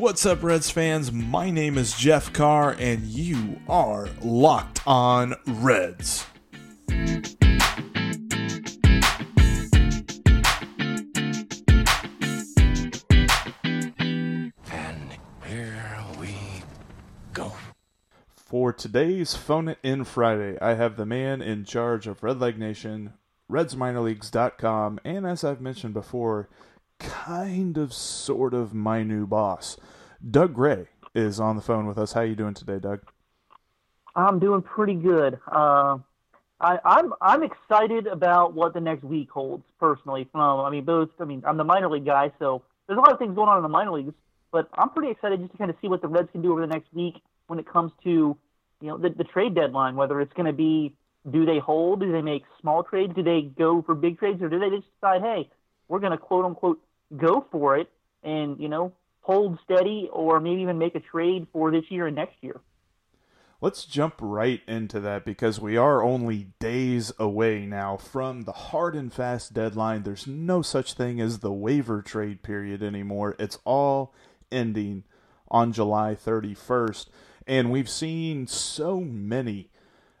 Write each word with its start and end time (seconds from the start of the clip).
What's 0.00 0.24
up, 0.24 0.42
Reds 0.42 0.70
fans? 0.70 1.12
My 1.12 1.50
name 1.50 1.76
is 1.76 1.92
Jeff 1.92 2.32
Carr, 2.32 2.74
and 2.78 3.02
you 3.02 3.60
are 3.68 4.08
locked 4.22 4.80
on 4.86 5.34
Reds. 5.46 6.24
And 6.88 7.20
here 15.44 16.04
we 16.18 16.34
go. 17.34 17.52
For 18.34 18.72
today's 18.72 19.34
Phone 19.34 19.68
It 19.68 19.78
In 19.82 20.04
Friday, 20.04 20.56
I 20.62 20.76
have 20.76 20.96
the 20.96 21.04
man 21.04 21.42
in 21.42 21.66
charge 21.66 22.06
of 22.06 22.22
Red 22.22 22.40
Leg 22.40 22.58
Nation, 22.58 23.12
RedsMinorLeagues.com, 23.52 25.00
and 25.04 25.26
as 25.26 25.44
I've 25.44 25.60
mentioned 25.60 25.92
before, 25.92 26.48
kind 27.00 27.76
of, 27.76 27.92
sort 27.92 28.54
of 28.54 28.72
my 28.72 29.02
new 29.02 29.26
boss. 29.26 29.76
Doug 30.28 30.54
Gray 30.54 30.86
is 31.14 31.40
on 31.40 31.56
the 31.56 31.62
phone 31.62 31.86
with 31.86 31.98
us. 31.98 32.12
How 32.12 32.20
are 32.20 32.26
you 32.26 32.36
doing 32.36 32.54
today, 32.54 32.78
Doug? 32.78 33.00
I'm 34.14 34.38
doing 34.38 34.62
pretty 34.62 34.94
good. 34.94 35.38
Uh, 35.50 35.98
I, 36.60 36.78
I'm 36.84 37.14
I'm 37.20 37.42
excited 37.42 38.06
about 38.06 38.54
what 38.54 38.74
the 38.74 38.80
next 38.80 39.02
week 39.02 39.30
holds. 39.30 39.64
Personally, 39.78 40.28
from 40.30 40.60
I 40.60 40.70
mean 40.70 40.84
both. 40.84 41.08
I 41.18 41.24
mean 41.24 41.42
I'm 41.46 41.56
the 41.56 41.64
minor 41.64 41.88
league 41.88 42.04
guy, 42.04 42.32
so 42.38 42.62
there's 42.86 42.98
a 42.98 43.00
lot 43.00 43.12
of 43.12 43.18
things 43.18 43.34
going 43.34 43.48
on 43.48 43.56
in 43.56 43.62
the 43.62 43.68
minor 43.68 43.92
leagues. 43.92 44.12
But 44.52 44.68
I'm 44.74 44.90
pretty 44.90 45.10
excited 45.10 45.40
just 45.40 45.52
to 45.52 45.58
kind 45.58 45.70
of 45.70 45.76
see 45.80 45.88
what 45.88 46.02
the 46.02 46.08
Reds 46.08 46.28
can 46.32 46.42
do 46.42 46.52
over 46.52 46.60
the 46.60 46.66
next 46.66 46.92
week 46.92 47.14
when 47.46 47.58
it 47.58 47.66
comes 47.66 47.92
to 48.04 48.36
you 48.80 48.88
know 48.88 48.98
the, 48.98 49.10
the 49.10 49.24
trade 49.24 49.54
deadline. 49.54 49.96
Whether 49.96 50.20
it's 50.20 50.32
going 50.34 50.46
to 50.46 50.52
be 50.52 50.94
do 51.30 51.46
they 51.46 51.58
hold, 51.58 52.00
do 52.00 52.12
they 52.12 52.22
make 52.22 52.44
small 52.60 52.82
trades, 52.82 53.14
do 53.14 53.22
they 53.22 53.42
go 53.42 53.82
for 53.82 53.94
big 53.94 54.18
trades, 54.18 54.42
or 54.42 54.48
do 54.48 54.58
they 54.58 54.70
just 54.70 54.86
decide, 54.94 55.20
hey, 55.20 55.50
we're 55.88 55.98
going 55.98 56.12
to 56.12 56.18
quote 56.18 56.44
unquote 56.44 56.80
go 57.16 57.46
for 57.50 57.76
it 57.76 57.90
and 58.22 58.60
you 58.60 58.68
know 58.68 58.92
hold 59.22 59.58
steady, 59.64 60.08
or 60.12 60.40
maybe 60.40 60.62
even 60.62 60.78
make 60.78 60.94
a 60.94 61.00
trade 61.00 61.46
for 61.52 61.70
this 61.70 61.84
year 61.90 62.06
and 62.06 62.16
next 62.16 62.36
year. 62.40 62.60
Let's 63.62 63.84
jump 63.84 64.14
right 64.20 64.62
into 64.66 65.00
that 65.00 65.26
because 65.26 65.60
we 65.60 65.76
are 65.76 66.02
only 66.02 66.48
days 66.58 67.12
away 67.18 67.66
now 67.66 67.98
from 67.98 68.42
the 68.42 68.52
hard 68.52 68.96
and 68.96 69.12
fast 69.12 69.52
deadline. 69.52 70.02
There's 70.02 70.26
no 70.26 70.62
such 70.62 70.94
thing 70.94 71.20
as 71.20 71.40
the 71.40 71.52
waiver 71.52 72.00
trade 72.00 72.42
period 72.42 72.82
anymore. 72.82 73.36
It's 73.38 73.58
all 73.66 74.14
ending 74.50 75.04
on 75.48 75.74
July 75.74 76.14
31st. 76.14 77.08
And 77.46 77.70
we've 77.70 77.90
seen 77.90 78.46
so 78.46 79.00
many. 79.00 79.68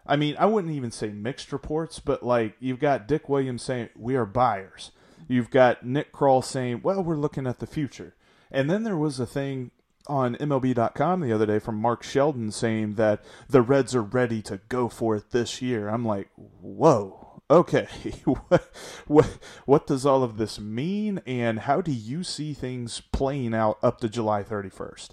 I 0.06 0.16
mean, 0.16 0.36
I 0.38 0.44
wouldn't 0.44 0.74
even 0.74 0.90
say 0.90 1.08
mixed 1.08 1.50
reports, 1.50 1.98
but 1.98 2.22
like 2.22 2.56
you've 2.60 2.80
got 2.80 3.08
Dick 3.08 3.30
Williams 3.30 3.62
saying, 3.62 3.88
we 3.96 4.16
are 4.16 4.26
buyers. 4.26 4.90
You've 5.30 5.50
got 5.50 5.86
Nick 5.86 6.12
Krall 6.12 6.42
saying, 6.42 6.80
well, 6.82 7.04
we're 7.04 7.14
looking 7.14 7.46
at 7.46 7.60
the 7.60 7.66
future. 7.66 8.16
And 8.50 8.68
then 8.68 8.82
there 8.82 8.96
was 8.96 9.20
a 9.20 9.26
thing 9.26 9.70
on 10.08 10.34
MLB.com 10.34 11.20
the 11.20 11.32
other 11.32 11.46
day 11.46 11.60
from 11.60 11.76
Mark 11.76 12.02
Sheldon 12.02 12.50
saying 12.50 12.94
that 12.94 13.22
the 13.48 13.62
Reds 13.62 13.94
are 13.94 14.02
ready 14.02 14.42
to 14.42 14.58
go 14.68 14.88
for 14.88 15.14
it 15.14 15.30
this 15.30 15.62
year. 15.62 15.88
I'm 15.88 16.04
like, 16.04 16.30
whoa, 16.34 17.40
okay, 17.48 17.86
what, 18.24 18.72
what, 19.06 19.38
what 19.66 19.86
does 19.86 20.04
all 20.04 20.24
of 20.24 20.36
this 20.36 20.58
mean, 20.58 21.20
and 21.24 21.60
how 21.60 21.80
do 21.80 21.92
you 21.92 22.24
see 22.24 22.52
things 22.52 23.00
playing 23.00 23.54
out 23.54 23.78
up 23.84 24.00
to 24.00 24.08
July 24.08 24.42
31st? 24.42 25.10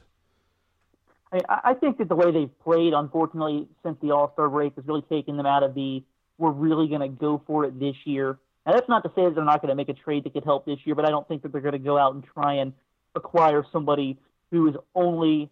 I, 1.32 1.42
I 1.48 1.74
think 1.76 2.00
that 2.00 2.10
the 2.10 2.16
way 2.16 2.32
they've 2.32 2.60
played, 2.64 2.94
unfortunately, 2.94 3.68
since 3.84 3.98
the 4.02 4.10
All 4.10 4.32
Star 4.34 4.50
break, 4.50 4.74
has 4.78 4.88
really 4.88 5.04
taken 5.04 5.38
them 5.38 5.46
out 5.46 5.62
of 5.62 5.76
the 5.76 6.04
we're 6.40 6.52
really 6.52 6.88
going 6.88 7.02
to 7.02 7.08
go 7.08 7.42
for 7.46 7.66
it 7.66 7.80
this 7.80 7.96
year. 8.06 8.40
That's 8.74 8.90
not 8.90 9.04
to 9.04 9.12
say 9.16 9.24
that 9.24 9.36
they're 9.36 9.46
not 9.46 9.62
going 9.62 9.70
to 9.70 9.76
make 9.76 9.90
a 9.90 9.94
trade 9.94 10.26
that 10.26 10.34
could 10.34 10.44
help 10.44 10.66
this 10.66 10.80
year, 10.84 10.94
but 10.94 11.06
I 11.06 11.10
don't 11.10 11.28
think 11.28 11.42
that 11.44 11.52
they're 11.52 11.62
going 11.62 11.74
to 11.74 11.80
go 11.80 11.98
out 11.98 12.14
and 12.14 12.24
try 12.24 12.56
and 12.56 12.74
acquire 13.16 13.66
somebody 13.72 14.20
who 14.52 14.68
is 14.68 14.76
only 14.94 15.50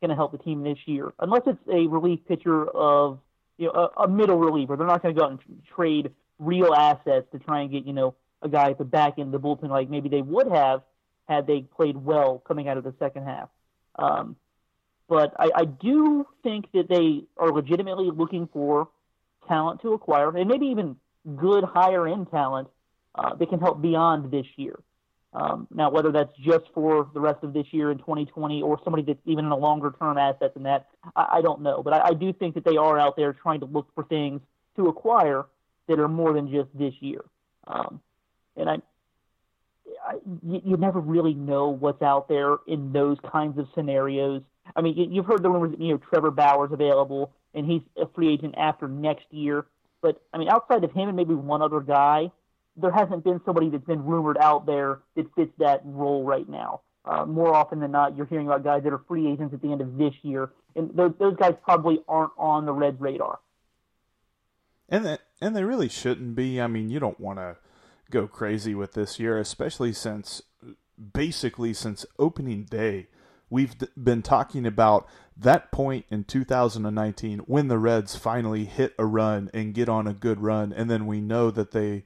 going 0.00 0.10
to 0.10 0.16
help 0.16 0.32
the 0.32 0.38
team 0.38 0.62
this 0.62 0.78
year, 0.86 1.12
unless 1.20 1.42
it's 1.46 1.58
a 1.72 1.86
relief 1.86 2.20
pitcher 2.28 2.68
of 2.68 3.18
you 3.56 3.66
know 3.66 3.90
a, 3.96 4.02
a 4.02 4.08
middle 4.08 4.38
reliever. 4.38 4.76
They're 4.76 4.86
not 4.86 5.02
going 5.02 5.14
to 5.14 5.18
go 5.18 5.26
out 5.26 5.30
and 5.30 5.62
trade 5.74 6.10
real 6.38 6.74
assets 6.74 7.26
to 7.32 7.38
try 7.38 7.60
and 7.60 7.70
get 7.70 7.86
you 7.86 7.92
know 7.92 8.14
a 8.42 8.48
guy 8.48 8.70
at 8.70 8.78
the 8.78 8.84
back 8.84 9.14
end 9.18 9.34
of 9.34 9.40
the 9.40 9.48
bullpen 9.48 9.70
like 9.70 9.88
maybe 9.88 10.08
they 10.08 10.22
would 10.22 10.48
have 10.48 10.82
had 11.28 11.46
they 11.46 11.60
played 11.60 11.96
well 11.96 12.42
coming 12.46 12.68
out 12.68 12.76
of 12.76 12.84
the 12.84 12.94
second 12.98 13.24
half. 13.24 13.48
Um, 13.96 14.36
but 15.08 15.34
I, 15.38 15.50
I 15.54 15.64
do 15.64 16.26
think 16.42 16.70
that 16.72 16.88
they 16.88 17.24
are 17.36 17.50
legitimately 17.50 18.10
looking 18.10 18.48
for 18.52 18.88
talent 19.48 19.82
to 19.82 19.92
acquire, 19.92 20.36
and 20.36 20.48
maybe 20.48 20.66
even 20.66 20.96
good 21.34 21.64
higher 21.64 22.06
end 22.06 22.30
talent 22.30 22.68
uh, 23.14 23.34
that 23.34 23.48
can 23.48 23.60
help 23.60 23.80
beyond 23.82 24.30
this 24.30 24.46
year. 24.56 24.78
Um, 25.32 25.66
now, 25.70 25.90
whether 25.90 26.12
that's 26.12 26.34
just 26.38 26.64
for 26.72 27.10
the 27.12 27.20
rest 27.20 27.42
of 27.42 27.52
this 27.52 27.66
year 27.70 27.90
in 27.90 27.98
2020 27.98 28.62
or 28.62 28.80
somebody 28.82 29.02
that's 29.02 29.18
even 29.26 29.44
in 29.44 29.50
a 29.50 29.56
longer 29.56 29.94
term 29.98 30.16
asset 30.16 30.54
than 30.54 30.62
that, 30.62 30.86
I, 31.14 31.38
I 31.38 31.42
don't 31.42 31.60
know. 31.60 31.82
But 31.82 31.92
I, 31.92 32.08
I 32.08 32.14
do 32.14 32.32
think 32.32 32.54
that 32.54 32.64
they 32.64 32.76
are 32.76 32.98
out 32.98 33.16
there 33.16 33.32
trying 33.34 33.60
to 33.60 33.66
look 33.66 33.88
for 33.94 34.04
things 34.04 34.40
to 34.76 34.86
acquire 34.86 35.44
that 35.88 35.98
are 35.98 36.08
more 36.08 36.32
than 36.32 36.50
just 36.50 36.68
this 36.74 36.94
year. 37.00 37.22
Um, 37.66 38.00
and 38.56 38.70
I, 38.70 38.76
I 40.08 40.14
you, 40.42 40.62
you 40.64 40.76
never 40.78 41.00
really 41.00 41.34
know 41.34 41.68
what's 41.68 42.00
out 42.02 42.28
there 42.28 42.56
in 42.66 42.92
those 42.92 43.18
kinds 43.30 43.58
of 43.58 43.68
scenarios. 43.74 44.42
I 44.74 44.80
mean, 44.80 44.96
you, 44.96 45.06
you've 45.10 45.26
heard 45.26 45.42
the 45.42 45.50
rumors 45.50 45.72
that 45.72 45.80
you 45.80 45.92
know 45.92 46.00
Trevor 46.10 46.30
Bauer's 46.30 46.72
available 46.72 47.32
and 47.56 47.66
he's 47.66 47.80
a 47.96 48.06
free 48.14 48.32
agent 48.32 48.54
after 48.56 48.86
next 48.86 49.24
year. 49.30 49.66
But 50.06 50.22
I 50.32 50.38
mean, 50.38 50.48
outside 50.48 50.84
of 50.84 50.92
him 50.92 51.08
and 51.08 51.16
maybe 51.16 51.34
one 51.34 51.62
other 51.62 51.80
guy, 51.80 52.30
there 52.76 52.92
hasn't 52.92 53.24
been 53.24 53.40
somebody 53.44 53.70
that's 53.70 53.84
been 53.84 54.04
rumored 54.04 54.38
out 54.38 54.64
there 54.64 55.00
that 55.16 55.26
fits 55.34 55.50
that 55.58 55.80
role 55.84 56.22
right 56.22 56.48
now. 56.48 56.82
Uh, 57.04 57.26
more 57.26 57.52
often 57.52 57.80
than 57.80 57.90
not, 57.90 58.16
you're 58.16 58.26
hearing 58.26 58.46
about 58.46 58.62
guys 58.62 58.84
that 58.84 58.92
are 58.92 59.02
free 59.08 59.26
agents 59.28 59.52
at 59.52 59.60
the 59.62 59.72
end 59.72 59.80
of 59.80 59.98
this 59.98 60.14
year, 60.22 60.50
and 60.76 60.96
those, 60.96 61.12
those 61.18 61.34
guys 61.36 61.54
probably 61.64 61.98
aren't 62.06 62.30
on 62.38 62.66
the 62.66 62.72
Reds' 62.72 63.00
radar. 63.00 63.40
And 64.88 65.18
and 65.40 65.56
they 65.56 65.64
really 65.64 65.88
shouldn't 65.88 66.36
be. 66.36 66.60
I 66.60 66.68
mean, 66.68 66.88
you 66.88 67.00
don't 67.00 67.18
want 67.18 67.40
to 67.40 67.56
go 68.08 68.28
crazy 68.28 68.76
with 68.76 68.92
this 68.92 69.18
year, 69.18 69.38
especially 69.38 69.92
since 69.92 70.40
basically 71.12 71.74
since 71.74 72.06
opening 72.16 72.62
day, 72.62 73.08
we've 73.50 73.74
been 74.02 74.22
talking 74.22 74.66
about 74.66 75.08
that 75.36 75.70
point 75.70 76.06
in 76.10 76.24
2019 76.24 77.40
when 77.40 77.68
the 77.68 77.78
Reds 77.78 78.16
finally 78.16 78.64
hit 78.64 78.94
a 78.98 79.04
run 79.04 79.50
and 79.52 79.74
get 79.74 79.88
on 79.88 80.06
a 80.06 80.14
good 80.14 80.40
run, 80.40 80.72
and 80.72 80.90
then 80.90 81.06
we 81.06 81.20
know 81.20 81.50
that 81.50 81.72
they 81.72 82.04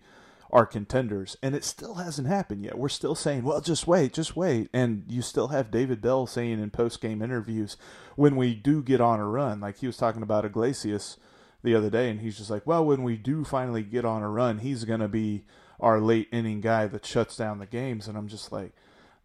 are 0.52 0.66
contenders, 0.66 1.36
and 1.42 1.54
it 1.54 1.64
still 1.64 1.94
hasn't 1.94 2.26
happened 2.26 2.64
yet. 2.64 2.76
We're 2.76 2.88
still 2.88 3.14
saying, 3.14 3.44
well, 3.44 3.60
just 3.60 3.86
wait, 3.86 4.12
just 4.12 4.36
wait. 4.36 4.68
And 4.72 5.04
you 5.08 5.22
still 5.22 5.48
have 5.48 5.70
David 5.70 6.00
Bell 6.00 6.26
saying 6.26 6.60
in 6.60 6.70
post 6.70 7.00
game 7.00 7.22
interviews 7.22 7.76
when 8.16 8.36
we 8.36 8.54
do 8.54 8.82
get 8.82 9.00
on 9.00 9.20
a 9.20 9.26
run, 9.26 9.60
like 9.60 9.78
he 9.78 9.86
was 9.86 9.96
talking 9.96 10.22
about 10.22 10.44
Iglesias 10.44 11.16
the 11.62 11.74
other 11.74 11.90
day, 11.90 12.10
and 12.10 12.20
he's 12.20 12.38
just 12.38 12.50
like, 12.50 12.66
well, 12.66 12.84
when 12.84 13.02
we 13.02 13.16
do 13.16 13.44
finally 13.44 13.82
get 13.82 14.04
on 14.04 14.22
a 14.22 14.28
run, 14.28 14.58
he's 14.58 14.84
going 14.84 15.00
to 15.00 15.08
be 15.08 15.44
our 15.78 16.00
late 16.00 16.28
inning 16.32 16.60
guy 16.60 16.86
that 16.86 17.06
shuts 17.06 17.36
down 17.36 17.58
the 17.58 17.66
games. 17.66 18.08
And 18.08 18.18
I'm 18.18 18.28
just 18.28 18.50
like, 18.50 18.72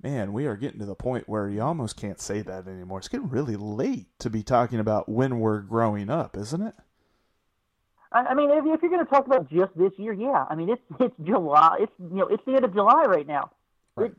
man, 0.06 0.34
we 0.34 0.46
are 0.46 0.56
getting 0.56 0.80
to 0.80 0.86
the 0.86 0.94
point 0.94 1.28
where 1.28 1.50
you 1.50 1.60
almost 1.64 1.98
can't 1.98 2.22
say 2.22 2.44
that 2.44 2.68
anymore. 2.68 3.00
It's 3.00 3.08
getting 3.08 3.28
really 3.28 3.56
late 3.56 4.06
to 4.20 4.30
be 4.30 4.44
talking 4.44 4.80
about 4.80 5.10
when 5.10 5.40
we're 5.40 5.62
growing 5.62 6.12
up, 6.12 6.38
isn't 6.38 6.62
it? 6.62 6.76
I 8.12 8.36
mean, 8.36 8.52
if, 8.52 8.64
if 8.66 8.82
you're 8.84 8.92
going 8.92 9.04
to 9.04 9.10
talk 9.10 9.26
about 9.26 9.50
just 9.50 9.76
this 9.76 9.92
year, 9.98 10.14
yeah. 10.14 10.46
I 10.48 10.56
mean, 10.56 10.70
it's 10.70 10.82
it's 11.00 11.16
July. 11.24 11.78
It's 11.82 11.92
you 12.00 12.18
know, 12.18 12.28
it's 12.28 12.44
the 12.46 12.54
end 12.54 12.64
of 12.64 12.74
July 12.74 13.06
right 13.08 13.28
now. 13.28 13.50
Right. 13.96 14.14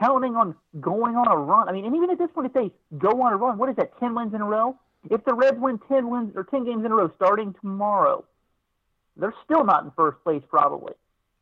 Counting 0.00 0.36
on 0.36 0.54
going 0.80 1.16
on 1.16 1.26
a 1.28 1.36
run. 1.36 1.68
I 1.68 1.72
mean, 1.72 1.84
and 1.84 1.94
even 1.96 2.10
at 2.10 2.18
this 2.18 2.30
point, 2.32 2.46
if 2.46 2.52
they 2.52 2.70
go 2.96 3.20
on 3.20 3.32
a 3.32 3.36
run, 3.36 3.58
what 3.58 3.68
is 3.68 3.76
that? 3.76 3.98
Ten 3.98 4.14
wins 4.14 4.34
in 4.34 4.40
a 4.40 4.46
row. 4.46 4.78
If 5.10 5.24
the 5.24 5.34
Reds 5.34 5.58
win 5.58 5.78
ten 5.88 6.08
wins 6.08 6.32
or 6.36 6.44
ten 6.44 6.64
games 6.64 6.86
in 6.86 6.92
a 6.92 6.94
row 6.94 7.12
starting 7.16 7.54
tomorrow, 7.60 8.24
they're 9.16 9.34
still 9.44 9.64
not 9.64 9.84
in 9.84 9.90
first 9.90 10.22
place, 10.24 10.42
probably. 10.48 10.94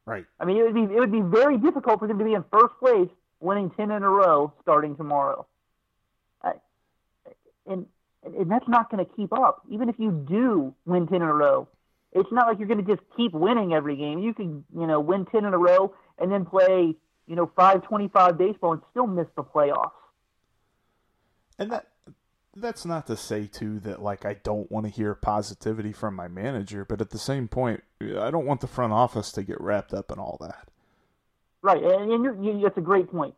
Right. 0.07 0.25
I 0.41 0.45
mean, 0.47 0.57
it 0.57 0.65
would 0.65 0.75
be 0.75 0.95
it 0.95 0.99
would 0.99 1.13
be 1.13 1.21
very 1.21 1.59
difficult 1.59 2.01
for 2.01 2.09
them 2.09 2.19
to 2.19 2.25
be 2.25 2.33
in 2.33 2.43
first 2.51 2.75
place, 2.81 3.11
winning 3.43 3.71
ten 3.71 3.91
in 3.91 4.03
a 4.03 4.09
row 4.09 4.53
starting 4.63 4.97
tomorrow. 4.97 5.47
And 7.65 7.87
and 8.25 8.51
that's 8.51 8.69
not 8.69 8.91
going 8.91 9.05
to 9.05 9.13
keep 9.15 9.33
up. 9.33 9.63
Even 9.71 9.89
if 9.89 9.97
you 9.99 10.11
do 10.29 10.75
win 10.85 11.07
ten 11.07 11.17
in 11.17 11.23
a 11.23 11.33
row, 11.33 11.69
it's 12.13 12.31
not 12.31 12.47
like 12.47 12.59
you're 12.59 12.69
going 12.69 12.85
to 12.85 12.91
just 12.97 13.03
keep 13.17 13.33
winning 13.33 13.73
every 13.73 13.97
game. 13.97 14.19
You 14.19 14.35
can, 14.35 14.65
you 14.75 14.87
know, 14.87 15.01
win 15.01 15.25
10 15.27 15.45
in 15.45 15.55
a 15.55 15.59
row 15.59 15.95
and 16.19 16.31
then 16.31 16.45
play, 16.45 16.95
you 17.27 17.37
know, 17.37 17.51
525 17.57 18.39
baseball 18.39 18.73
and 18.73 18.83
still 18.91 19.07
miss 19.07 19.27
the 19.35 19.43
playoffs. 19.43 19.93
And 21.59 21.71
that 21.73 21.87
that's 22.55 22.85
not 22.85 23.07
to 23.07 23.17
say 23.17 23.47
too 23.47 23.81
that 23.81 24.03
like 24.03 24.27
I 24.27 24.35
don't 24.35 24.71
want 24.71 24.85
to 24.85 24.93
hear 24.93 25.15
positivity 25.15 25.93
from 25.93 26.15
my 26.15 26.29
manager, 26.29 26.85
but 26.85 27.01
at 27.01 27.11
the 27.11 27.19
same 27.19 27.49
point, 27.49 27.83
I 28.01 28.31
don't 28.31 28.47
want 28.47 28.61
the 28.61 28.67
front 28.67 28.93
office 28.93 29.33
to 29.33 29.43
get 29.43 29.61
wrapped 29.61 29.95
up 29.95 30.11
in 30.11 30.19
all 30.19 30.37
that. 30.41 30.69
Right, 31.63 31.83
and, 31.83 32.11
you, 32.45 32.61
that's 32.63 32.77
a 32.77 32.83
great 32.83 33.11
point. 33.11 33.35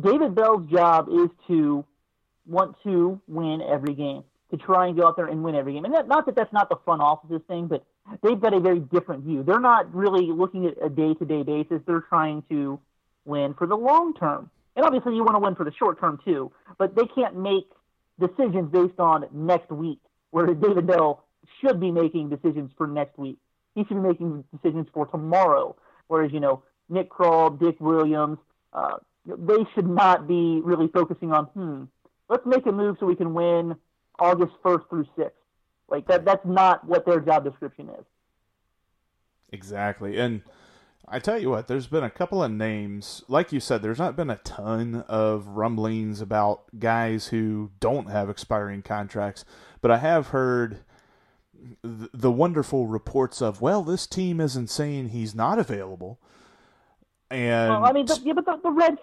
David 0.00 0.34
Bell's 0.34 0.66
job 0.70 1.08
is 1.08 1.28
to 1.46 1.84
want 2.46 2.76
to 2.82 3.20
win 3.28 3.62
every 3.62 3.94
game, 3.94 4.24
to 4.50 4.56
try 4.56 4.88
and 4.88 4.96
go 4.96 5.06
out 5.06 5.16
there 5.16 5.26
and 5.26 5.42
win 5.42 5.54
every 5.54 5.74
game. 5.74 5.84
And 5.84 5.94
that, 5.94 6.08
not 6.08 6.26
that 6.26 6.34
that's 6.34 6.52
not 6.52 6.68
the 6.68 6.76
front 6.84 7.00
office's 7.00 7.42
thing, 7.48 7.68
but 7.68 7.84
they've 8.22 8.40
got 8.40 8.54
a 8.54 8.60
very 8.60 8.80
different 8.80 9.24
view. 9.24 9.42
They're 9.42 9.60
not 9.60 9.94
really 9.94 10.26
looking 10.32 10.66
at 10.66 10.74
a 10.84 10.88
day-to-day 10.88 11.44
basis. 11.44 11.80
They're 11.86 12.00
trying 12.00 12.42
to 12.50 12.78
win 13.24 13.54
for 13.54 13.66
the 13.66 13.76
long 13.76 14.14
term. 14.14 14.50
And 14.76 14.84
obviously, 14.84 15.14
you 15.14 15.22
want 15.22 15.36
to 15.36 15.40
win 15.40 15.54
for 15.54 15.64
the 15.64 15.72
short 15.72 16.00
term 16.00 16.18
too. 16.24 16.50
But 16.76 16.96
they 16.96 17.06
can't 17.06 17.36
make 17.36 17.68
decisions 18.18 18.70
based 18.72 18.98
on 18.98 19.26
next 19.32 19.70
week, 19.70 20.00
whereas 20.30 20.56
David 20.60 20.86
Bell 20.86 21.24
should 21.60 21.78
be 21.78 21.90
making 21.92 22.30
decisions 22.30 22.72
for 22.76 22.86
next 22.86 23.16
week. 23.16 23.38
He 23.74 23.84
should 23.84 24.02
be 24.02 24.08
making 24.08 24.44
decisions 24.52 24.88
for 24.92 25.06
tomorrow. 25.06 25.76
Whereas, 26.08 26.32
you 26.32 26.40
know, 26.40 26.62
Nick 26.88 27.10
Krall, 27.10 27.58
Dick 27.58 27.76
Williams, 27.80 28.38
uh, 28.72 28.96
they 29.26 29.64
should 29.74 29.88
not 29.88 30.26
be 30.28 30.60
really 30.62 30.88
focusing 30.88 31.32
on, 31.32 31.46
hmm, 31.46 31.84
let's 32.28 32.44
make 32.46 32.66
a 32.66 32.72
move 32.72 32.96
so 33.00 33.06
we 33.06 33.16
can 33.16 33.34
win 33.34 33.76
August 34.18 34.52
1st 34.62 34.88
through 34.88 35.06
6th. 35.16 35.30
Like 35.88 36.06
that 36.08 36.24
that's 36.24 36.44
not 36.44 36.86
what 36.86 37.06
their 37.06 37.20
job 37.20 37.44
description 37.44 37.88
is. 37.88 38.04
Exactly. 39.50 40.18
And 40.18 40.42
I 41.06 41.18
tell 41.18 41.38
you 41.38 41.50
what, 41.50 41.68
there's 41.68 41.86
been 41.86 42.04
a 42.04 42.10
couple 42.10 42.42
of 42.42 42.50
names, 42.50 43.22
like 43.28 43.52
you 43.52 43.60
said, 43.60 43.82
there's 43.82 43.98
not 43.98 44.16
been 44.16 44.30
a 44.30 44.36
ton 44.36 45.04
of 45.06 45.46
rumblings 45.48 46.20
about 46.20 46.62
guys 46.78 47.28
who 47.28 47.70
don't 47.78 48.10
have 48.10 48.30
expiring 48.30 48.82
contracts, 48.82 49.44
but 49.80 49.90
I 49.90 49.98
have 49.98 50.28
heard 50.28 50.80
the 51.82 52.32
wonderful 52.32 52.86
reports 52.86 53.42
of, 53.42 53.60
well, 53.60 53.82
this 53.82 54.06
team 54.06 54.40
isn't 54.40 54.70
saying 54.70 55.10
he's 55.10 55.34
not 55.34 55.58
available. 55.58 56.18
And 57.34 57.70
well, 57.70 57.84
I 57.84 57.92
mean, 57.92 58.06
the, 58.06 58.20
yeah, 58.22 58.32
but 58.32 58.44
the, 58.44 58.58
the 58.62 58.70
Reds 58.70 58.98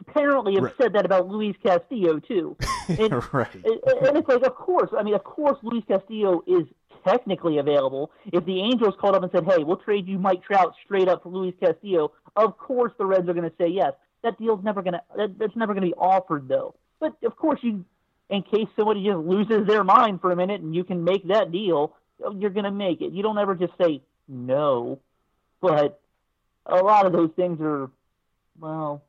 apparently 0.00 0.54
have 0.54 0.64
right. 0.64 0.74
said 0.80 0.92
that 0.94 1.04
about 1.04 1.28
Luis 1.28 1.56
Castillo 1.62 2.18
too. 2.18 2.56
And, 2.88 3.12
right. 3.34 3.52
and 3.52 4.16
it's 4.16 4.28
like, 4.28 4.46
of 4.46 4.54
course, 4.54 4.90
I 4.96 5.02
mean, 5.02 5.14
of 5.14 5.24
course, 5.24 5.58
Luis 5.64 5.82
Castillo 5.88 6.44
is 6.46 6.68
technically 7.04 7.58
available. 7.58 8.12
If 8.32 8.44
the 8.44 8.60
Angels 8.60 8.94
called 9.00 9.16
up 9.16 9.24
and 9.24 9.32
said, 9.32 9.44
"Hey, 9.44 9.64
we'll 9.64 9.76
trade 9.76 10.06
you 10.06 10.20
Mike 10.20 10.44
Trout 10.44 10.74
straight 10.84 11.08
up 11.08 11.24
for 11.24 11.30
Luis 11.30 11.54
Castillo," 11.60 12.12
of 12.36 12.56
course 12.58 12.92
the 12.96 13.04
Reds 13.04 13.28
are 13.28 13.34
going 13.34 13.48
to 13.48 13.56
say 13.58 13.68
yes. 13.68 13.92
That 14.22 14.38
deal's 14.38 14.62
never 14.62 14.82
going 14.82 14.94
to 14.94 15.02
that, 15.16 15.38
that's 15.38 15.56
never 15.56 15.74
going 15.74 15.82
to 15.82 15.88
be 15.88 15.94
offered 15.94 16.48
though. 16.48 16.74
But 17.00 17.16
of 17.24 17.36
course, 17.36 17.60
you, 17.62 17.84
in 18.30 18.42
case 18.42 18.68
somebody 18.76 19.04
just 19.04 19.18
loses 19.18 19.66
their 19.66 19.84
mind 19.84 20.20
for 20.20 20.30
a 20.30 20.36
minute 20.36 20.60
and 20.60 20.74
you 20.74 20.84
can 20.84 21.04
make 21.04 21.26
that 21.28 21.52
deal, 21.52 21.94
you're 22.34 22.50
going 22.50 22.64
to 22.64 22.70
make 22.70 23.00
it. 23.00 23.12
You 23.12 23.22
don't 23.22 23.38
ever 23.38 23.54
just 23.54 23.72
say 23.80 24.02
no. 24.28 25.00
But 25.60 26.00
a 26.66 26.76
lot 26.76 27.06
of 27.06 27.12
those 27.12 27.30
things 27.36 27.58
are, 27.60 27.90
well, 28.58 29.02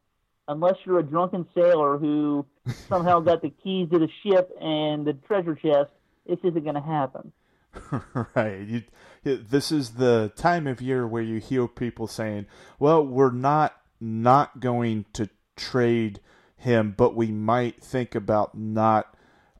unless 0.48 0.75
you're 0.86 1.00
a 1.00 1.04
drunken 1.04 1.45
sailor 1.54 1.98
who 1.98 2.45
somehow 2.88 3.19
got 3.19 3.42
the 3.42 3.50
keys 3.50 3.89
to 3.92 4.00
the 4.00 4.09
ship 4.24 4.50
and 4.62 5.06
the 5.06 5.13
treasure 5.13 5.56
chest, 5.56 5.92
this 6.25 6.39
isn't 6.44 6.63
going 6.63 6.75
to 6.75 6.81
happen. 6.81 7.31
right. 8.36 8.62
You, 8.68 8.83
this 9.24 9.71
is 9.71 9.92
the 9.92 10.31
time 10.36 10.68
of 10.68 10.81
year 10.81 11.07
where 11.07 11.21
you 11.21 11.39
hear 11.39 11.68
people 11.68 12.07
saying, 12.07 12.48
"Well, 12.80 13.06
we're 13.06 13.31
not 13.31 13.75
not 14.00 14.59
going 14.59 15.06
to 15.13 15.30
trade 15.56 16.19
him, 16.56 16.94
but 16.98 17.15
we 17.15 17.31
might 17.31 17.83
think 17.83 18.15
about 18.15 18.57
not 18.57 19.15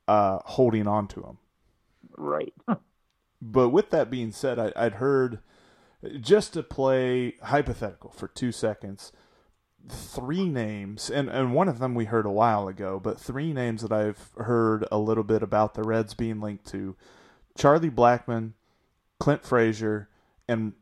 uh, 0.08 0.40
holding 0.46 0.88
on 0.88 1.08
to 1.10 1.22
him." 1.22 1.38
Right. 2.16 2.54
but 3.42 3.70
with 3.70 3.90
that 3.92 4.10
being 4.10 4.32
said, 4.32 4.58
I, 4.58 4.72
I'd 4.76 4.94
heard 4.94 5.40
just 6.20 6.54
to 6.54 6.64
play 6.64 7.36
hypothetical 7.42 8.12
for 8.12 8.28
two 8.28 8.52
seconds 8.52 9.12
three 9.90 10.50
names, 10.50 11.10
and, 11.10 11.30
and 11.30 11.54
one 11.54 11.70
of 11.70 11.80
them 11.80 11.96
we 11.96 12.06
heard 12.06 12.26
a 12.26 12.32
while 12.32 12.68
ago, 12.68 13.00
but 13.02 13.20
three 13.20 13.54
names 13.54 13.82
that 13.82 13.92
I've 13.92 14.32
heard 14.38 14.86
a 14.92 14.98
little 14.98 15.24
bit 15.24 15.44
about 15.44 15.74
the 15.74 15.84
Reds 15.84 16.14
being 16.14 16.42
linked 16.42 16.66
to 16.68 16.96
Charlie 17.58 17.90
Blackmon, 17.90 18.54
Clint 19.20 19.44
Frazier, 19.44 20.10
and 20.48 20.74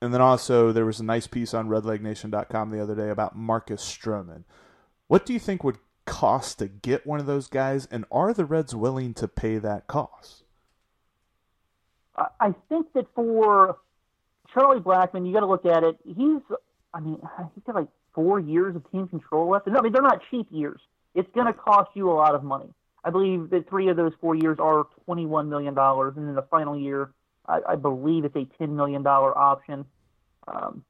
and 0.00 0.14
then 0.14 0.20
also 0.20 0.70
there 0.70 0.86
was 0.86 1.00
a 1.00 1.04
nice 1.04 1.26
piece 1.26 1.52
on 1.52 1.68
RedLegNation.com 1.68 2.70
the 2.70 2.80
other 2.80 2.94
day 2.94 3.08
about 3.08 3.36
Marcus 3.36 3.82
Stroman. 3.82 4.44
What 5.08 5.26
do 5.26 5.32
you 5.32 5.40
think 5.40 5.64
would 5.64 5.78
cost 6.06 6.60
to 6.60 6.68
get 6.68 7.06
one 7.06 7.18
of 7.18 7.26
those 7.26 7.48
guys, 7.48 7.86
and 7.90 8.04
are 8.10 8.32
the 8.32 8.44
Reds 8.44 8.74
willing 8.74 9.14
to 9.14 9.26
pay 9.26 9.58
that 9.58 9.86
cost? 9.86 10.44
I 12.40 12.54
think 12.68 12.92
that 12.94 13.06
for 13.14 13.78
Charlie 14.52 14.80
Blackmon, 14.80 15.26
you 15.26 15.32
got 15.32 15.40
to 15.40 15.46
look 15.46 15.66
at 15.66 15.84
it. 15.84 15.98
He's, 16.04 16.40
I 16.94 17.00
mean, 17.00 17.20
he's 17.54 17.64
got 17.64 17.74
like 17.74 17.88
four 18.14 18.40
years 18.40 18.74
of 18.74 18.90
team 18.90 19.08
control 19.08 19.50
left. 19.50 19.66
No, 19.66 19.78
I 19.78 19.82
mean, 19.82 19.92
they're 19.92 20.02
not 20.02 20.20
cheap 20.30 20.46
years. 20.50 20.80
It's 21.14 21.28
going 21.34 21.46
to 21.46 21.52
cost 21.52 21.90
you 21.94 22.10
a 22.10 22.14
lot 22.14 22.34
of 22.34 22.42
money. 22.42 22.72
I 23.04 23.10
believe 23.10 23.50
that 23.50 23.68
three 23.68 23.88
of 23.88 23.96
those 23.96 24.12
four 24.20 24.34
years 24.34 24.58
are 24.58 24.86
$21 25.08 25.48
million. 25.48 25.76
And 25.78 26.28
then 26.28 26.34
the 26.34 26.46
final 26.50 26.78
year, 26.78 27.10
I, 27.46 27.60
I 27.70 27.76
believe 27.76 28.24
it's 28.24 28.36
a 28.36 28.46
$10 28.60 28.70
million 28.70 29.06
option. 29.06 29.84
Um, 30.46 30.84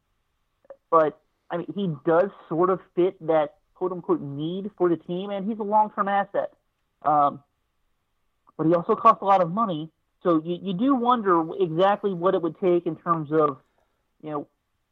but, 0.91 1.21
I 1.51 1.59
mean, 1.59 1.73
he 1.75 1.95
does 2.07 2.31
sort 2.49 2.71
of 2.71 2.81
fit 2.95 3.15
that 3.27 3.57
quote 3.75 3.93
unquote 3.93 4.21
need 4.21 4.71
for 4.77 4.89
the 4.89 4.97
team, 4.97 5.31
and 5.31 5.49
he's 5.49 5.59
a 5.59 5.63
long 5.63 5.91
term 5.95 6.09
asset. 6.09 6.53
Um, 7.03 7.43
but 8.57 8.67
he 8.67 8.75
also 8.75 8.97
costs 8.97 9.23
a 9.23 9.25
lot 9.25 9.41
of 9.41 9.51
money. 9.51 9.89
So 10.23 10.43
you, 10.45 10.59
you 10.61 10.73
do 10.75 10.95
wonder 10.95 11.45
exactly 11.61 12.13
what 12.13 12.35
it 12.35 12.43
would 12.43 12.59
take 12.61 12.87
in 12.87 12.97
terms 12.97 13.31
of, 13.33 13.59
you 14.23 14.31
know, 14.31 14.47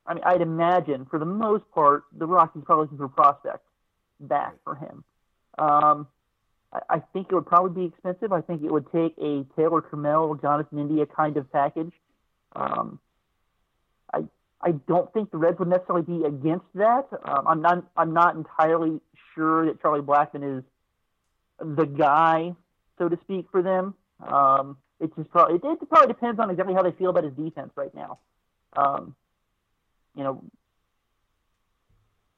I 0.07 0.15
mean, 0.15 0.23
I'd 0.25 0.41
imagine 0.41 1.07
for 1.07 1.19
the 1.19 1.25
most 1.25 1.65
part, 1.73 2.05
the 2.17 2.27
Rockies 2.27 2.63
probably 2.65 2.85
looking 2.85 2.99
for 2.99 3.09
prospects 3.09 3.69
back 4.21 4.55
for 4.63 4.77
him. 4.77 5.05
Um, 5.59 6.07
I, 6.89 7.03
think 7.13 7.29
it 7.31 7.35
would 7.35 7.47
probably 7.47 7.83
be 7.83 7.89
expensive. 7.89 8.33
I 8.33 8.41
think 8.41 8.63
it 8.63 8.71
would 8.71 8.91
take 8.93 9.15
a 9.19 9.45
Taylor 9.57 9.83
Trammell, 9.83 10.41
Jonathan 10.41 10.79
India 10.79 11.07
kind 11.07 11.37
of 11.37 11.51
package. 11.51 11.93
Um, 12.55 12.99
I 14.13 14.25
I 14.61 14.73
don't 14.73 15.13
think 15.13 15.31
the 15.31 15.39
Reds 15.39 15.59
would 15.59 15.69
necessarily 15.69 16.03
be 16.03 16.25
against 16.25 16.67
that. 16.75 17.07
Um, 17.25 17.47
I'm 17.47 17.63
not 17.63 17.85
I'm 17.97 18.13
not 18.13 18.37
entirely 18.37 19.01
sure 19.35 19.67
that 19.67 19.81
Charlie 19.81 20.01
Blackmon 20.01 20.59
is 20.59 20.65
the 21.59 21.85
guy, 21.85 22.55
so 22.99 23.09
to 23.09 23.19
speak, 23.23 23.47
for 23.51 23.63
them. 23.63 23.95
Um, 24.27 24.77
it 25.01 25.15
just 25.17 25.31
probably 25.31 25.57
it, 25.57 25.63
it, 25.65 25.89
probably 25.89 26.09
depends 26.09 26.41
on 26.41 26.51
exactly 26.51 26.75
how 26.75 26.83
they 26.83 26.93
feel 26.93 27.11
about 27.11 27.25
his 27.25 27.35
defense 27.35 27.71
right 27.77 27.95
now. 27.95 28.19
Um, 28.75 29.15
you 30.15 30.25
know, 30.25 30.43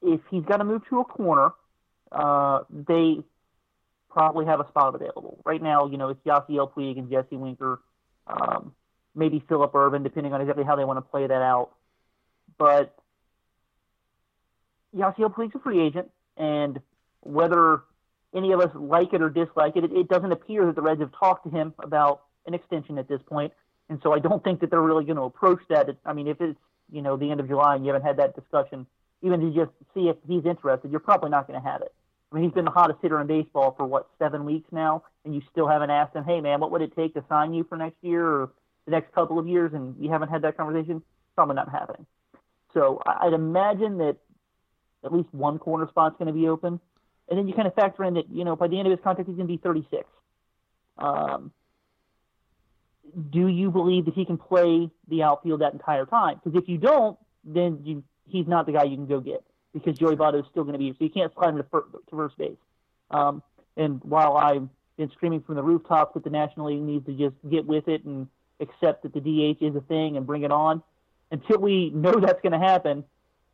if 0.03 0.21
he's 0.31 0.45
got 0.45 0.59
to 0.59 0.65
move 0.65 0.83
to 0.89 1.01
a 1.01 1.05
corner, 1.05 1.51
uh, 2.11 2.61
they 2.71 3.19
probably 4.11 4.47
have 4.47 4.61
a 4.61 4.69
spot 4.69 4.95
available. 4.95 5.41
Right 5.45 5.63
now, 5.63 5.87
you 5.87 5.97
know, 5.97 6.09
it's 6.09 6.21
Yasiel 6.25 6.73
Puig 6.73 6.99
and 6.99 7.11
Jesse 7.11 7.37
Winker, 7.37 7.81
um, 8.27 8.73
maybe 9.15 9.43
Phillip 9.49 9.75
Ervin, 9.75 10.03
depending 10.03 10.33
on 10.33 10.41
exactly 10.41 10.65
how 10.65 10.77
they 10.77 10.85
want 10.85 10.97
to 10.97 11.03
play 11.03 11.27
that 11.27 11.43
out. 11.43 11.71
But 12.57 12.97
Yasiel 14.97 15.33
Puig's 15.35 15.55
a 15.55 15.61
free 15.61 15.81
agent, 15.81 16.11
and 16.37 16.81
whether 17.21 17.83
any 18.35 18.53
of 18.53 18.61
us 18.61 18.71
like 18.75 19.13
it 19.13 19.23
or 19.23 19.31
dislike 19.31 19.77
it, 19.77 19.85
it, 19.85 19.93
it 19.93 20.09
doesn't 20.09 20.33
appear 20.33 20.67
that 20.67 20.75
the 20.75 20.83
Reds 20.83 21.01
have 21.01 21.13
talked 21.19 21.45
to 21.45 21.51
him 21.51 21.75
about 21.79 22.23
an 22.49 22.55
extension 22.55 22.99
at 22.99 23.09
this 23.09 23.21
point. 23.27 23.53
And 23.89 24.01
so 24.03 24.13
I 24.13 24.19
don't 24.19 24.43
think 24.43 24.61
that 24.61 24.71
they're 24.71 24.83
really 24.83 25.05
going 25.05 25.17
to 25.17 25.23
approach 25.23 25.61
that. 25.69 25.89
I 26.05 26.13
mean, 26.13 26.27
if 26.27 26.41
it's, 26.41 26.59
you 26.91 27.01
know, 27.01 27.17
the 27.17 27.31
end 27.31 27.41
of 27.41 27.47
July 27.49 27.77
and 27.77 27.87
you 27.87 27.93
haven't 27.93 28.07
had 28.07 28.17
that 28.17 28.35
discussion, 28.35 28.87
even 29.23 29.41
to 29.41 29.51
just 29.51 29.71
see 29.95 30.09
if 30.09 30.17
he's 30.27 30.45
interested, 30.45 30.91
you're 30.91 31.01
probably 31.01 31.31
not 31.31 31.47
going 31.47 31.61
to 31.61 31.67
have 31.67 31.83
it. 31.83 31.93
I 32.31 32.35
mean, 32.35 32.45
he's 32.45 32.53
been 32.53 32.67
the 32.67 32.71
hottest 32.71 33.01
hitter 33.01 33.21
in 33.21 33.27
baseball 33.27 33.75
for 33.77 33.87
what 33.87 34.09
seven 34.19 34.45
weeks 34.45 34.71
now, 34.71 35.05
and 35.25 35.35
you 35.35 35.41
still 35.51 35.67
haven't 35.67 35.91
asked 35.91 36.15
him, 36.15 36.25
"Hey, 36.25 36.43
man, 36.43 36.61
what 36.61 36.71
would 36.73 36.83
it 36.83 36.95
take 36.95 37.15
to 37.15 37.25
sign 37.27 37.55
you 37.55 37.65
for 37.65 37.77
next 37.77 37.97
year 38.03 38.27
or 38.27 38.51
the 38.85 38.91
next 38.91 39.15
couple 39.15 39.39
of 39.39 39.49
years?" 39.49 39.73
And 39.73 39.97
you 39.99 40.11
haven't 40.11 40.29
had 40.29 40.43
that 40.43 40.57
conversation. 40.57 41.03
Probably 41.35 41.55
not 41.55 41.71
happening. 41.71 42.05
So 42.75 43.01
I'd 43.07 43.33
imagine 43.33 43.97
that 43.99 44.17
at 45.05 45.13
least 45.13 45.33
one 45.33 45.59
corner 45.59 45.89
spot's 45.89 46.19
going 46.19 46.27
to 46.27 46.35
be 46.35 46.49
open, 46.49 46.79
and 47.31 47.39
then 47.39 47.49
you 47.49 47.55
kind 47.55 47.67
of 47.67 47.75
factor 47.75 48.05
in 48.05 48.15
that 48.15 48.29
you 48.31 48.45
know 48.45 48.57
by 48.57 48.69
the 48.69 48.79
end 48.79 48.87
of 48.87 48.91
his 48.91 49.03
contract 49.03 49.29
he's 49.29 49.37
going 49.37 49.49
to 49.49 49.53
be 49.53 49.57
36. 49.57 50.07
Um, 50.99 51.51
do 53.31 53.47
you 53.49 53.71
believe 53.71 54.05
that 54.07 54.15
he 54.15 54.25
can 54.25 54.39
play 54.39 54.91
the 55.09 55.23
outfield 55.23 55.61
that 55.61 55.73
entire 55.73 56.07
time? 56.07 56.41
Because 56.43 56.61
if 56.61 56.69
you 56.69 56.79
don't, 56.79 57.19
then 57.45 57.81
you, 57.85 58.03
he's 58.27 58.47
not 58.47 58.67
the 58.67 58.73
guy 58.73 58.85
you 58.85 58.97
can 58.97 59.07
go 59.07 59.21
get 59.21 59.43
because 59.73 59.99
Joey 59.99 60.17
Votto 60.17 60.41
is 60.41 60.47
still 60.51 60.65
going 60.65 60.75
to 60.75 60.79
be 60.79 60.87
here. 60.87 60.95
So 60.99 61.05
you 61.05 61.11
can't 61.11 61.33
slide 61.35 61.51
him 61.51 61.59
to, 61.59 61.63
fir- 61.65 61.87
to 62.11 62.17
first 62.17 62.37
base. 62.39 62.57
Um, 63.11 63.43
and 63.77 64.03
while 64.03 64.37
I've 64.37 64.69
been 64.97 65.11
screaming 65.13 65.43
from 65.43 65.55
the 65.55 65.63
rooftops 65.63 66.15
that 66.15 66.25
the 66.25 66.31
National 66.31 66.67
League 66.67 66.83
needs 66.83 67.07
to 67.07 67.13
just 67.13 67.37
get 67.49 67.65
with 67.67 67.89
it 67.89 68.05
and 68.05 68.27
accept 68.61 69.05
that 69.05 69.15
the 69.15 69.21
DH 69.21 69.63
is 69.63 69.77
a 69.77 69.81
thing 69.83 70.17
and 70.17 70.27
bring 70.27 70.43
it 70.43 70.51
on, 70.51 70.83
until 71.31 71.59
we 71.59 71.91
know 71.91 72.13
that's 72.21 72.41
going 72.43 72.53
to 72.53 72.59
happen, 72.59 73.05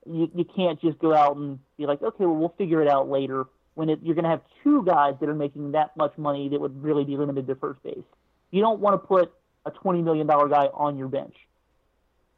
you, 0.07 0.31
you 0.35 0.45
can't 0.45 0.81
just 0.81 0.99
go 0.99 1.15
out 1.15 1.37
and 1.37 1.59
be 1.77 1.87
like, 1.87 2.03
okay, 2.03 2.25
well, 2.25 2.37
we'll 2.37 2.55
figure 2.57 2.83
it 2.83 2.89
out 2.89 3.09
later. 3.09 3.47
when 3.75 3.91
it, 3.91 4.01
you're 4.03 4.15
going 4.15 4.25
to 4.25 4.31
have 4.31 4.43
two 4.63 4.85
guys 4.85 5.15
that 5.21 5.29
are 5.29 5.35
making 5.35 5.73
that 5.73 5.97
much 5.97 6.17
money 6.17 6.49
that 6.49 6.61
would 6.61 6.83
really 6.83 7.05
be 7.05 7.17
limited 7.17 7.47
to 7.47 7.55
first 7.55 7.83
base. 7.83 8.05
You 8.51 8.61
don't 8.61 8.81
want 8.81 8.95
to 8.95 9.07
put 9.07 9.33
a 9.67 9.71
$20 9.71 10.03
million 10.03 10.27
guy 10.27 10.69
on 10.75 10.99
your 10.99 11.09
bench. 11.09 11.35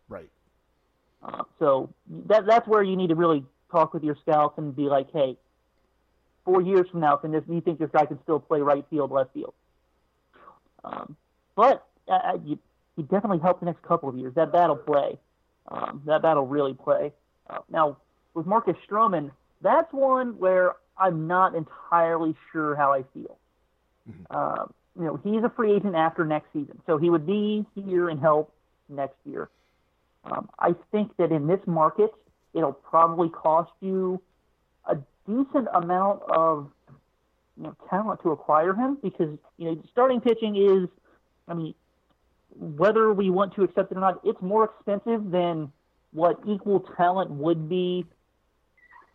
Right. 0.08 0.28
Uh, 1.22 1.42
so 1.58 1.92
that 2.26 2.46
that's 2.46 2.66
where 2.68 2.82
you 2.82 2.96
need 2.96 3.08
to 3.08 3.14
really 3.14 3.44
talk 3.70 3.92
with 3.92 4.04
your 4.04 4.16
scouts 4.22 4.58
and 4.58 4.74
be 4.74 4.82
like, 4.82 5.08
hey, 5.12 5.36
four 6.44 6.62
years 6.62 6.86
from 6.90 7.00
now, 7.00 7.16
can 7.16 7.32
this, 7.32 7.42
you 7.48 7.60
think 7.60 7.78
this 7.78 7.90
guy 7.92 8.06
can 8.06 8.22
still 8.22 8.38
play 8.38 8.60
right 8.60 8.84
field, 8.90 9.10
left 9.10 9.32
field? 9.34 9.54
Um, 10.84 11.16
but 11.56 11.86
uh, 12.08 12.38
you, 12.44 12.58
you 12.96 13.02
definitely 13.04 13.40
help 13.40 13.60
the 13.60 13.66
next 13.66 13.82
couple 13.82 14.08
of 14.08 14.16
years. 14.16 14.34
That 14.34 14.52
battle 14.52 14.76
play, 14.76 15.18
um, 15.68 16.02
that 16.06 16.22
battle 16.22 16.46
really 16.46 16.74
play. 16.74 17.12
Uh, 17.50 17.58
now 17.68 17.96
with 18.34 18.46
Marcus 18.46 18.76
Stroman, 18.88 19.30
that's 19.62 19.92
one 19.92 20.38
where 20.38 20.74
I'm 20.96 21.26
not 21.26 21.54
entirely 21.54 22.34
sure 22.52 22.76
how 22.76 22.92
I 22.92 23.02
feel. 23.12 23.36
Mm-hmm. 24.08 24.36
Um, 24.36 24.72
you 24.98 25.04
know, 25.04 25.20
he's 25.22 25.42
a 25.44 25.50
free 25.50 25.74
agent 25.74 25.94
after 25.94 26.24
next 26.24 26.52
season, 26.52 26.80
so 26.86 26.96
he 26.96 27.10
would 27.10 27.26
be 27.26 27.66
here 27.74 28.08
and 28.08 28.18
help 28.20 28.52
next 28.88 29.16
year. 29.24 29.48
Um, 30.24 30.48
I 30.58 30.74
think 30.90 31.16
that 31.18 31.32
in 31.32 31.46
this 31.46 31.60
market, 31.66 32.10
it'll 32.54 32.72
probably 32.72 33.28
cost 33.28 33.72
you 33.80 34.20
a 34.86 34.96
decent 35.26 35.68
amount 35.74 36.22
of 36.28 36.70
you 37.56 37.64
know, 37.64 37.76
talent 37.90 38.20
to 38.22 38.30
acquire 38.30 38.74
him 38.74 38.98
because 39.02 39.38
you 39.58 39.66
know 39.66 39.82
starting 39.92 40.20
pitching 40.20 40.56
is, 40.56 40.88
I 41.46 41.54
mean, 41.54 41.74
whether 42.50 43.12
we 43.12 43.30
want 43.30 43.54
to 43.54 43.62
accept 43.62 43.92
it 43.92 43.98
or 43.98 44.00
not, 44.00 44.20
it's 44.24 44.40
more 44.40 44.64
expensive 44.64 45.30
than 45.30 45.70
what 46.12 46.40
equal 46.46 46.80
talent 46.96 47.30
would 47.30 47.68
be. 47.68 48.06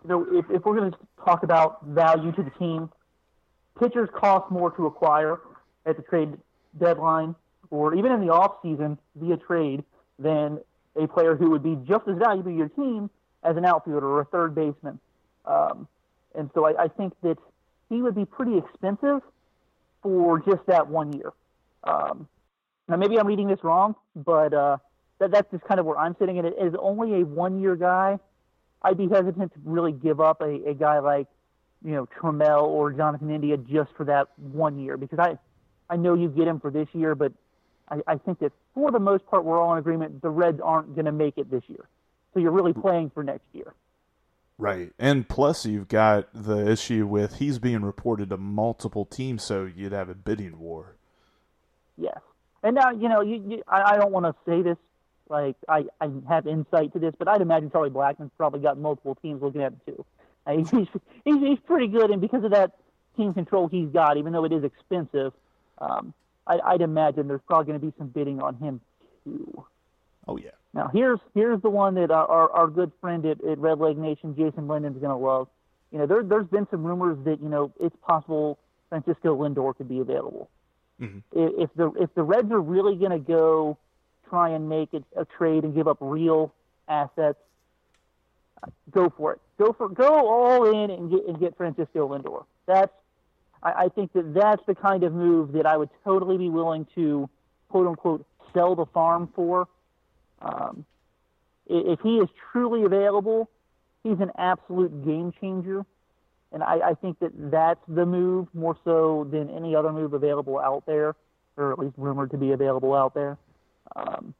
You 0.03 0.09
know, 0.09 0.27
if, 0.31 0.45
if 0.49 0.63
we're 0.63 0.77
going 0.77 0.91
to 0.91 0.97
talk 1.23 1.43
about 1.43 1.85
value 1.85 2.31
to 2.33 2.43
the 2.43 2.49
team, 2.51 2.89
pitchers 3.79 4.09
cost 4.13 4.51
more 4.51 4.71
to 4.71 4.85
acquire 4.87 5.39
at 5.85 5.97
the 5.97 6.03
trade 6.03 6.37
deadline 6.79 7.35
or 7.69 7.95
even 7.95 8.11
in 8.11 8.25
the 8.25 8.31
off 8.31 8.57
season 8.61 8.97
via 9.15 9.37
trade 9.37 9.83
than 10.19 10.59
a 10.95 11.07
player 11.07 11.35
who 11.35 11.49
would 11.49 11.63
be 11.63 11.75
just 11.87 12.07
as 12.07 12.17
valuable 12.17 12.51
to 12.51 12.55
your 12.55 12.69
team 12.69 13.09
as 13.43 13.57
an 13.57 13.65
outfielder 13.65 14.05
or 14.05 14.21
a 14.21 14.25
third 14.25 14.53
baseman. 14.53 14.99
Um, 15.45 15.87
and 16.35 16.49
so 16.53 16.65
I, 16.65 16.83
I, 16.83 16.87
think 16.87 17.13
that 17.23 17.37
he 17.89 18.01
would 18.01 18.13
be 18.13 18.25
pretty 18.25 18.57
expensive 18.57 19.21
for 20.03 20.39
just 20.39 20.65
that 20.67 20.87
one 20.87 21.13
year. 21.13 21.33
Um, 21.83 22.27
now 22.87 22.97
maybe 22.97 23.19
I'm 23.19 23.25
reading 23.25 23.47
this 23.47 23.63
wrong, 23.63 23.95
but 24.15 24.53
uh, 24.53 24.77
that, 25.19 25.31
that's 25.31 25.49
just 25.51 25.63
kind 25.63 25.79
of 25.79 25.85
where 25.85 25.97
I'm 25.97 26.15
sitting. 26.19 26.37
And 26.37 26.47
it 26.47 26.55
is 26.61 26.73
only 26.79 27.21
a 27.21 27.25
one-year 27.25 27.75
guy. 27.75 28.19
I'd 28.83 28.97
be 28.97 29.07
hesitant 29.07 29.53
to 29.53 29.59
really 29.63 29.91
give 29.91 30.19
up 30.19 30.41
a, 30.41 30.69
a 30.69 30.73
guy 30.73 30.99
like, 30.99 31.27
you 31.83 31.91
know, 31.91 32.07
Trammell 32.07 32.63
or 32.63 32.91
Jonathan 32.91 33.31
India 33.31 33.57
just 33.57 33.91
for 33.95 34.05
that 34.05 34.27
one 34.37 34.79
year 34.79 34.97
because 34.97 35.19
I, 35.19 35.37
I 35.91 35.97
know 35.97 36.15
you 36.15 36.29
get 36.29 36.47
him 36.47 36.59
for 36.59 36.71
this 36.71 36.87
year, 36.93 37.13
but 37.13 37.33
I, 37.89 37.99
I 38.07 38.15
think 38.17 38.39
that 38.39 38.53
for 38.73 38.89
the 38.91 38.99
most 38.99 39.25
part 39.27 39.43
we're 39.43 39.61
all 39.61 39.73
in 39.73 39.79
agreement 39.79 40.21
the 40.21 40.29
Reds 40.29 40.61
aren't 40.63 40.95
going 40.95 41.05
to 41.05 41.11
make 41.11 41.37
it 41.37 41.51
this 41.51 41.63
year. 41.67 41.85
So 42.33 42.39
you're 42.39 42.51
really 42.51 42.73
playing 42.73 43.11
for 43.13 43.23
next 43.23 43.45
year. 43.51 43.73
Right. 44.57 44.93
And 44.97 45.27
plus 45.27 45.65
you've 45.65 45.89
got 45.89 46.29
the 46.33 46.71
issue 46.71 47.05
with 47.05 47.39
he's 47.39 47.59
being 47.59 47.81
reported 47.81 48.29
to 48.29 48.37
multiple 48.37 49.05
teams, 49.05 49.43
so 49.43 49.65
you'd 49.75 49.91
have 49.91 50.07
a 50.07 50.15
bidding 50.15 50.59
war. 50.59 50.95
Yes. 51.97 52.19
And 52.63 52.75
now, 52.75 52.91
you 52.91 53.09
know, 53.09 53.21
you, 53.21 53.43
you 53.45 53.63
I, 53.67 53.93
I 53.93 53.97
don't 53.97 54.11
want 54.11 54.25
to 54.27 54.35
say 54.45 54.61
this 54.61 54.77
like 55.27 55.55
I, 55.67 55.85
I 55.99 56.09
have 56.29 56.47
insight 56.47 56.93
to 56.93 56.99
this, 56.99 57.13
but 57.17 57.27
I'd 57.27 57.41
imagine 57.41 57.69
Charlie 57.71 57.89
Blackmon's 57.89 58.31
probably 58.37 58.61
got 58.61 58.77
multiple 58.77 59.15
teams 59.15 59.41
looking 59.41 59.61
at 59.61 59.73
him 59.73 59.81
too. 59.85 60.05
I 60.45 60.55
he's, 60.57 60.69
he's 61.25 61.39
he's 61.39 61.59
pretty 61.65 61.87
good, 61.87 62.11
and 62.11 62.21
because 62.21 62.43
of 62.43 62.51
that 62.51 62.77
team 63.17 63.33
control 63.33 63.67
he's 63.67 63.89
got, 63.89 64.17
even 64.17 64.31
though 64.31 64.45
it 64.45 64.53
is 64.53 64.63
expensive, 64.63 65.33
um, 65.81 66.13
I, 66.47 66.59
I'd 66.65 66.81
imagine 66.81 67.27
there's 67.27 67.41
probably 67.47 67.65
going 67.65 67.79
to 67.79 67.85
be 67.85 67.93
some 67.97 68.07
bidding 68.07 68.41
on 68.41 68.55
him 68.55 68.79
too. 69.23 69.65
Oh 70.27 70.37
yeah. 70.37 70.51
Now 70.73 70.89
here's 70.93 71.19
here's 71.33 71.61
the 71.61 71.69
one 71.69 71.95
that 71.95 72.11
our 72.11 72.25
our, 72.27 72.51
our 72.51 72.67
good 72.67 72.91
friend 73.01 73.25
at, 73.25 73.43
at 73.43 73.57
Red 73.57 73.79
Leg 73.79 73.97
Nation, 73.97 74.35
Jason 74.35 74.67
Linden's 74.67 74.99
going 74.99 75.11
to 75.11 75.15
love. 75.15 75.47
You 75.91 75.99
know, 75.99 76.05
there 76.05 76.23
there's 76.23 76.47
been 76.47 76.67
some 76.71 76.83
rumors 76.83 77.17
that 77.25 77.41
you 77.41 77.49
know 77.49 77.73
it's 77.79 77.95
possible 78.01 78.57
Francisco 78.89 79.35
Lindor 79.35 79.75
could 79.75 79.89
be 79.89 79.99
available. 79.99 80.49
Mm-hmm. 81.01 81.19
If 81.33 81.69
the 81.75 81.91
if 81.99 82.13
the 82.13 82.23
Reds 82.23 82.51
are 82.51 82.61
really 82.61 82.95
going 82.95 83.11
to 83.11 83.19
go 83.19 83.77
try 84.29 84.49
and 84.49 84.69
make 84.69 84.93
it 84.93 85.03
a 85.15 85.25
trade 85.25 85.63
and 85.63 85.75
give 85.75 85.87
up 85.87 85.97
real 85.99 86.53
assets, 86.87 87.39
go 88.91 89.11
for 89.17 89.33
it. 89.33 89.41
Go 89.57 89.73
for 89.73 89.89
go 89.89 90.29
all 90.29 90.69
in 90.69 90.91
and 90.91 91.09
get 91.09 91.27
and 91.27 91.39
get 91.39 91.57
Francisco 91.57 92.07
Lindor. 92.07 92.45
That's 92.67 92.93
I, 93.63 93.71
I 93.71 93.89
think 93.89 94.13
that 94.13 94.33
that's 94.33 94.61
the 94.65 94.75
kind 94.75 95.03
of 95.03 95.13
move 95.13 95.53
that 95.53 95.65
I 95.65 95.77
would 95.77 95.89
totally 96.03 96.37
be 96.37 96.49
willing 96.49 96.87
to 96.95 97.29
quote 97.69 97.87
unquote 97.87 98.25
sell 98.53 98.75
the 98.75 98.85
farm 98.87 99.29
for. 99.35 99.67
Um, 100.41 100.85
if 101.67 101.99
he 102.01 102.17
is 102.17 102.27
truly 102.51 102.83
available, 102.83 103.49
he's 104.03 104.19
an 104.19 104.31
absolute 104.37 105.05
game 105.05 105.33
changer. 105.39 105.85
And 106.51 106.63
I, 106.63 106.79
I 106.89 106.93
think 106.95 107.19
that 107.19 107.31
that's 107.49 107.79
the 107.87 108.05
move 108.05 108.47
more 108.53 108.75
so 108.83 109.27
than 109.31 109.49
any 109.49 109.75
other 109.75 109.93
move 109.93 110.13
available 110.13 110.59
out 110.59 110.85
there, 110.85 111.15
or 111.55 111.71
at 111.71 111.79
least 111.79 111.93
rumored 111.97 112.31
to 112.31 112.37
be 112.37 112.51
available 112.51 112.93
out 112.93 113.13
there. 113.13 113.37
Um, 113.95 114.33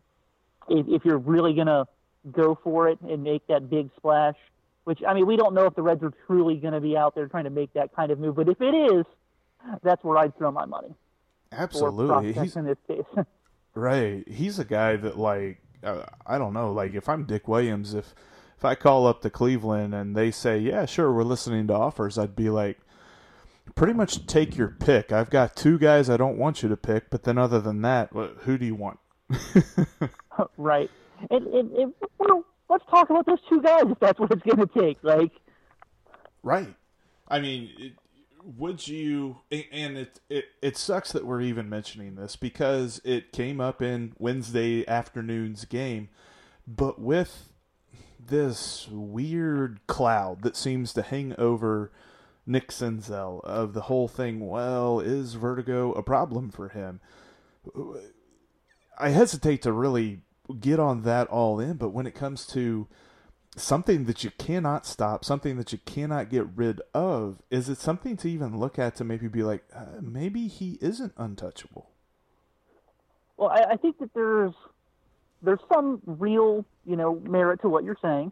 if, 0.67 0.85
if 0.89 1.05
you're 1.05 1.17
really 1.17 1.53
going 1.53 1.67
to 1.67 1.87
go 2.31 2.59
for 2.61 2.89
it 2.89 2.99
and 3.01 3.23
make 3.23 3.47
that 3.47 3.69
big 3.69 3.89
splash, 3.95 4.35
which, 4.83 5.01
I 5.07 5.13
mean, 5.13 5.27
we 5.27 5.35
don't 5.35 5.53
know 5.53 5.65
if 5.65 5.75
the 5.75 5.81
Reds 5.81 6.03
are 6.03 6.13
truly 6.27 6.55
going 6.55 6.73
to 6.73 6.81
be 6.81 6.97
out 6.97 7.15
there 7.15 7.27
trying 7.27 7.43
to 7.43 7.49
make 7.49 7.73
that 7.73 7.95
kind 7.95 8.11
of 8.11 8.19
move, 8.19 8.35
but 8.35 8.49
if 8.49 8.61
it 8.61 8.73
is, 8.73 9.05
that's 9.83 10.03
where 10.03 10.17
I'd 10.17 10.37
throw 10.37 10.51
my 10.51 10.65
money. 10.65 10.93
Absolutely. 11.51 12.33
He's, 12.33 12.55
in 12.55 12.65
this 12.65 12.77
case. 12.87 13.05
right. 13.75 14.27
He's 14.27 14.59
a 14.59 14.65
guy 14.65 14.95
that, 14.95 15.17
like, 15.17 15.61
uh, 15.83 16.03
I 16.25 16.37
don't 16.37 16.53
know, 16.53 16.71
like, 16.71 16.93
if 16.93 17.09
I'm 17.09 17.25
Dick 17.25 17.47
Williams, 17.47 17.93
if 17.93 18.13
if 18.61 18.65
I 18.65 18.75
call 18.75 19.07
up 19.07 19.23
to 19.23 19.31
Cleveland 19.31 19.95
and 19.95 20.15
they 20.15 20.29
say, 20.29 20.59
"Yeah, 20.59 20.85
sure, 20.85 21.11
we're 21.11 21.23
listening 21.23 21.65
to 21.65 21.73
offers," 21.73 22.19
I'd 22.19 22.35
be 22.35 22.51
like, 22.51 22.77
"Pretty 23.73 23.93
much 23.93 24.27
take 24.27 24.55
your 24.55 24.67
pick. 24.67 25.11
I've 25.11 25.31
got 25.31 25.55
two 25.55 25.79
guys 25.79 26.11
I 26.11 26.17
don't 26.17 26.37
want 26.37 26.61
you 26.61 26.69
to 26.69 26.77
pick, 26.77 27.09
but 27.09 27.23
then 27.23 27.39
other 27.39 27.59
than 27.59 27.81
that, 27.81 28.11
who 28.11 28.59
do 28.59 28.65
you 28.67 28.75
want?" 28.75 28.99
right. 30.57 30.91
Let's 32.71 32.85
talk 32.89 33.09
about 33.09 33.25
those 33.25 33.41
two 33.49 33.61
guys 33.61 33.83
if 33.85 33.99
that's 33.99 34.19
what 34.19 34.31
it's 34.31 34.41
going 34.41 34.65
to 34.65 34.79
take. 34.79 34.97
Like, 35.03 35.31
right. 36.41 36.73
I 37.27 37.39
mean, 37.39 37.93
would 38.43 38.87
you? 38.87 39.37
And 39.51 39.97
it, 39.97 40.19
it 40.29 40.45
it 40.61 40.77
sucks 40.77 41.11
that 41.11 41.25
we're 41.25 41.41
even 41.41 41.69
mentioning 41.69 42.15
this 42.15 42.35
because 42.35 43.01
it 43.03 43.31
came 43.31 43.59
up 43.59 43.81
in 43.81 44.13
Wednesday 44.17 44.87
afternoon's 44.87 45.65
game, 45.65 46.09
but 46.67 46.99
with 46.99 47.49
this 48.19 48.87
weird 48.91 49.79
cloud 49.87 50.43
that 50.43 50.55
seems 50.55 50.93
to 50.93 51.01
hang 51.01 51.35
over 51.37 51.91
Nick 52.45 52.69
Senzel 52.69 53.43
of 53.43 53.73
the 53.73 53.81
whole 53.81 54.07
thing. 54.07 54.47
Well, 54.47 54.99
is 54.99 55.33
vertigo 55.33 55.91
a 55.93 56.03
problem 56.03 56.51
for 56.51 56.69
him? 56.69 56.99
I 58.97 59.09
hesitate 59.09 59.61
to 59.63 59.71
really 59.71 60.21
get 60.53 60.79
on 60.79 61.03
that 61.03 61.27
all 61.27 61.59
in, 61.59 61.77
but 61.77 61.89
when 61.89 62.07
it 62.07 62.15
comes 62.15 62.45
to 62.47 62.87
something 63.55 64.05
that 64.05 64.23
you 64.23 64.31
cannot 64.37 64.85
stop, 64.85 65.25
something 65.25 65.57
that 65.57 65.71
you 65.71 65.79
cannot 65.85 66.29
get 66.29 66.45
rid 66.55 66.81
of, 66.93 67.41
is 67.49 67.69
it 67.69 67.77
something 67.77 68.15
to 68.17 68.29
even 68.29 68.57
look 68.57 68.79
at 68.79 68.95
to 68.95 69.03
maybe 69.03 69.27
be 69.27 69.43
like, 69.43 69.63
uh, 69.75 69.99
maybe 70.01 70.47
he 70.47 70.77
isn't 70.81 71.13
untouchable? 71.17 71.89
Well, 73.37 73.49
I, 73.49 73.73
I 73.73 73.75
think 73.75 73.97
that 73.99 74.13
there's 74.13 74.53
there's 75.41 75.59
some 75.73 76.01
real, 76.05 76.65
you 76.85 76.95
know, 76.95 77.19
merit 77.27 77.61
to 77.61 77.69
what 77.69 77.83
you're 77.83 77.97
saying. 78.01 78.31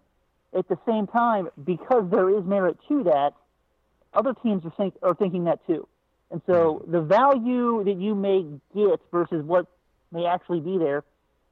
At 0.56 0.68
the 0.68 0.78
same 0.88 1.08
time, 1.08 1.50
because 1.64 2.10
there 2.12 2.30
is 2.30 2.44
merit 2.46 2.78
to 2.88 3.04
that, 3.04 3.34
other 4.14 4.34
teams 4.44 4.66
are, 4.66 4.72
think, 4.72 4.96
are 5.02 5.16
thinking 5.16 5.44
that 5.46 5.66
too. 5.68 5.88
And 6.32 6.42
so 6.46 6.82
mm-hmm. 6.84 6.92
the 6.92 7.02
value 7.02 7.84
that 7.84 7.98
you 7.98 8.16
may 8.16 8.46
get 8.76 9.00
versus 9.12 9.44
what 9.44 9.66
may 10.12 10.26
actually 10.26 10.60
be 10.60 10.78
there 10.78 11.04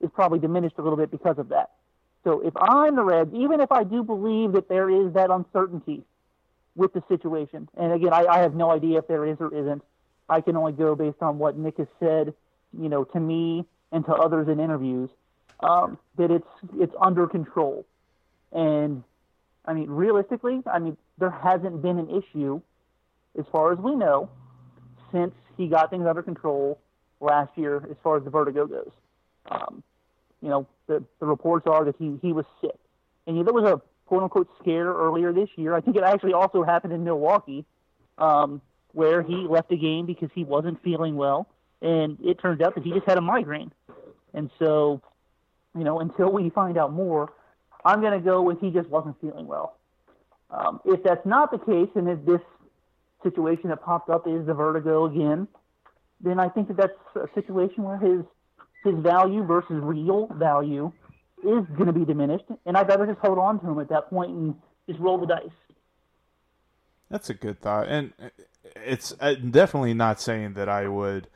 is 0.02 0.10
probably 0.14 0.40
diminished 0.40 0.76
a 0.78 0.82
little 0.82 0.98
bit 0.98 1.12
because 1.12 1.38
of 1.38 1.50
that. 1.50 1.72
So 2.24 2.42
if 2.42 2.54
I'm 2.58 2.96
the 2.96 3.04
Reds, 3.04 3.34
even 3.34 3.62
if 3.62 3.72
I 3.72 3.84
do 3.84 4.04
believe 4.04 4.54
that 4.54 4.68
there 4.68 4.90
is 4.90 5.14
that 5.14 5.30
uncertainty 5.30 6.04
with 6.76 6.94
the 6.94 7.04
situation, 7.08 7.70
and 7.78 7.94
again, 7.94 8.14
I, 8.14 8.26
I 8.26 8.40
have 8.40 8.54
no 8.54 8.72
idea 8.72 9.00
if 9.00 9.08
there 9.08 9.26
is 9.26 9.38
or 9.40 9.54
isn't. 9.54 9.84
I 10.30 10.42
can 10.42 10.58
only 10.58 10.74
go 10.74 10.96
based 10.96 11.22
on 11.22 11.38
what 11.38 11.58
Nick 11.58 11.78
has 11.78 11.88
said, 12.00 12.34
you 12.78 12.90
know, 12.90 13.06
to 13.06 13.20
me 13.20 13.66
and 13.92 14.06
to 14.06 14.14
others 14.14 14.48
in 14.50 14.60
interviews 14.60 15.10
um, 15.62 15.98
that 16.18 16.32
it's 16.32 16.48
it's 16.78 16.94
under 17.02 17.28
control. 17.28 17.86
And 18.52 19.04
I 19.66 19.74
mean, 19.74 19.90
realistically, 19.90 20.62
I 20.72 20.80
mean, 20.80 20.98
there 21.18 21.32
hasn't 21.32 21.82
been 21.82 21.98
an 21.98 22.10
issue, 22.10 22.62
as 23.38 23.46
far 23.52 23.72
as 23.72 23.80
we 23.80 23.96
know, 23.96 24.30
since 25.12 25.34
he 25.58 25.68
got 25.68 25.90
things 25.90 26.06
under 26.06 26.24
control 26.24 26.80
last 27.20 27.58
year, 27.58 27.78
as 27.90 27.98
far 28.04 28.18
as 28.18 28.24
the 28.24 28.30
vertigo 28.30 28.68
goes. 28.68 28.92
Um, 29.50 29.84
you 30.42 30.50
know, 30.50 30.68
the, 30.88 31.04
the 31.20 31.26
reports 31.26 31.68
are 31.68 31.86
that 31.86 31.96
he, 31.98 32.18
he 32.22 32.34
was 32.34 32.46
sick. 32.62 32.76
And 33.26 33.46
there 33.46 33.54
was 33.54 33.66
a 33.66 33.82
quote 34.06 34.24
unquote 34.24 34.50
scare 34.60 34.94
earlier 34.94 35.34
this 35.34 35.50
year. 35.56 35.74
I 35.74 35.82
think 35.82 35.98
it 35.98 36.04
actually 36.04 36.34
also 36.34 36.64
happened 36.64 36.94
in 36.94 37.04
Milwaukee 37.04 37.66
um, 38.18 38.62
where 38.94 39.22
he 39.22 39.36
left 39.36 39.72
a 39.72 39.78
game 39.78 40.06
because 40.06 40.30
he 40.34 40.44
wasn't 40.44 40.82
feeling 40.84 41.16
well, 41.16 41.48
and 41.82 42.18
it 42.24 42.40
turns 42.40 42.62
out 42.62 42.76
that 42.76 42.84
he 42.84 42.92
just 42.92 43.06
had 43.06 43.18
a 43.18 43.22
migraine. 43.22 43.72
And 44.34 44.50
so, 44.60 45.02
you 45.78 45.84
know, 45.84 46.00
until 46.00 46.32
we 46.32 46.50
find 46.50 46.78
out 46.78 46.94
more, 46.94 47.32
I'm 47.86 48.02
going 48.02 48.14
to 48.14 48.20
go 48.20 48.42
with 48.42 48.60
he 48.60 48.72
just 48.72 48.90
wasn't 48.90 49.20
feeling 49.22 49.46
well. 49.46 49.78
Um, 50.50 50.80
if 50.86 51.04
that's 51.04 51.26
not 51.26 51.52
the 51.52 51.60
case, 51.60 51.90
and 51.96 52.08
if 52.10 52.26
this 52.26 52.42
situation 53.24 53.70
that 53.70 53.84
popped 53.84 54.10
up 54.10 54.28
is 54.28 54.46
the 54.46 54.54
vertigo 54.54 55.06
again, 55.06 55.48
then 56.22 56.40
I 56.40 56.50
think 56.50 56.70
that 56.70 56.78
that's 56.78 56.94
a 57.16 57.28
situation 57.36 57.84
where 57.84 57.98
his 57.98 58.24
his 58.84 58.96
value 58.96 59.44
versus 59.44 59.80
real 59.82 60.28
value 60.36 60.92
is 61.44 61.66
going 61.76 61.88
to 61.88 61.94
be 61.94 62.06
diminished, 62.06 62.46
and 62.66 62.78
I'd 62.78 62.88
rather 62.88 63.06
just 63.06 63.20
hold 63.20 63.38
on 63.38 63.60
to 63.60 63.68
him 63.70 63.80
at 63.80 63.90
that 63.90 64.10
point 64.10 64.32
and 64.32 64.56
just 64.88 65.00
roll 65.00 65.18
the 65.18 65.28
dice. 65.28 65.50
That's 67.10 67.30
a 67.30 67.34
good 67.34 67.62
thought, 67.62 67.88
and 67.88 68.14
it's 68.76 69.14
uh, 69.20 69.36
definitely 69.36 69.94
not 69.94 70.20
saying 70.20 70.54
that 70.54 70.68
I 70.68 70.88
would 70.88 71.28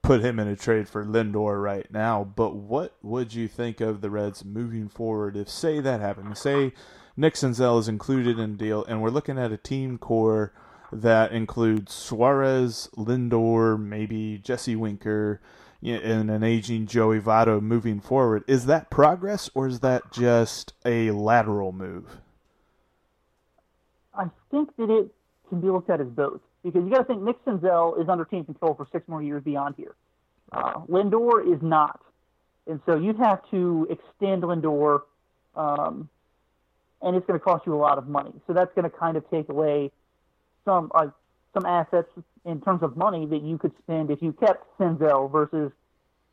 put 0.00 0.20
him 0.20 0.38
in 0.38 0.48
a 0.48 0.56
trade 0.56 0.88
for 0.88 1.04
Lindor 1.04 1.62
right 1.62 1.90
now. 1.92 2.24
But 2.24 2.56
what 2.56 2.96
would 3.02 3.34
you 3.34 3.46
think 3.46 3.80
of 3.80 4.00
the 4.00 4.10
Reds 4.10 4.44
moving 4.44 4.88
forward 4.88 5.36
if, 5.36 5.48
say, 5.48 5.80
that 5.80 6.00
happened? 6.00 6.36
Say 6.36 6.72
Nick 7.16 7.34
Senzel 7.34 7.78
is 7.78 7.88
included 7.88 8.38
in 8.38 8.56
deal, 8.56 8.84
and 8.84 9.02
we're 9.02 9.10
looking 9.10 9.38
at 9.38 9.52
a 9.52 9.56
team 9.56 9.98
core 9.98 10.52
that 10.92 11.32
includes 11.32 11.94
Suarez, 11.94 12.88
Lindor, 12.96 13.78
maybe 13.80 14.38
Jesse 14.38 14.76
Winker, 14.76 15.40
and 15.82 16.30
an 16.30 16.42
aging 16.42 16.86
Joey 16.86 17.20
Votto 17.20 17.60
moving 17.60 18.00
forward. 18.00 18.44
Is 18.46 18.66
that 18.66 18.90
progress, 18.90 19.50
or 19.54 19.66
is 19.66 19.80
that 19.80 20.12
just 20.12 20.74
a 20.84 21.10
lateral 21.10 21.72
move? 21.72 22.18
I 24.14 24.26
think 24.50 24.76
that 24.76 24.90
it 24.90 25.12
can 25.48 25.60
be 25.60 25.68
looked 25.68 25.90
at 25.90 26.00
as 26.00 26.06
both 26.06 26.40
because 26.62 26.84
you 26.84 26.90
got 26.90 26.98
to 26.98 27.04
think 27.04 27.22
Nick 27.22 27.44
Senzel 27.44 28.00
is 28.00 28.08
under 28.08 28.24
team 28.24 28.44
control 28.44 28.74
for 28.74 28.86
six 28.92 29.08
more 29.08 29.22
years 29.22 29.42
beyond 29.42 29.74
here. 29.76 29.94
Uh, 30.52 30.80
Lindor 30.88 31.52
is 31.52 31.62
not, 31.62 32.00
and 32.66 32.80
so 32.86 32.96
you'd 32.96 33.18
have 33.18 33.40
to 33.50 33.88
extend 33.90 34.42
Lindor, 34.42 35.02
um, 35.56 36.08
and 37.00 37.16
it's 37.16 37.26
going 37.26 37.38
to 37.38 37.42
cost 37.42 37.66
you 37.66 37.74
a 37.74 37.76
lot 37.76 37.98
of 37.98 38.06
money. 38.06 38.32
So 38.46 38.52
that's 38.52 38.72
going 38.74 38.88
to 38.88 38.96
kind 38.96 39.16
of 39.16 39.28
take 39.30 39.48
away 39.48 39.90
some 40.64 40.92
uh, 40.94 41.08
some 41.54 41.66
assets 41.66 42.08
in 42.44 42.60
terms 42.60 42.82
of 42.82 42.96
money 42.96 43.26
that 43.26 43.42
you 43.42 43.58
could 43.58 43.72
spend 43.82 44.10
if 44.10 44.22
you 44.22 44.32
kept 44.32 44.66
Senzel 44.78 45.30
versus 45.30 45.72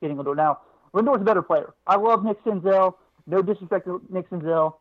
getting 0.02 0.18
Lindor. 0.18 0.36
Now, 0.36 0.60
Lindor's 0.94 1.22
a 1.22 1.26
better 1.26 1.42
player. 1.42 1.74
I 1.86 1.98
love 1.98 2.24
Nick 2.24 2.44
Senzel. 2.44 2.96
No 3.28 3.42
disrespect 3.42 3.86
to 3.86 4.02
Nick 4.10 4.30
Senzel. 4.30 4.76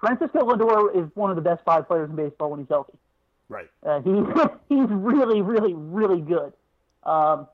Francisco 0.00 0.40
Lindor 0.40 0.94
is 0.96 1.10
one 1.14 1.30
of 1.30 1.36
the 1.36 1.42
best 1.42 1.62
five 1.64 1.86
players 1.86 2.10
in 2.10 2.16
baseball 2.16 2.50
when 2.50 2.60
he's 2.60 2.68
healthy. 2.68 2.94
Right. 3.48 3.68
Uh, 3.84 4.00
he 4.00 4.10
he's 4.74 4.88
really, 4.90 5.42
really, 5.42 5.74
really 5.74 6.20
good. 6.20 6.52
Um, 7.04 7.46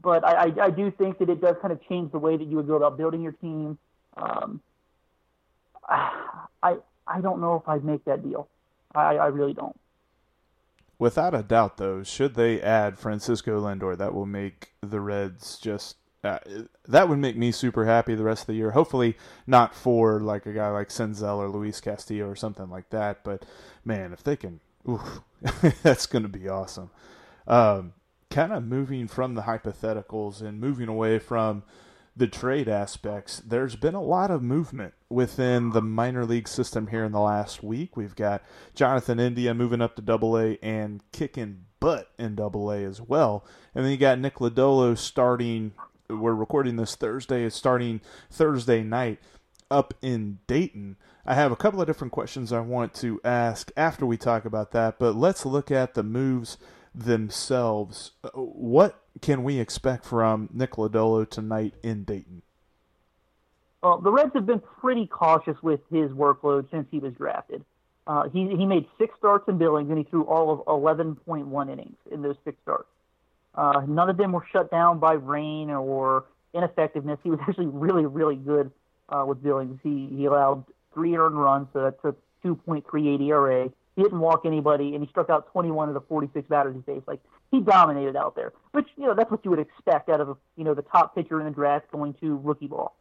but 0.00 0.24
I, 0.24 0.44
I, 0.44 0.64
I 0.64 0.70
do 0.70 0.90
think 0.90 1.18
that 1.18 1.28
it 1.28 1.40
does 1.40 1.56
kind 1.60 1.72
of 1.72 1.80
change 1.88 2.12
the 2.12 2.18
way 2.18 2.36
that 2.36 2.46
you 2.46 2.56
would 2.56 2.66
go 2.66 2.76
about 2.76 2.96
building 2.96 3.22
your 3.22 3.32
team. 3.32 3.78
Um, 4.16 4.60
I 5.88 6.76
I 7.06 7.20
don't 7.20 7.40
know 7.40 7.56
if 7.56 7.68
I'd 7.68 7.84
make 7.84 8.04
that 8.04 8.22
deal. 8.22 8.48
I, 8.94 9.16
I 9.16 9.26
really 9.26 9.54
don't. 9.54 9.78
Without 10.98 11.34
a 11.34 11.42
doubt, 11.42 11.76
though, 11.76 12.02
should 12.02 12.34
they 12.34 12.60
add 12.60 12.98
Francisco 12.98 13.60
Lindor, 13.60 13.96
that 13.96 14.14
will 14.14 14.26
make 14.26 14.72
the 14.80 15.00
Reds 15.00 15.58
just 15.58 15.96
uh, 16.24 16.38
that 16.88 17.08
would 17.08 17.18
make 17.18 17.36
me 17.36 17.52
super 17.52 17.84
happy 17.84 18.14
the 18.14 18.24
rest 18.24 18.42
of 18.42 18.46
the 18.48 18.54
year. 18.54 18.72
Hopefully, 18.72 19.16
not 19.46 19.74
for 19.74 20.20
like 20.20 20.46
a 20.46 20.52
guy 20.52 20.68
like 20.70 20.88
Senzel 20.88 21.36
or 21.38 21.48
Luis 21.48 21.80
Castillo 21.80 22.26
or 22.28 22.34
something 22.34 22.68
like 22.68 22.90
that. 22.90 23.22
But 23.22 23.46
man, 23.84 24.12
if 24.12 24.24
they 24.24 24.34
can, 24.34 24.58
oof, 24.88 25.20
that's 25.82 26.06
going 26.06 26.24
to 26.24 26.28
be 26.28 26.48
awesome. 26.48 26.90
Um, 27.46 27.92
kind 28.30 28.52
of 28.52 28.64
moving 28.64 29.06
from 29.06 29.34
the 29.34 29.42
hypotheticals 29.42 30.42
and 30.42 30.60
moving 30.60 30.88
away 30.88 31.20
from 31.20 31.62
the 32.18 32.26
trade 32.26 32.68
aspects, 32.68 33.40
there's 33.46 33.76
been 33.76 33.94
a 33.94 34.02
lot 34.02 34.30
of 34.30 34.42
movement 34.42 34.94
within 35.08 35.70
the 35.70 35.80
minor 35.80 36.24
league 36.24 36.48
system 36.48 36.88
here 36.88 37.04
in 37.04 37.12
the 37.12 37.20
last 37.20 37.62
week. 37.62 37.96
We've 37.96 38.16
got 38.16 38.42
Jonathan 38.74 39.20
India 39.20 39.54
moving 39.54 39.80
up 39.80 39.96
to 39.96 40.02
Double 40.02 40.36
A 40.36 40.58
and 40.62 41.02
kicking 41.12 41.64
butt 41.80 42.10
in 42.18 42.34
Double 42.34 42.72
A 42.72 42.84
as 42.84 43.00
well, 43.00 43.44
and 43.74 43.84
then 43.84 43.92
you 43.92 43.98
got 43.98 44.18
Nick 44.18 44.36
Lodolo 44.36 44.98
starting. 44.98 45.72
We're 46.10 46.34
recording 46.34 46.76
this 46.76 46.96
Thursday. 46.96 47.44
It's 47.44 47.54
starting 47.54 48.00
Thursday 48.30 48.82
night 48.82 49.20
up 49.70 49.94
in 50.02 50.38
Dayton. 50.46 50.96
I 51.24 51.34
have 51.34 51.52
a 51.52 51.56
couple 51.56 51.80
of 51.80 51.86
different 51.86 52.12
questions 52.12 52.52
I 52.52 52.60
want 52.60 52.94
to 52.94 53.20
ask 53.22 53.70
after 53.76 54.06
we 54.06 54.16
talk 54.16 54.44
about 54.44 54.72
that, 54.72 54.98
but 54.98 55.14
let's 55.14 55.46
look 55.46 55.70
at 55.70 55.94
the 55.94 56.02
moves 56.02 56.58
themselves. 56.94 58.12
Uh, 58.24 58.30
what 58.30 59.04
can 59.20 59.44
we 59.44 59.58
expect 59.58 60.04
from 60.04 60.48
Nick 60.52 60.72
Lodolo 60.72 61.28
tonight 61.28 61.74
in 61.82 62.04
Dayton? 62.04 62.42
Well, 63.82 63.98
the 64.00 64.10
Reds 64.10 64.32
have 64.34 64.46
been 64.46 64.60
pretty 64.80 65.06
cautious 65.06 65.56
with 65.62 65.80
his 65.90 66.10
workload 66.10 66.70
since 66.70 66.86
he 66.90 66.98
was 66.98 67.12
drafted. 67.14 67.64
Uh, 68.06 68.28
he 68.28 68.48
he 68.56 68.66
made 68.66 68.86
six 68.96 69.14
starts 69.18 69.46
in 69.48 69.58
Billings, 69.58 69.90
and 69.90 69.98
he 69.98 70.04
threw 70.04 70.24
all 70.24 70.50
of 70.50 70.60
11.1 70.66 71.70
innings 71.70 71.96
in 72.10 72.22
those 72.22 72.36
six 72.44 72.56
starts. 72.62 72.88
Uh, 73.54 73.82
none 73.86 74.08
of 74.08 74.16
them 74.16 74.32
were 74.32 74.44
shut 74.50 74.70
down 74.70 74.98
by 74.98 75.12
rain 75.12 75.70
or 75.70 76.24
ineffectiveness. 76.54 77.18
He 77.22 77.30
was 77.30 77.38
actually 77.48 77.66
really, 77.66 78.06
really 78.06 78.36
good 78.36 78.70
uh, 79.08 79.24
with 79.26 79.42
Billings. 79.42 79.78
He 79.82 80.08
he 80.16 80.24
allowed 80.24 80.64
three 80.94 81.16
earned 81.16 81.38
runs, 81.38 81.68
so 81.72 81.82
that's 81.82 82.04
a 82.04 82.14
2.38 82.46 83.20
ERA. 83.20 83.70
He 83.94 84.02
didn't 84.02 84.20
walk 84.20 84.42
anybody, 84.44 84.94
and 84.94 85.04
he 85.04 85.10
struck 85.10 85.28
out 85.28 85.50
21 85.52 85.88
of 85.88 85.94
the 85.94 86.00
46 86.00 86.48
batters 86.48 86.74
he 86.74 86.82
faced. 86.82 87.06
Like 87.06 87.20
he 87.50 87.60
dominated 87.60 88.16
out 88.16 88.36
there, 88.36 88.52
which 88.72 88.86
you 88.96 89.06
know 89.06 89.14
that's 89.14 89.30
what 89.30 89.44
you 89.44 89.50
would 89.50 89.58
expect 89.58 90.08
out 90.08 90.20
of 90.20 90.36
you 90.56 90.64
know 90.64 90.74
the 90.74 90.82
top 90.82 91.14
pitcher 91.14 91.40
in 91.40 91.46
the 91.46 91.52
draft 91.52 91.90
going 91.90 92.14
to 92.14 92.36
rookie 92.44 92.66
ball. 92.66 92.94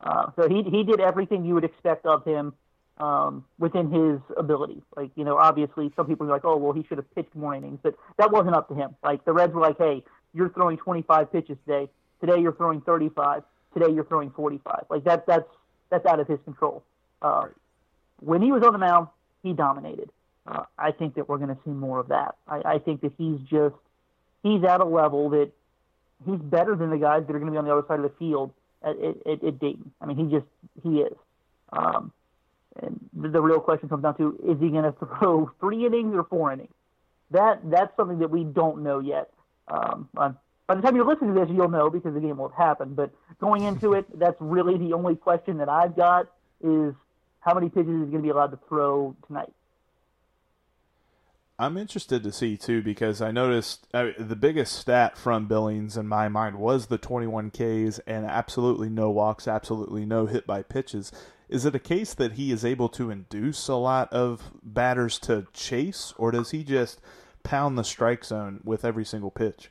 Uh, 0.00 0.30
so 0.36 0.48
he 0.48 0.62
he 0.62 0.82
did 0.82 1.00
everything 1.00 1.44
you 1.44 1.54
would 1.54 1.64
expect 1.64 2.06
of 2.06 2.24
him 2.24 2.52
um, 2.98 3.44
within 3.58 3.90
his 3.90 4.20
ability. 4.36 4.82
Like 4.96 5.10
you 5.14 5.24
know, 5.24 5.36
obviously 5.36 5.92
some 5.94 6.06
people 6.06 6.26
are 6.26 6.30
like, 6.30 6.44
oh 6.44 6.56
well, 6.56 6.72
he 6.72 6.84
should 6.84 6.98
have 6.98 7.14
pitched 7.14 7.34
more 7.34 7.54
innings, 7.54 7.80
but 7.82 7.94
that 8.18 8.32
wasn't 8.32 8.54
up 8.54 8.68
to 8.68 8.74
him. 8.74 8.96
Like 9.02 9.24
the 9.24 9.32
Reds 9.32 9.52
were 9.52 9.60
like, 9.60 9.78
hey, 9.78 10.02
you're 10.34 10.50
throwing 10.50 10.78
25 10.78 11.30
pitches 11.30 11.58
today. 11.66 11.90
Today 12.20 12.40
you're 12.40 12.54
throwing 12.54 12.80
35. 12.80 13.42
Today 13.74 13.92
you're 13.92 14.04
throwing 14.04 14.30
45. 14.30 14.86
Like 14.88 15.04
that 15.04 15.26
that's 15.26 15.48
that's 15.90 16.06
out 16.06 16.20
of 16.20 16.26
his 16.26 16.38
control. 16.44 16.82
Uh, 17.20 17.48
when 18.20 18.40
he 18.40 18.52
was 18.52 18.62
on 18.62 18.72
the 18.72 18.78
mound, 18.78 19.08
he 19.42 19.52
dominated 19.52 20.10
uh, 20.46 20.64
I 20.78 20.90
think 20.92 21.14
that 21.14 21.28
we're 21.28 21.38
going 21.38 21.54
to 21.54 21.58
see 21.64 21.70
more 21.70 22.00
of 22.00 22.08
that. 22.08 22.34
I, 22.48 22.62
I 22.64 22.78
think 22.78 23.00
that 23.02 23.12
he's 23.16 23.38
just 23.40 23.74
he's 24.42 24.64
at 24.64 24.80
a 24.80 24.84
level 24.84 25.30
that 25.30 25.50
he's 26.26 26.40
better 26.40 26.74
than 26.74 26.90
the 26.90 26.98
guys 26.98 27.24
that 27.26 27.34
are 27.34 27.38
going 27.38 27.46
to 27.46 27.52
be 27.52 27.58
on 27.58 27.64
the 27.64 27.72
other 27.72 27.86
side 27.86 28.00
of 28.00 28.04
the 28.04 28.16
field 28.18 28.52
at, 28.82 28.96
at, 28.98 29.44
at 29.44 29.58
Dayton. 29.60 29.92
I 30.00 30.06
mean, 30.06 30.16
he 30.16 30.34
just 30.34 30.46
he 30.82 31.00
is. 31.00 31.16
Um, 31.72 32.12
and 32.80 32.98
the, 33.12 33.28
the 33.28 33.40
real 33.40 33.60
question 33.60 33.88
comes 33.88 34.02
down 34.02 34.16
to: 34.16 34.38
Is 34.44 34.58
he 34.60 34.70
going 34.70 34.84
to 34.92 34.94
throw 35.18 35.50
three 35.60 35.86
innings 35.86 36.14
or 36.14 36.24
four 36.24 36.52
innings? 36.52 36.72
That 37.30 37.60
that's 37.70 37.96
something 37.96 38.18
that 38.18 38.30
we 38.30 38.44
don't 38.44 38.82
know 38.82 38.98
yet. 38.98 39.30
Um, 39.68 40.08
by 40.12 40.76
the 40.76 40.82
time 40.82 40.96
you're 40.96 41.06
listening 41.06 41.34
to 41.34 41.40
this, 41.40 41.48
you'll 41.50 41.68
know 41.68 41.90
because 41.90 42.14
the 42.14 42.20
game 42.20 42.38
will 42.38 42.48
have 42.48 42.56
happened. 42.56 42.96
But 42.96 43.10
going 43.40 43.64
into 43.64 43.94
it, 43.94 44.06
that's 44.18 44.36
really 44.40 44.76
the 44.78 44.92
only 44.94 45.16
question 45.16 45.58
that 45.58 45.68
I've 45.68 45.96
got 45.96 46.30
is 46.62 46.94
how 47.40 47.54
many 47.54 47.68
pitches 47.68 47.88
is 47.88 48.06
he 48.06 48.10
going 48.10 48.12
to 48.12 48.22
be 48.22 48.30
allowed 48.30 48.52
to 48.52 48.58
throw 48.68 49.16
tonight. 49.26 49.52
I'm 51.62 51.76
interested 51.76 52.24
to 52.24 52.32
see 52.32 52.56
too 52.56 52.82
because 52.82 53.22
I 53.22 53.30
noticed 53.30 53.86
I 53.94 54.14
the 54.18 54.34
biggest 54.34 54.72
stat 54.72 55.16
from 55.16 55.46
Billings 55.46 55.96
in 55.96 56.08
my 56.08 56.28
mind 56.28 56.56
was 56.58 56.86
the 56.86 56.98
21 56.98 57.52
Ks 57.52 58.00
and 58.00 58.26
absolutely 58.26 58.88
no 58.88 59.10
walks, 59.10 59.46
absolutely 59.46 60.04
no 60.04 60.26
hit 60.26 60.44
by 60.44 60.64
pitches. 60.64 61.12
Is 61.48 61.64
it 61.64 61.76
a 61.76 61.78
case 61.78 62.14
that 62.14 62.32
he 62.32 62.50
is 62.50 62.64
able 62.64 62.88
to 62.88 63.12
induce 63.12 63.68
a 63.68 63.76
lot 63.76 64.12
of 64.12 64.50
batters 64.64 65.20
to 65.20 65.46
chase, 65.52 66.12
or 66.18 66.32
does 66.32 66.50
he 66.50 66.64
just 66.64 67.00
pound 67.44 67.78
the 67.78 67.84
strike 67.84 68.24
zone 68.24 68.58
with 68.64 68.84
every 68.84 69.04
single 69.04 69.30
pitch? 69.30 69.70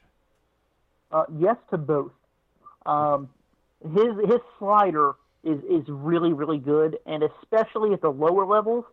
Uh, 1.11 1.25
yes 1.37 1.57
to 1.71 1.77
both. 1.77 2.13
Um, 2.85 3.27
his 3.83 4.15
his 4.29 4.39
slider 4.59 5.15
is 5.43 5.59
is 5.69 5.83
really 5.89 6.31
really 6.31 6.59
good, 6.59 6.99
and 7.05 7.21
especially 7.21 7.91
at 7.91 7.99
the 7.99 8.13
lower 8.13 8.45
levels, 8.45 8.85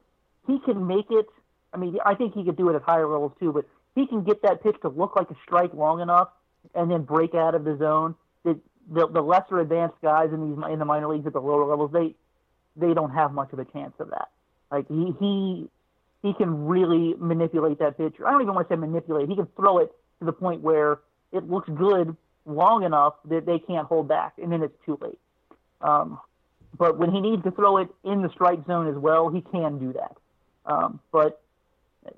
he 0.48 0.58
can 0.58 0.84
make 0.84 1.06
it 1.10 1.28
I 1.72 1.76
mean, 1.76 1.98
I 2.04 2.14
think 2.14 2.34
he 2.34 2.44
could 2.44 2.56
do 2.56 2.68
it 2.70 2.76
at 2.76 2.82
higher 2.82 3.06
levels 3.06 3.32
too, 3.38 3.52
but 3.52 3.66
he 3.94 4.06
can 4.06 4.24
get 4.24 4.42
that 4.42 4.62
pitch 4.62 4.76
to 4.82 4.88
look 4.88 5.16
like 5.16 5.30
a 5.30 5.36
strike 5.44 5.74
long 5.74 6.00
enough 6.00 6.28
and 6.74 6.90
then 6.90 7.02
break 7.02 7.34
out 7.34 7.54
of 7.54 7.64
the 7.64 7.76
zone. 7.76 8.14
The, 8.44 8.58
the, 8.90 9.08
the 9.08 9.20
lesser 9.20 9.60
advanced 9.60 9.96
guys 10.02 10.30
in 10.32 10.48
these 10.48 10.64
in 10.72 10.78
the 10.78 10.84
minor 10.84 11.08
leagues 11.08 11.26
at 11.26 11.32
the 11.32 11.40
lower 11.40 11.64
levels, 11.64 11.92
they 11.92 12.14
they 12.76 12.94
don't 12.94 13.10
have 13.10 13.32
much 13.32 13.52
of 13.52 13.58
a 13.58 13.64
chance 13.64 13.94
of 13.98 14.10
that. 14.10 14.28
Like 14.70 14.86
he 14.88 15.14
he 15.18 15.68
he 16.22 16.34
can 16.34 16.66
really 16.66 17.14
manipulate 17.18 17.78
that 17.78 17.96
pitch. 17.96 18.14
I 18.24 18.30
don't 18.30 18.42
even 18.42 18.54
want 18.54 18.68
to 18.68 18.74
say 18.74 18.78
manipulate. 18.78 19.28
He 19.28 19.36
can 19.36 19.48
throw 19.56 19.78
it 19.78 19.92
to 20.20 20.24
the 20.24 20.32
point 20.32 20.62
where 20.62 21.00
it 21.32 21.48
looks 21.48 21.68
good 21.68 22.16
long 22.46 22.82
enough 22.82 23.14
that 23.26 23.46
they 23.46 23.58
can't 23.58 23.86
hold 23.86 24.08
back, 24.08 24.34
and 24.42 24.50
then 24.50 24.62
it's 24.62 24.74
too 24.84 24.98
late. 25.00 25.18
Um, 25.80 26.18
but 26.76 26.98
when 26.98 27.12
he 27.12 27.20
needs 27.20 27.42
to 27.44 27.50
throw 27.50 27.78
it 27.78 27.88
in 28.04 28.22
the 28.22 28.30
strike 28.30 28.66
zone 28.66 28.88
as 28.88 28.96
well, 28.96 29.28
he 29.28 29.40
can 29.40 29.78
do 29.78 29.92
that. 29.92 30.16
Um, 30.66 31.00
but 31.12 31.40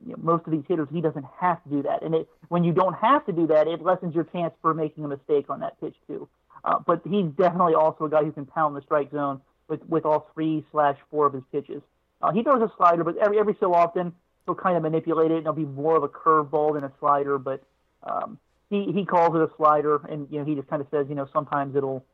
you 0.05 0.12
know, 0.12 0.18
most 0.22 0.46
of 0.46 0.53
these 0.53 0.64
hitters, 0.68 0.88
he 0.92 1.00
doesn't 1.00 1.26
have 1.40 1.62
to 1.64 1.70
do 1.70 1.83
that. 1.83 2.03
And 2.03 2.14
it, 2.14 2.29
when 2.48 2.64
you 2.64 2.72
don't 2.72 2.94
have 2.94 3.24
to 3.26 3.33
do 3.33 3.46
that, 3.48 3.66
it 3.68 3.83
lessens 3.83 4.14
your 4.14 4.24
chance 4.24 4.55
for 4.62 4.74
making 4.74 5.05
a 5.05 5.09
mistake 5.09 5.46
on 5.48 5.61
that 5.61 5.81
pitch 5.81 5.94
too. 6.07 6.29
Uh, 6.64 6.79
but 6.87 7.00
he's 7.09 7.26
definitely 7.38 7.74
also 7.74 8.05
a 8.05 8.11
guy 8.11 8.22
who 8.22 8.33
can 8.33 8.46
pound 8.46 8.76
the 8.76 8.83
strike 8.83 9.11
zone 9.11 9.40
with, 9.68 9.83
with 9.88 10.05
all 10.05 10.31
three 10.35 10.64
slash 10.72 10.98
four 11.11 11.26
of 11.26 11.33
his 11.33 11.42
pitches. 11.50 11.83
Uh, 12.22 12.33
he 12.33 12.42
throws 12.42 12.61
a 12.61 12.70
slider, 12.76 13.03
but 13.03 13.16
every 13.16 13.38
every 13.38 13.57
so 13.61 13.72
often 13.72 14.12
he'll 14.44 14.55
kind 14.55 14.76
of 14.76 14.83
manipulate 14.83 15.31
it. 15.31 15.38
And 15.38 15.42
it'll 15.42 15.55
be 15.55 15.64
more 15.64 15.96
of 15.96 16.03
a 16.03 16.09
curveball 16.09 16.74
than 16.74 16.85
a 16.85 16.92
slider, 17.00 17.38
but 17.38 17.62
um, 18.03 18.38
he 18.68 18.92
he 18.92 19.05
calls 19.05 19.35
it 19.35 19.40
a 19.40 19.50
slider, 19.57 19.96
and 20.09 20.29
you 20.31 20.38
know 20.38 20.44
he 20.44 20.55
just 20.55 20.68
kind 20.68 20.83
of 20.83 20.88
says, 20.90 21.07
you 21.09 21.14
know, 21.14 21.29
sometimes 21.33 21.76
it'll 21.76 22.05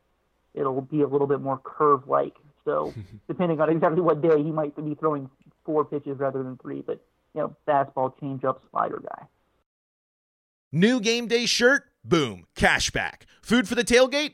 it'll 0.53 0.81
be 0.81 1.01
a 1.01 1.07
little 1.07 1.27
bit 1.27 1.41
more 1.41 1.59
curve 1.63 2.07
like. 2.07 2.35
So 2.63 2.93
depending 3.27 3.59
on 3.61 3.69
exactly 3.69 4.01
what 4.01 4.21
day, 4.21 4.41
he 4.41 4.51
might 4.51 4.75
be 4.75 4.95
throwing 4.95 5.29
four 5.65 5.85
pitches 5.85 6.17
rather 6.19 6.41
than 6.41 6.57
three. 6.57 6.81
But 6.81 7.01
you 7.37 7.43
know, 7.43 7.55
fastball, 7.67 8.17
changeup, 8.19 8.57
slider 8.71 8.99
guy. 9.01 9.27
New 10.71 10.99
game 10.99 11.27
day 11.27 11.45
shirt? 11.45 11.83
Boom, 12.03 12.45
cashback. 12.55 13.21
Food 13.41 13.67
for 13.67 13.75
the 13.75 13.83
tailgate? 13.83 14.33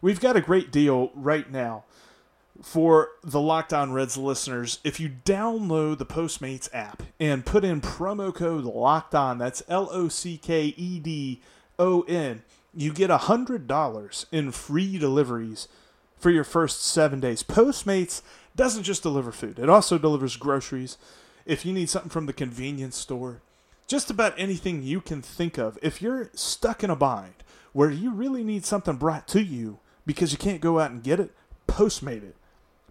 We've 0.00 0.20
got 0.20 0.36
a 0.36 0.40
great 0.40 0.70
deal 0.70 1.10
right 1.14 1.50
now 1.50 1.84
for 2.62 3.08
the 3.24 3.40
Locked 3.40 3.72
On 3.72 3.92
Reds 3.92 4.16
listeners. 4.16 4.78
If 4.84 5.00
you 5.00 5.10
download 5.24 5.98
the 5.98 6.06
Postmates 6.06 6.68
app 6.72 7.02
and 7.18 7.44
put 7.44 7.64
in 7.64 7.80
promo 7.80 8.32
code 8.32 8.64
Locked 8.64 9.14
On, 9.16 9.38
that's 9.38 9.62
L 9.68 9.88
O 9.90 10.08
C 10.08 10.38
K 10.38 10.74
E 10.76 11.00
D 11.00 11.40
O 11.80 12.02
N, 12.02 12.42
you 12.72 12.92
get 12.92 13.10
$100 13.10 14.24
in 14.30 14.52
free 14.52 14.98
deliveries 14.98 15.66
for 16.16 16.30
your 16.30 16.44
first 16.44 16.84
seven 16.84 17.18
days. 17.18 17.42
Postmates 17.42 18.22
doesn't 18.54 18.84
just 18.84 19.02
deliver 19.02 19.32
food, 19.32 19.58
it 19.58 19.68
also 19.68 19.98
delivers 19.98 20.36
groceries. 20.36 20.96
If 21.44 21.66
you 21.66 21.72
need 21.72 21.88
something 21.88 22.10
from 22.10 22.26
the 22.26 22.32
convenience 22.32 22.96
store, 22.96 23.40
just 23.88 24.10
about 24.10 24.34
anything 24.36 24.82
you 24.82 25.00
can 25.00 25.22
think 25.22 25.58
of. 25.58 25.78
If 25.82 26.02
you're 26.02 26.30
stuck 26.34 26.84
in 26.84 26.90
a 26.90 26.96
bind 26.96 27.34
where 27.72 27.90
you 27.90 28.12
really 28.12 28.44
need 28.44 28.64
something 28.64 28.96
brought 28.96 29.26
to 29.28 29.42
you 29.42 29.78
because 30.08 30.32
you 30.32 30.38
can't 30.38 30.62
go 30.62 30.80
out 30.80 30.90
and 30.90 31.02
get 31.02 31.20
it, 31.20 31.32
Postmate 31.68 32.24
it. 32.24 32.34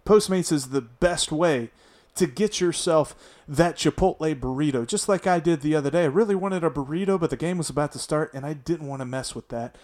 Postmates 0.06 0.52
is 0.52 0.68
the 0.68 0.80
best 0.80 1.32
way 1.32 1.70
to 2.14 2.28
get 2.28 2.60
yourself 2.60 3.16
that 3.48 3.74
Chipotle 3.74 4.38
burrito, 4.38 4.86
just 4.86 5.08
like 5.08 5.26
I 5.26 5.40
did 5.40 5.60
the 5.60 5.74
other 5.74 5.90
day. 5.90 6.04
I 6.04 6.06
really 6.06 6.36
wanted 6.36 6.62
a 6.62 6.70
burrito, 6.70 7.18
but 7.18 7.30
the 7.30 7.36
game 7.36 7.58
was 7.58 7.68
about 7.68 7.90
to 7.92 7.98
start 7.98 8.32
and 8.32 8.46
I 8.46 8.52
didn't 8.52 8.86
want 8.86 9.00
to 9.00 9.04
mess 9.04 9.34
with 9.34 9.48
that. 9.48 9.74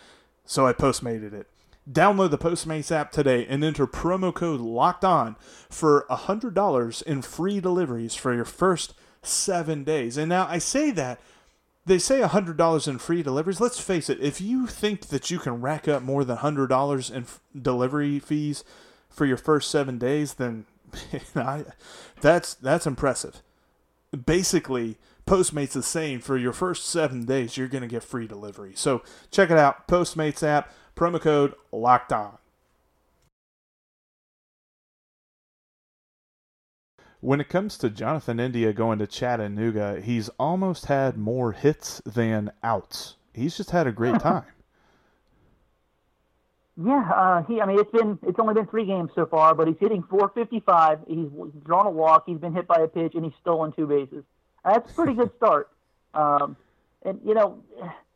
So 0.46 0.64
I 0.64 0.72
Postmated 0.72 1.32
it. 1.32 1.48
Download 1.90 2.30
the 2.30 2.38
Postmates 2.38 2.92
app 2.92 3.10
today 3.10 3.46
and 3.48 3.64
enter 3.64 3.86
promo 3.86 4.32
code 4.32 4.60
LOCKED 4.60 5.04
ON 5.04 5.36
for 5.68 6.06
$100 6.08 7.02
in 7.02 7.20
free 7.20 7.60
deliveries 7.60 8.14
for 8.14 8.32
your 8.32 8.44
first 8.44 8.94
seven 9.22 9.82
days. 9.82 10.16
And 10.16 10.28
now 10.28 10.46
I 10.48 10.58
say 10.58 10.92
that 10.92 11.20
they 11.86 11.98
say 11.98 12.20
$100 12.20 12.88
in 12.88 12.98
free 12.98 13.22
deliveries. 13.22 13.60
Let's 13.60 13.80
face 13.80 14.08
it, 14.08 14.20
if 14.20 14.40
you 14.40 14.66
think 14.66 15.08
that 15.08 15.30
you 15.30 15.38
can 15.38 15.60
rack 15.60 15.86
up 15.86 16.02
more 16.02 16.24
than 16.24 16.38
$100 16.38 17.10
in 17.10 17.22
f- 17.22 17.40
delivery 17.60 18.18
fees 18.18 18.64
for 19.10 19.26
your 19.26 19.36
first 19.36 19.70
seven 19.70 19.98
days, 19.98 20.34
then 20.34 20.64
I, 21.36 21.64
that's 22.20 22.54
that's 22.54 22.86
impressive. 22.86 23.42
Basically, 24.24 24.96
Postmates 25.26 25.76
is 25.76 25.86
saying 25.86 26.20
for 26.20 26.36
your 26.36 26.52
first 26.52 26.86
seven 26.86 27.24
days, 27.24 27.56
you're 27.56 27.68
going 27.68 27.82
to 27.82 27.88
get 27.88 28.02
free 28.02 28.26
delivery. 28.26 28.72
So 28.74 29.02
check 29.30 29.50
it 29.50 29.58
out. 29.58 29.88
Postmates 29.88 30.42
app, 30.42 30.72
promo 30.96 31.20
code 31.20 31.54
locked 31.72 32.12
on. 32.12 32.38
When 37.24 37.40
it 37.40 37.48
comes 37.48 37.78
to 37.78 37.88
Jonathan 37.88 38.38
India 38.38 38.74
going 38.74 38.98
to 38.98 39.06
Chattanooga, 39.06 39.98
he's 39.98 40.28
almost 40.38 40.84
had 40.84 41.16
more 41.16 41.52
hits 41.52 42.02
than 42.04 42.52
outs. 42.62 43.16
He's 43.32 43.56
just 43.56 43.70
had 43.70 43.86
a 43.86 43.92
great 43.92 44.20
time. 44.20 44.44
Yeah, 46.76 47.08
uh, 47.14 47.44
he. 47.44 47.60
I 47.60 47.66
mean, 47.66 47.78
it's 47.78 47.92
been 47.92 48.18
it's 48.26 48.36
only 48.40 48.52
been 48.52 48.66
three 48.66 48.84
games 48.84 49.12
so 49.14 49.26
far, 49.26 49.54
but 49.54 49.68
he's 49.68 49.76
hitting 49.78 50.02
455. 50.10 51.02
He's 51.06 51.28
drawn 51.64 51.86
a 51.86 51.90
walk. 51.90 52.24
He's 52.26 52.38
been 52.38 52.52
hit 52.52 52.66
by 52.66 52.80
a 52.82 52.88
pitch, 52.88 53.14
and 53.14 53.24
he's 53.24 53.32
stolen 53.40 53.70
two 53.70 53.86
bases. 53.86 54.24
That's 54.64 54.90
a 54.90 54.92
pretty 54.92 55.14
good 55.14 55.30
start. 55.36 55.70
Um, 56.14 56.56
and 57.04 57.20
you 57.24 57.32
know, 57.32 57.62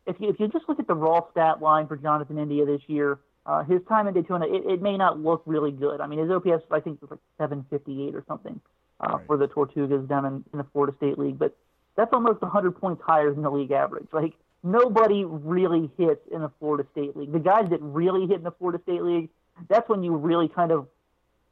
if 0.09 0.17
you 0.19 0.29
if 0.29 0.41
you 0.41 0.49
just 0.49 0.69
look 0.69 0.81
at 0.81 0.89
the 0.89 0.95
raw 0.97 1.21
stat 1.31 1.63
line 1.63 1.87
for 1.87 1.97
Jonathan 1.97 2.37
India 2.37 2.67
this 2.67 2.83
year, 2.89 3.21
uh, 3.47 3.63
his 3.63 3.81
time 3.89 4.09
in 4.09 4.15
Daytona, 4.15 4.47
it, 4.47 4.67
it 4.67 4.83
may 4.83 4.97
not 4.97 5.21
look 5.21 5.45
really 5.47 5.71
good. 5.71 6.01
I 6.01 6.09
mean, 6.09 6.19
his 6.19 6.29
OPS 6.29 6.65
I 6.73 6.81
think 6.81 7.01
was 7.01 7.13
like 7.13 7.21
758 7.39 8.17
or 8.17 8.25
something 8.27 8.61
uh, 9.01 9.17
right. 9.17 9.27
for 9.27 9.37
the 9.37 9.49
Tortugas 9.49 10.09
down 10.09 10.25
in, 10.25 10.45
in 10.53 10.59
the 10.59 10.67
Florida 10.73 10.97
State 10.97 11.19
League, 11.19 11.39
but 11.39 11.57
that's 11.97 12.13
almost 12.13 12.41
100 12.41 12.73
points 12.73 13.03
higher 13.05 13.33
than 13.33 13.43
the 13.43 13.51
league 13.51 13.73
average. 13.73 14.07
Like 14.13 14.35
nobody 14.63 15.25
really 15.25 15.91
hits 15.99 16.21
in 16.31 16.43
the 16.43 16.51
Florida 16.59 16.87
State 16.93 17.17
League. 17.17 17.33
The 17.33 17.39
guys 17.39 17.69
that 17.71 17.83
really 17.83 18.27
hit 18.27 18.37
in 18.37 18.45
the 18.45 18.53
Florida 18.53 18.81
State 18.83 19.03
League, 19.03 19.31
that's 19.69 19.89
when 19.89 20.03
you 20.03 20.15
really 20.15 20.49
kind 20.49 20.71
of 20.71 20.87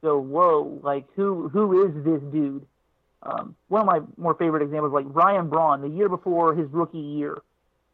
go, 0.02 0.18
whoa, 0.18 0.80
like 0.82 1.06
who 1.14 1.48
who 1.48 1.84
is 1.84 2.04
this 2.04 2.22
dude? 2.32 2.66
Um, 3.22 3.56
one 3.68 3.80
of 3.80 3.86
my 3.86 4.00
more 4.16 4.34
favorite 4.34 4.62
examples, 4.62 4.92
like 4.92 5.06
Ryan 5.08 5.48
Braun, 5.48 5.80
the 5.80 5.88
year 5.88 6.08
before 6.08 6.54
his 6.54 6.70
rookie 6.70 6.98
year, 6.98 7.38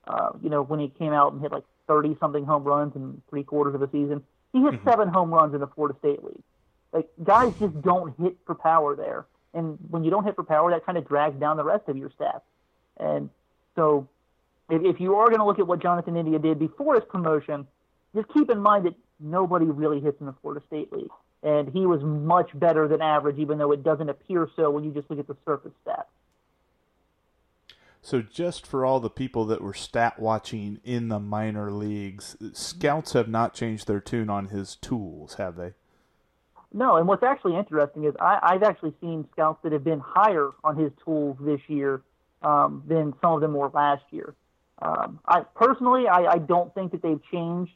uh, 0.06 0.30
you 0.42 0.50
know, 0.50 0.62
when 0.62 0.78
he 0.78 0.88
came 0.88 1.12
out 1.12 1.32
and 1.32 1.40
hit 1.40 1.52
like 1.52 1.64
30 1.86 2.16
something 2.20 2.44
home 2.44 2.64
runs 2.64 2.94
in 2.96 3.22
three 3.30 3.44
quarters 3.44 3.74
of 3.74 3.82
a 3.82 3.90
season, 3.90 4.22
he 4.52 4.60
hit 4.60 4.74
mm-hmm. 4.74 4.88
seven 4.88 5.08
home 5.08 5.32
runs 5.32 5.54
in 5.54 5.60
the 5.60 5.66
Florida 5.68 5.96
State 6.00 6.22
League. 6.22 6.42
Like 6.92 7.08
guys 7.22 7.54
just 7.58 7.80
don't 7.80 8.14
hit 8.20 8.36
for 8.44 8.54
power 8.54 8.94
there, 8.94 9.24
and 9.54 9.78
when 9.90 10.04
you 10.04 10.10
don't 10.10 10.24
hit 10.24 10.34
for 10.34 10.44
power, 10.44 10.70
that 10.70 10.84
kind 10.86 10.96
of 10.96 11.06
drags 11.06 11.38
down 11.38 11.56
the 11.56 11.64
rest 11.64 11.88
of 11.88 11.96
your 11.96 12.10
stats. 12.10 12.42
And 12.98 13.30
so 13.76 14.08
if, 14.70 14.82
if 14.82 15.00
you 15.00 15.14
are 15.16 15.26
going 15.26 15.40
to 15.40 15.44
look 15.44 15.58
at 15.58 15.66
what 15.66 15.82
Jonathan 15.82 16.16
India 16.16 16.38
did 16.38 16.58
before 16.58 16.94
his 16.94 17.04
promotion, 17.08 17.66
just 18.14 18.28
keep 18.32 18.50
in 18.50 18.58
mind 18.58 18.86
that 18.86 18.94
nobody 19.20 19.66
really 19.66 20.00
hits 20.00 20.20
in 20.20 20.26
the 20.26 20.34
Florida 20.40 20.64
State 20.66 20.92
League. 20.92 21.10
And 21.42 21.68
he 21.68 21.86
was 21.86 22.02
much 22.02 22.50
better 22.54 22.86
than 22.86 23.02
average, 23.02 23.38
even 23.38 23.58
though 23.58 23.72
it 23.72 23.82
doesn't 23.82 24.08
appear 24.08 24.48
so 24.54 24.70
when 24.70 24.84
you 24.84 24.92
just 24.92 25.10
look 25.10 25.18
at 25.18 25.26
the 25.26 25.36
surface 25.44 25.72
stats. 25.86 26.04
So, 28.04 28.20
just 28.20 28.66
for 28.66 28.84
all 28.84 28.98
the 28.98 29.10
people 29.10 29.44
that 29.46 29.60
were 29.60 29.74
stat 29.74 30.18
watching 30.18 30.80
in 30.84 31.08
the 31.08 31.20
minor 31.20 31.70
leagues, 31.70 32.36
scouts 32.52 33.12
have 33.12 33.28
not 33.28 33.54
changed 33.54 33.86
their 33.86 34.00
tune 34.00 34.28
on 34.28 34.48
his 34.48 34.74
tools, 34.74 35.34
have 35.34 35.54
they? 35.54 35.74
No, 36.72 36.96
and 36.96 37.06
what's 37.06 37.22
actually 37.22 37.56
interesting 37.56 38.04
is 38.04 38.14
I, 38.20 38.38
I've 38.42 38.62
actually 38.62 38.94
seen 39.00 39.26
scouts 39.32 39.61
that 39.62 39.72
have 39.72 39.85
been 39.85 40.00
higher 40.00 40.50
on 40.64 40.76
his 40.76 40.90
tools 41.04 41.37
this 41.40 41.61
year 41.68 42.02
um, 42.42 42.82
than 42.87 43.14
some 43.20 43.32
of 43.32 43.40
them 43.40 43.52
were 43.52 43.68
last 43.68 44.04
year. 44.11 44.35
Um, 44.80 45.20
I 45.26 45.40
personally, 45.54 46.08
I, 46.08 46.24
I 46.32 46.38
don't 46.38 46.74
think 46.74 46.92
that 46.92 47.02
they've 47.02 47.20
changed 47.30 47.74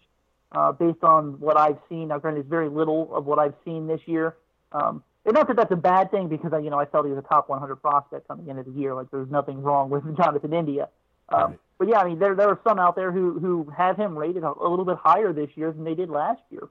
uh, 0.53 0.73
based 0.73 1.05
on 1.05 1.39
what 1.41 1.59
I've 1.59 1.79
seen. 1.89 2.09
Now, 2.09 2.19
granted, 2.19 2.43
there's 2.43 2.51
very 2.51 2.69
little 2.69 3.15
of 3.15 3.27
what 3.27 3.39
I've 3.39 3.55
seen 3.65 3.87
this 3.87 4.01
year. 4.07 4.37
Um, 4.73 5.03
and 5.25 5.35
not 5.35 5.49
that 5.49 5.57
that's 5.57 5.73
a 5.73 5.77
bad 5.77 6.11
thing 6.11 6.29
because 6.29 6.53
I, 6.53 6.59
you 6.59 6.71
know 6.71 6.79
I 6.79 6.87
felt 6.87 7.05
he 7.05 7.13
was 7.13 7.19
a 7.19 7.29
top 7.29 7.49
100 7.49 7.77
prospect 7.77 8.29
coming 8.29 8.49
into 8.49 8.63
the 8.63 8.71
year. 8.71 8.95
Like 8.95 9.11
there's 9.11 9.31
nothing 9.31 9.61
wrong 9.63 9.91
with 9.91 10.05
Jonathan 10.17 10.53
India. 10.53 10.89
Um, 11.29 11.41
right. 11.41 11.59
But 11.79 11.89
yeah, 11.89 11.99
I 11.99 12.05
mean 12.05 12.19
there 12.19 12.35
there 12.35 12.49
are 12.49 12.61
some 12.67 12.79
out 12.79 12.95
there 12.95 13.11
who 13.11 13.39
who 13.39 13.73
have 13.77 13.97
him 13.97 14.17
rated 14.17 14.45
a, 14.45 14.53
a 14.53 14.69
little 14.69 14.85
bit 14.85 14.97
higher 15.03 15.33
this 15.33 15.51
year 15.57 15.73
than 15.73 15.85
they 15.85 15.95
did 15.95 16.11
last 16.11 16.41
year. 16.51 16.69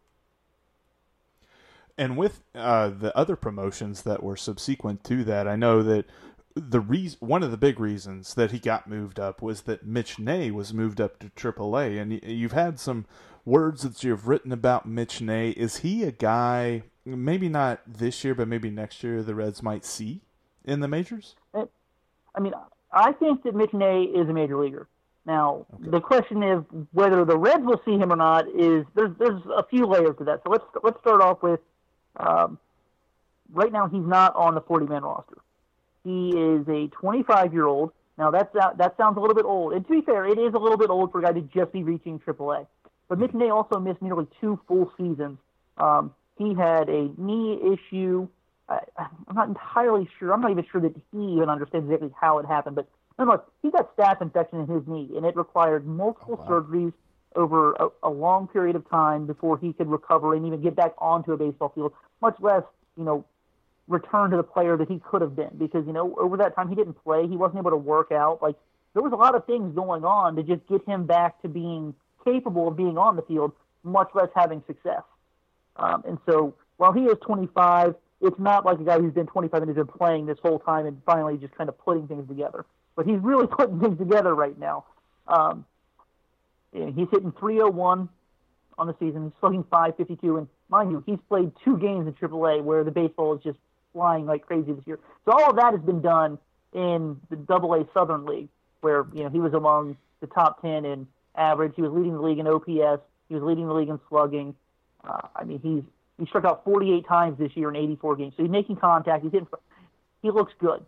And 1.97 2.17
with 2.17 2.41
uh, 2.53 2.89
the 2.89 3.15
other 3.17 3.36
promotions 3.36 4.03
that 4.03 4.21
were 4.21 4.36
subsequent 4.36 5.03
to 5.05 5.23
that, 5.23 5.47
I 5.47 5.55
know 5.55 5.81
that 5.84 6.05
the 6.55 6.79
reason 6.79 7.19
one 7.21 7.43
of 7.43 7.51
the 7.51 7.58
big 7.58 7.79
reasons 7.79 8.34
that 8.34 8.51
he 8.51 8.60
got 8.60 8.89
moved 8.89 9.19
up 9.19 9.41
was 9.41 9.62
that 9.63 9.86
Mitch 9.86 10.19
Nay 10.19 10.51
was 10.51 10.73
moved 10.73 11.01
up 11.01 11.19
to 11.19 11.29
AAA, 11.29 12.01
and 12.01 12.21
you've 12.23 12.53
had 12.53 12.79
some 12.79 13.05
words 13.43 13.84
that 13.84 14.03
you've 14.03 14.27
written 14.27 14.51
about 14.51 14.86
Mitch 14.86 15.21
Nay. 15.21 15.51
Is 15.51 15.77
he 15.77 16.03
a 16.03 16.12
guy? 16.12 16.84
Maybe 17.05 17.49
not 17.49 17.81
this 17.86 18.23
year, 18.23 18.34
but 18.34 18.47
maybe 18.47 18.69
next 18.69 19.03
year 19.03 19.21
the 19.21 19.36
Reds 19.36 19.62
might 19.62 19.86
see 19.86 20.21
in 20.63 20.79
the 20.79 20.88
majors. 20.88 21.36
I 21.53 22.39
mean, 22.39 22.53
I 22.91 23.12
think 23.13 23.43
that 23.43 23.55
Mitch 23.55 23.73
Nay 23.73 24.03
is 24.03 24.27
a 24.29 24.34
major 24.34 24.58
leaguer. 24.58 24.88
Now, 25.25 25.65
okay. 25.75 25.89
the 25.89 26.01
question 26.01 26.43
is 26.43 26.63
whether 26.91 27.25
the 27.25 27.38
Reds 27.38 27.63
will 27.63 27.81
see 27.84 27.97
him 27.97 28.12
or 28.12 28.15
not. 28.15 28.47
Is 28.49 28.86
there's 28.95 29.15
there's 29.17 29.41
a 29.55 29.63
few 29.69 29.86
layers 29.86 30.17
to 30.17 30.23
that. 30.25 30.41
So 30.43 30.51
let's 30.51 30.65
let's 30.84 30.99
start 30.99 31.21
off 31.21 31.41
with. 31.41 31.60
Um, 32.17 32.60
right 33.51 33.71
now, 33.71 33.88
he's 33.88 34.06
not 34.06 34.36
on 34.36 34.56
the 34.56 34.62
40 34.62 34.88
man 34.88 35.04
roster. 35.04 35.38
He 36.04 36.30
is 36.30 36.67
a 36.67 36.88
25 36.88 37.54
year 37.54 37.65
old 37.65 37.91
Now 38.17 38.30
that's 38.32 38.54
that 38.54 38.95
sounds 38.97 39.17
a 39.17 39.19
little 39.19 39.36
bit 39.36 39.45
old. 39.45 39.73
And 39.73 39.86
to 39.88 39.91
be 39.91 40.01
fair, 40.01 40.25
it 40.25 40.38
is 40.38 40.54
a 40.54 40.60
little 40.60 40.78
bit 40.78 40.89
old 40.89 41.12
for 41.12 41.19
a 41.19 41.23
guy 41.23 41.34
to 41.34 41.41
just 41.41 41.71
be 41.71 41.84
reaching 41.84 42.19
AAA. 42.19 42.67
But 43.08 43.19
Mitch 43.19 43.34
Nay 43.34 43.49
also 43.49 43.80
missed 43.80 44.01
nearly 44.01 44.28
two 44.39 44.60
full 44.67 44.91
seasons. 44.97 45.38
Um, 45.78 46.13
he 46.38 46.54
had 46.54 46.89
a 46.89 47.10
knee 47.17 47.60
issue. 47.73 48.28
I, 48.69 48.80
I'm 48.97 49.36
not 49.36 49.47
entirely 49.47 50.08
sure. 50.17 50.34
I'm 50.34 50.41
not 50.41 50.51
even 50.51 50.65
sure 50.71 50.82
that 50.82 50.95
he 51.12 51.34
even 51.34 51.49
understands 51.49 51.86
exactly 51.86 52.12
how 52.19 52.39
it 52.39 52.45
happened. 52.45 52.75
But 52.75 52.88
nonetheless, 53.17 53.45
he 53.62 53.71
got 53.71 53.95
staph 53.95 54.21
infection 54.21 54.60
in 54.60 54.67
his 54.67 54.88
knee, 54.88 55.12
and 55.15 55.25
it 55.25 55.36
required 55.36 55.86
multiple 55.86 56.39
oh, 56.39 56.43
wow. 56.43 56.62
surgeries 56.62 56.93
over 57.35 57.73
a, 57.73 57.87
a 58.03 58.09
long 58.09 58.47
period 58.47 58.75
of 58.75 58.89
time 58.89 59.25
before 59.25 59.57
he 59.57 59.73
could 59.73 59.87
recover 59.87 60.33
and 60.33 60.45
even 60.45 60.61
get 60.61 60.75
back 60.75 60.93
onto 60.97 61.31
a 61.31 61.37
baseball 61.37 61.69
field. 61.69 61.93
Much 62.21 62.35
less, 62.39 62.63
you 62.97 63.03
know, 63.03 63.25
return 63.87 64.31
to 64.31 64.37
the 64.37 64.43
player 64.43 64.77
that 64.77 64.89
he 64.89 64.99
could 64.99 65.21
have 65.21 65.35
been. 65.35 65.51
Because 65.57 65.85
you 65.85 65.93
know 65.93 66.15
over 66.19 66.37
that 66.37 66.55
time 66.55 66.69
he 66.69 66.75
didn't 66.75 67.01
play 67.03 67.27
he 67.27 67.37
wasn't 67.37 67.59
able 67.59 67.71
to 67.71 67.77
work 67.77 68.11
out. 68.11 68.41
Like 68.41 68.55
there 68.93 69.03
was 69.03 69.13
a 69.13 69.17
lot 69.17 69.35
of 69.35 69.45
things 69.45 69.75
going 69.75 70.03
on 70.03 70.35
to 70.35 70.43
just 70.43 70.65
get 70.67 70.85
him 70.85 71.05
back 71.05 71.41
to 71.41 71.49
being 71.49 71.93
capable 72.23 72.67
of 72.67 72.75
being 72.75 72.97
on 72.97 73.15
the 73.15 73.21
field 73.21 73.51
much 73.83 74.09
less 74.15 74.29
having 74.35 74.63
success. 74.65 75.03
Um, 75.75 76.03
and 76.07 76.17
so 76.25 76.55
while 76.77 76.91
he 76.91 77.03
is 77.03 77.17
25 77.21 77.95
it's 78.21 78.39
not 78.39 78.65
like 78.65 78.79
a 78.79 78.83
guy 78.83 78.99
who's 78.99 79.13
been 79.13 79.27
25 79.27 79.61
and 79.61 79.69
has 79.69 79.75
been 79.75 79.87
playing 79.87 80.25
this 80.25 80.37
whole 80.41 80.59
time 80.59 80.85
and 80.85 81.01
finally 81.05 81.37
just 81.37 81.55
kind 81.55 81.69
of 81.69 81.77
putting 81.77 82.07
things 82.07 82.27
together. 82.27 82.65
But 82.95 83.05
he's 83.05 83.19
really 83.19 83.47
putting 83.51 83.79
things 83.79 83.97
together 83.97 84.33
right 84.33 84.57
now. 84.57 84.85
Um, 85.27 85.65
he's 86.75 87.07
hitting 87.11 87.31
301 87.39 88.09
on 88.77 88.88
the 88.88 88.95
season 88.99 89.25
he's 89.25 89.39
slugging 89.39 89.63
552 89.71 90.38
and 90.38 90.47
mind 90.69 90.91
you 90.91 91.03
he's 91.05 91.19
played 91.29 91.51
two 91.63 91.77
games 91.77 92.07
in 92.07 92.13
AAA 92.13 92.63
where 92.63 92.83
the 92.83 92.91
baseball 92.91 93.35
is 93.35 93.43
just 93.43 93.57
flying 93.95 94.25
like 94.25 94.45
crazy 94.45 94.73
this 94.73 94.83
year. 94.85 94.99
So 95.23 95.31
all 95.31 95.49
of 95.49 95.55
that 95.55 95.71
has 95.71 95.81
been 95.81 96.01
done 96.01 96.38
in 96.73 97.19
the 97.29 97.38
Double 97.38 97.73
A 97.73 97.88
Southern 97.93 98.25
League, 98.25 98.49
where 98.81 99.05
you 99.13 99.23
know 99.23 99.29
he 99.29 99.39
was 99.39 99.53
among 99.53 99.97
the 100.19 100.27
top 100.27 100.61
ten 100.61 100.85
in 100.85 101.07
average. 101.35 101.73
He 101.75 101.81
was 101.81 101.91
leading 101.91 102.13
the 102.13 102.21
league 102.21 102.38
in 102.38 102.45
OPS. 102.45 103.01
He 103.29 103.33
was 103.33 103.43
leading 103.43 103.67
the 103.67 103.73
league 103.73 103.89
in 103.89 103.99
slugging. 104.09 104.53
Uh, 105.03 105.21
I 105.35 105.45
mean, 105.45 105.59
he's 105.63 105.83
he 106.19 106.25
struck 106.27 106.45
out 106.45 106.63
48 106.63 107.07
times 107.07 107.38
this 107.39 107.51
year 107.55 107.69
in 107.69 107.75
84 107.75 108.15
games. 108.17 108.33
So 108.38 108.43
he's 108.43 108.51
making 108.51 108.77
contact. 108.77 109.23
He's 109.23 109.31
hitting. 109.31 109.47
He 110.21 110.31
looks 110.31 110.53
good. 110.59 110.85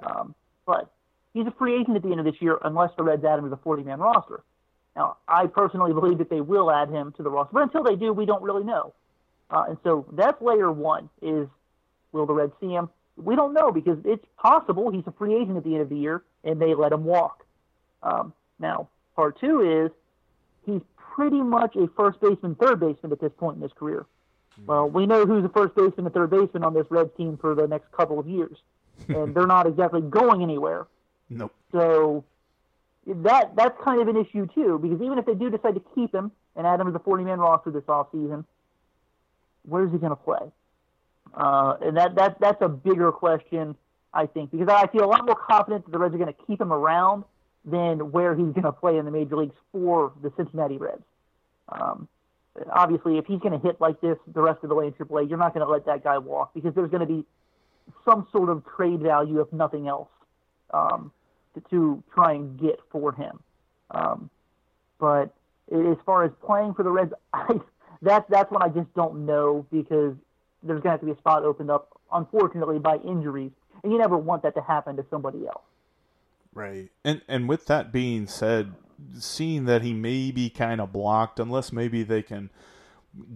Um, 0.00 0.34
but 0.66 0.90
he's 1.32 1.46
a 1.46 1.52
free 1.52 1.80
agent 1.80 1.96
at 1.96 2.02
the 2.02 2.10
end 2.10 2.18
of 2.18 2.26
this 2.26 2.40
year 2.40 2.58
unless 2.64 2.90
the 2.96 3.04
Reds 3.04 3.24
add 3.24 3.38
him 3.38 3.44
to 3.44 3.50
the 3.50 3.56
40-man 3.56 4.00
roster. 4.00 4.42
Now, 4.98 5.16
I 5.28 5.46
personally 5.46 5.92
believe 5.92 6.18
that 6.18 6.28
they 6.28 6.40
will 6.40 6.72
add 6.72 6.88
him 6.88 7.12
to 7.16 7.22
the 7.22 7.30
roster, 7.30 7.52
but 7.52 7.62
until 7.62 7.84
they 7.84 7.94
do, 7.94 8.12
we 8.12 8.26
don't 8.26 8.42
really 8.42 8.64
know. 8.64 8.94
Uh, 9.48 9.66
and 9.68 9.78
so 9.84 10.04
that's 10.12 10.42
layer 10.42 10.72
one: 10.72 11.08
is 11.22 11.46
Will 12.10 12.26
the 12.26 12.34
Reds 12.34 12.52
see 12.60 12.70
him? 12.70 12.90
We 13.16 13.36
don't 13.36 13.54
know 13.54 13.70
because 13.70 13.98
it's 14.04 14.24
possible 14.36 14.90
he's 14.90 15.06
a 15.06 15.12
free 15.12 15.36
agent 15.36 15.56
at 15.56 15.62
the 15.62 15.74
end 15.74 15.82
of 15.82 15.88
the 15.88 15.96
year 15.96 16.24
and 16.42 16.60
they 16.60 16.74
let 16.74 16.92
him 16.92 17.04
walk. 17.04 17.44
Um, 18.02 18.32
now, 18.58 18.88
part 19.14 19.40
two 19.40 19.60
is 19.60 19.90
he's 20.66 20.82
pretty 20.96 21.40
much 21.40 21.76
a 21.76 21.88
first 21.96 22.20
baseman, 22.20 22.56
third 22.56 22.80
baseman 22.80 23.12
at 23.12 23.20
this 23.20 23.32
point 23.38 23.56
in 23.56 23.62
his 23.62 23.72
career. 23.72 24.04
Hmm. 24.56 24.66
Well, 24.66 24.90
we 24.90 25.06
know 25.06 25.26
who's 25.26 25.44
a 25.44 25.48
first 25.48 25.76
baseman 25.76 26.06
and 26.06 26.14
third 26.14 26.30
baseman 26.30 26.64
on 26.64 26.74
this 26.74 26.86
Reds 26.90 27.10
team 27.16 27.38
for 27.40 27.54
the 27.54 27.68
next 27.68 27.90
couple 27.92 28.18
of 28.18 28.26
years, 28.28 28.58
and 29.08 29.32
they're 29.32 29.46
not 29.46 29.68
exactly 29.68 30.00
going 30.00 30.42
anywhere. 30.42 30.86
Nope. 31.30 31.52
So 31.70 32.24
that 33.08 33.56
that's 33.56 33.76
kind 33.82 34.00
of 34.00 34.08
an 34.08 34.16
issue 34.16 34.46
too, 34.54 34.78
because 34.82 35.00
even 35.00 35.18
if 35.18 35.26
they 35.26 35.34
do 35.34 35.50
decide 35.50 35.74
to 35.74 35.82
keep 35.94 36.14
him 36.14 36.30
and 36.56 36.66
add 36.66 36.80
him 36.80 36.86
to 36.86 36.92
the 36.92 37.00
40-man 37.00 37.38
roster 37.38 37.70
this 37.70 37.84
offseason, 37.84 38.44
where's 39.62 39.90
he 39.92 39.98
going 39.98 40.10
to 40.10 40.16
play? 40.16 40.50
Uh, 41.34 41.76
and 41.82 41.96
that, 41.96 42.14
that 42.16 42.40
that's 42.40 42.60
a 42.62 42.68
bigger 42.68 43.12
question, 43.12 43.76
I 44.12 44.26
think, 44.26 44.50
because 44.50 44.68
I 44.68 44.86
feel 44.88 45.04
a 45.04 45.06
lot 45.06 45.24
more 45.24 45.36
confident 45.36 45.84
that 45.84 45.92
the 45.92 45.98
Reds 45.98 46.14
are 46.14 46.18
going 46.18 46.32
to 46.32 46.46
keep 46.46 46.60
him 46.60 46.72
around 46.72 47.24
than 47.64 48.12
where 48.12 48.34
he's 48.34 48.52
going 48.52 48.62
to 48.62 48.72
play 48.72 48.96
in 48.96 49.04
the 49.04 49.10
major 49.10 49.36
leagues 49.36 49.54
for 49.72 50.12
the 50.22 50.32
Cincinnati 50.36 50.78
Reds. 50.78 51.02
Um, 51.68 52.08
obviously, 52.72 53.18
if 53.18 53.26
he's 53.26 53.40
going 53.40 53.58
to 53.58 53.58
hit 53.58 53.80
like 53.80 54.00
this 54.00 54.16
the 54.32 54.40
rest 54.40 54.60
of 54.62 54.68
the 54.68 54.74
way 54.74 54.86
in 54.86 54.92
AAA, 54.92 55.28
you're 55.28 55.38
not 55.38 55.54
going 55.54 55.64
to 55.64 55.70
let 55.70 55.86
that 55.86 56.02
guy 56.02 56.18
walk 56.18 56.54
because 56.54 56.74
there's 56.74 56.90
going 56.90 57.06
to 57.06 57.06
be 57.06 57.24
some 58.04 58.26
sort 58.32 58.48
of 58.48 58.64
trade 58.76 59.00
value, 59.00 59.40
if 59.40 59.52
nothing 59.52 59.88
else, 59.88 60.08
um, 60.72 61.12
to, 61.70 62.02
try 62.12 62.32
and 62.32 62.58
get 62.58 62.80
for 62.90 63.12
him. 63.12 63.40
Um, 63.90 64.30
but 64.98 65.34
as 65.72 65.96
far 66.04 66.24
as 66.24 66.32
playing 66.44 66.74
for 66.74 66.82
the 66.82 66.90
Reds, 66.90 67.12
I, 67.32 67.46
that's 68.02 68.28
that's 68.30 68.50
what 68.50 68.62
I 68.62 68.68
just 68.68 68.92
don't 68.94 69.26
know 69.26 69.66
because 69.70 70.14
there's 70.62 70.80
going 70.80 70.82
to 70.82 70.90
have 70.90 71.00
to 71.00 71.06
be 71.06 71.12
a 71.12 71.16
spot 71.16 71.44
opened 71.44 71.70
up, 71.70 72.00
unfortunately, 72.12 72.78
by 72.78 72.96
injuries, 72.96 73.52
and 73.82 73.92
you 73.92 73.98
never 73.98 74.16
want 74.16 74.42
that 74.42 74.54
to 74.54 74.60
happen 74.62 74.96
to 74.96 75.04
somebody 75.10 75.46
else. 75.46 75.62
Right. 76.54 76.88
And 77.04 77.22
and 77.28 77.48
with 77.48 77.66
that 77.66 77.92
being 77.92 78.26
said, 78.26 78.74
seeing 79.18 79.64
that 79.66 79.82
he 79.82 79.92
may 79.92 80.30
be 80.30 80.50
kind 80.50 80.80
of 80.80 80.92
blocked, 80.92 81.38
unless 81.38 81.72
maybe 81.72 82.02
they 82.02 82.22
can 82.22 82.50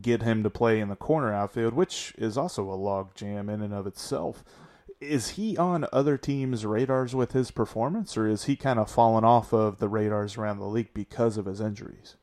get 0.00 0.22
him 0.22 0.42
to 0.42 0.50
play 0.50 0.80
in 0.80 0.88
the 0.88 0.96
corner 0.96 1.32
outfield, 1.32 1.74
which 1.74 2.14
is 2.18 2.36
also 2.36 2.70
a 2.70 2.74
log 2.74 3.14
jam 3.14 3.48
in 3.48 3.62
and 3.62 3.74
of 3.74 3.86
itself. 3.86 4.44
Is 5.02 5.30
he 5.30 5.56
on 5.56 5.86
other 5.92 6.16
teams' 6.16 6.64
radars 6.64 7.14
with 7.14 7.32
his 7.32 7.50
performance, 7.50 8.16
or 8.16 8.28
is 8.28 8.44
he 8.44 8.54
kind 8.54 8.78
of 8.78 8.88
fallen 8.88 9.24
off 9.24 9.52
of 9.52 9.78
the 9.78 9.88
radars 9.88 10.36
around 10.36 10.58
the 10.58 10.66
league 10.66 10.94
because 10.94 11.36
of 11.36 11.46
his 11.46 11.60
injuries? 11.60 12.16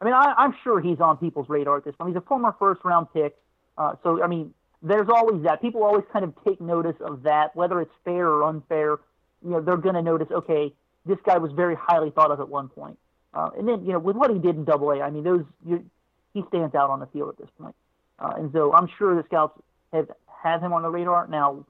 I 0.00 0.04
mean, 0.04 0.14
I, 0.14 0.44
am 0.44 0.54
sure 0.62 0.80
he's 0.80 1.00
on 1.00 1.16
people's 1.16 1.48
radar 1.48 1.76
at 1.76 1.84
this 1.84 1.94
point. 1.96 2.10
He's 2.10 2.16
a 2.16 2.26
former 2.26 2.54
first 2.58 2.84
round 2.84 3.08
pick. 3.12 3.36
Uh, 3.76 3.94
so, 4.02 4.22
I 4.22 4.28
mean, 4.28 4.54
there's 4.80 5.08
always 5.08 5.42
that. 5.44 5.60
People 5.60 5.82
always 5.82 6.04
kind 6.12 6.24
of 6.24 6.34
take 6.44 6.60
notice 6.60 6.96
of 7.00 7.24
that, 7.24 7.54
whether 7.56 7.80
it's 7.80 7.94
fair 8.04 8.28
or 8.28 8.44
unfair. 8.44 8.98
You 9.44 9.50
know, 9.50 9.60
they're 9.60 9.76
going 9.76 9.94
to 9.96 10.02
notice, 10.02 10.28
okay, 10.30 10.72
this 11.04 11.18
guy 11.24 11.38
was 11.38 11.52
very 11.52 11.74
highly 11.74 12.10
thought 12.10 12.30
of 12.30 12.40
at 12.40 12.48
one 12.48 12.68
point. 12.68 12.98
Uh, 13.34 13.50
and 13.58 13.66
then, 13.66 13.84
you 13.84 13.92
know, 13.92 13.98
with 13.98 14.16
what 14.16 14.30
he 14.30 14.38
did 14.38 14.56
in 14.56 14.64
Double 14.64 14.90
A, 14.90 15.00
I 15.00 15.10
mean, 15.10 15.24
those 15.24 15.44
you, 15.66 15.84
he 16.34 16.44
stands 16.48 16.74
out 16.74 16.90
on 16.90 17.00
the 17.00 17.06
field 17.06 17.30
at 17.30 17.38
this 17.38 17.48
point. 17.60 17.74
Uh, 18.18 18.34
and 18.36 18.52
so 18.52 18.72
I'm 18.72 18.88
sure 18.98 19.16
the 19.16 19.24
scouts 19.24 19.58
have 19.92 20.10
have 20.42 20.62
him 20.62 20.72
on 20.72 20.82
the 20.82 20.90
radar. 20.90 21.26
Now, 21.28 21.64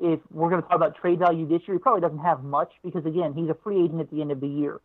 if 0.00 0.20
we're 0.30 0.50
going 0.50 0.62
to 0.62 0.68
talk 0.68 0.76
about 0.76 0.96
trade 0.96 1.18
value 1.18 1.46
this 1.46 1.62
year, 1.66 1.76
he 1.76 1.78
probably 1.78 2.00
doesn't 2.00 2.18
have 2.18 2.42
much 2.42 2.72
because 2.84 3.06
again, 3.06 3.32
he's 3.34 3.48
a 3.48 3.56
free 3.62 3.84
agent 3.84 4.00
at 4.00 4.10
the 4.10 4.20
end 4.20 4.32
of 4.32 4.40
the 4.40 4.48
year, 4.48 4.80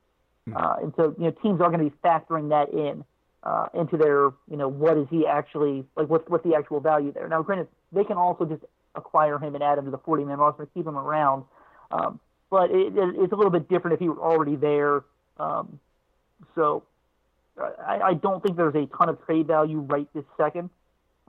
hmm. 0.45 0.55
uh, 0.55 0.75
and 0.81 0.93
so 0.95 1.15
you 1.17 1.25
know 1.25 1.31
teams 1.31 1.61
are 1.61 1.69
going 1.69 1.83
to 1.83 1.89
be 1.89 1.95
factoring 2.03 2.49
that 2.49 2.73
in 2.73 3.03
uh, 3.43 3.67
into 3.73 3.97
their, 3.97 4.31
you 4.49 4.57
know, 4.57 4.67
what 4.67 4.97
is 4.97 5.07
he 5.09 5.25
actually 5.25 5.85
like? 5.95 6.09
What's 6.09 6.27
what's 6.29 6.43
the 6.43 6.55
actual 6.55 6.79
value 6.79 7.11
there? 7.11 7.27
Now, 7.27 7.41
granted, 7.41 7.67
they 7.91 8.03
can 8.03 8.17
also 8.17 8.45
just 8.45 8.63
acquire 8.95 9.37
him 9.37 9.55
and 9.55 9.63
add 9.63 9.77
him 9.77 9.85
to 9.85 9.91
the 9.91 9.97
40 9.97 10.25
man 10.25 10.39
roster, 10.39 10.67
keep 10.73 10.85
him 10.85 10.97
around. 10.97 11.45
Um, 11.91 12.19
but 12.49 12.71
it, 12.71 12.97
it, 12.97 13.15
it's 13.17 13.31
a 13.31 13.35
little 13.35 13.51
bit 13.51 13.69
different 13.69 13.93
if 13.93 13.99
he 13.99 14.09
were 14.09 14.19
already 14.19 14.55
there. 14.55 15.03
Um, 15.37 15.79
so 16.55 16.83
I, 17.57 17.99
I 18.01 18.13
don't 18.15 18.43
think 18.43 18.57
there's 18.57 18.75
a 18.75 18.87
ton 18.87 19.09
of 19.09 19.23
trade 19.25 19.47
value 19.47 19.79
right 19.79 20.07
this 20.13 20.25
second. 20.35 20.69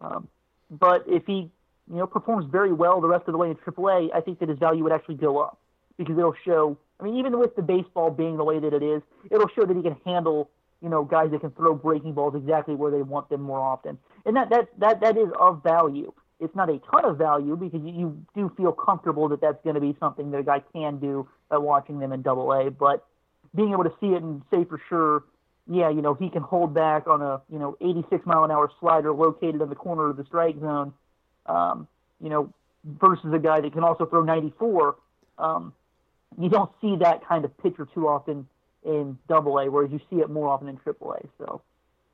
Um, 0.00 0.28
but 0.70 1.04
if 1.06 1.26
he, 1.26 1.50
you 1.90 1.96
know, 1.96 2.06
performs 2.06 2.46
very 2.50 2.72
well 2.72 3.00
the 3.00 3.08
rest 3.08 3.24
of 3.26 3.32
the 3.32 3.38
way 3.38 3.50
in 3.50 3.56
AAA, 3.56 4.10
I 4.14 4.20
think 4.20 4.38
that 4.38 4.48
his 4.48 4.58
value 4.58 4.84
would 4.84 4.92
actually 4.92 5.16
go 5.16 5.38
up 5.38 5.58
because 5.98 6.16
it'll 6.16 6.36
show. 6.44 6.78
I 6.98 7.04
mean, 7.04 7.16
even 7.16 7.38
with 7.38 7.56
the 7.56 7.62
baseball 7.62 8.10
being 8.10 8.36
the 8.36 8.44
way 8.44 8.58
that 8.58 8.72
it 8.72 8.82
is, 8.82 9.02
it'll 9.30 9.48
show 9.48 9.64
that 9.64 9.76
he 9.76 9.82
can 9.82 9.96
handle 10.04 10.50
you 10.80 10.88
know, 10.88 11.04
guys 11.04 11.30
that 11.30 11.40
can 11.40 11.50
throw 11.50 11.74
breaking 11.74 12.14
balls 12.14 12.34
exactly 12.34 12.74
where 12.74 12.90
they 12.90 13.02
want 13.02 13.28
them 13.28 13.42
more 13.42 13.60
often. 13.60 13.98
And 14.24 14.36
that, 14.36 14.50
that, 14.50 14.68
that, 14.78 15.00
that 15.00 15.16
is 15.16 15.28
of 15.38 15.62
value. 15.62 16.12
It's 16.38 16.54
not 16.56 16.70
a 16.70 16.80
ton 16.90 17.04
of 17.04 17.18
value 17.18 17.54
because 17.54 17.82
you, 17.84 17.92
you 17.92 18.26
do 18.34 18.52
feel 18.56 18.72
comfortable 18.72 19.28
that 19.28 19.42
that's 19.42 19.62
going 19.62 19.74
to 19.74 19.80
be 19.80 19.94
something 20.00 20.30
that 20.30 20.38
a 20.38 20.42
guy 20.42 20.62
can 20.72 20.98
do 20.98 21.28
by 21.50 21.58
watching 21.58 21.98
them 21.98 22.12
in 22.12 22.22
double 22.22 22.50
A. 22.52 22.70
But 22.70 23.06
being 23.54 23.72
able 23.72 23.84
to 23.84 23.92
see 24.00 24.08
it 24.08 24.22
and 24.22 24.42
say 24.50 24.64
for 24.64 24.80
sure, 24.88 25.24
yeah, 25.70 25.90
you 25.90 26.00
know, 26.00 26.14
he 26.14 26.30
can 26.30 26.42
hold 26.42 26.72
back 26.72 27.06
on 27.06 27.20
a, 27.20 27.42
you 27.52 27.58
know, 27.58 27.76
86 27.82 28.24
mile 28.24 28.44
an 28.44 28.50
hour 28.50 28.70
slider 28.80 29.12
located 29.12 29.60
in 29.60 29.68
the 29.68 29.74
corner 29.74 30.08
of 30.08 30.16
the 30.16 30.24
strike 30.24 30.58
zone, 30.58 30.94
um, 31.50 31.88
you 32.22 32.28
know, 32.28 32.52
versus 32.84 33.32
a 33.32 33.38
guy 33.38 33.60
that 33.60 33.72
can 33.72 33.84
also 33.84 34.06
throw 34.06 34.22
94. 34.22 34.96
Um, 35.38 35.72
you 36.38 36.48
don't 36.48 36.70
see 36.80 36.96
that 36.96 37.26
kind 37.26 37.44
of 37.44 37.56
pitcher 37.58 37.86
too 37.92 38.08
often 38.08 38.46
in 38.84 39.18
Double 39.28 39.58
A, 39.58 39.70
whereas 39.70 39.90
you 39.90 40.00
see 40.08 40.16
it 40.16 40.30
more 40.30 40.48
often 40.48 40.68
in 40.68 40.76
Triple 40.78 41.12
A. 41.12 41.26
So 41.38 41.62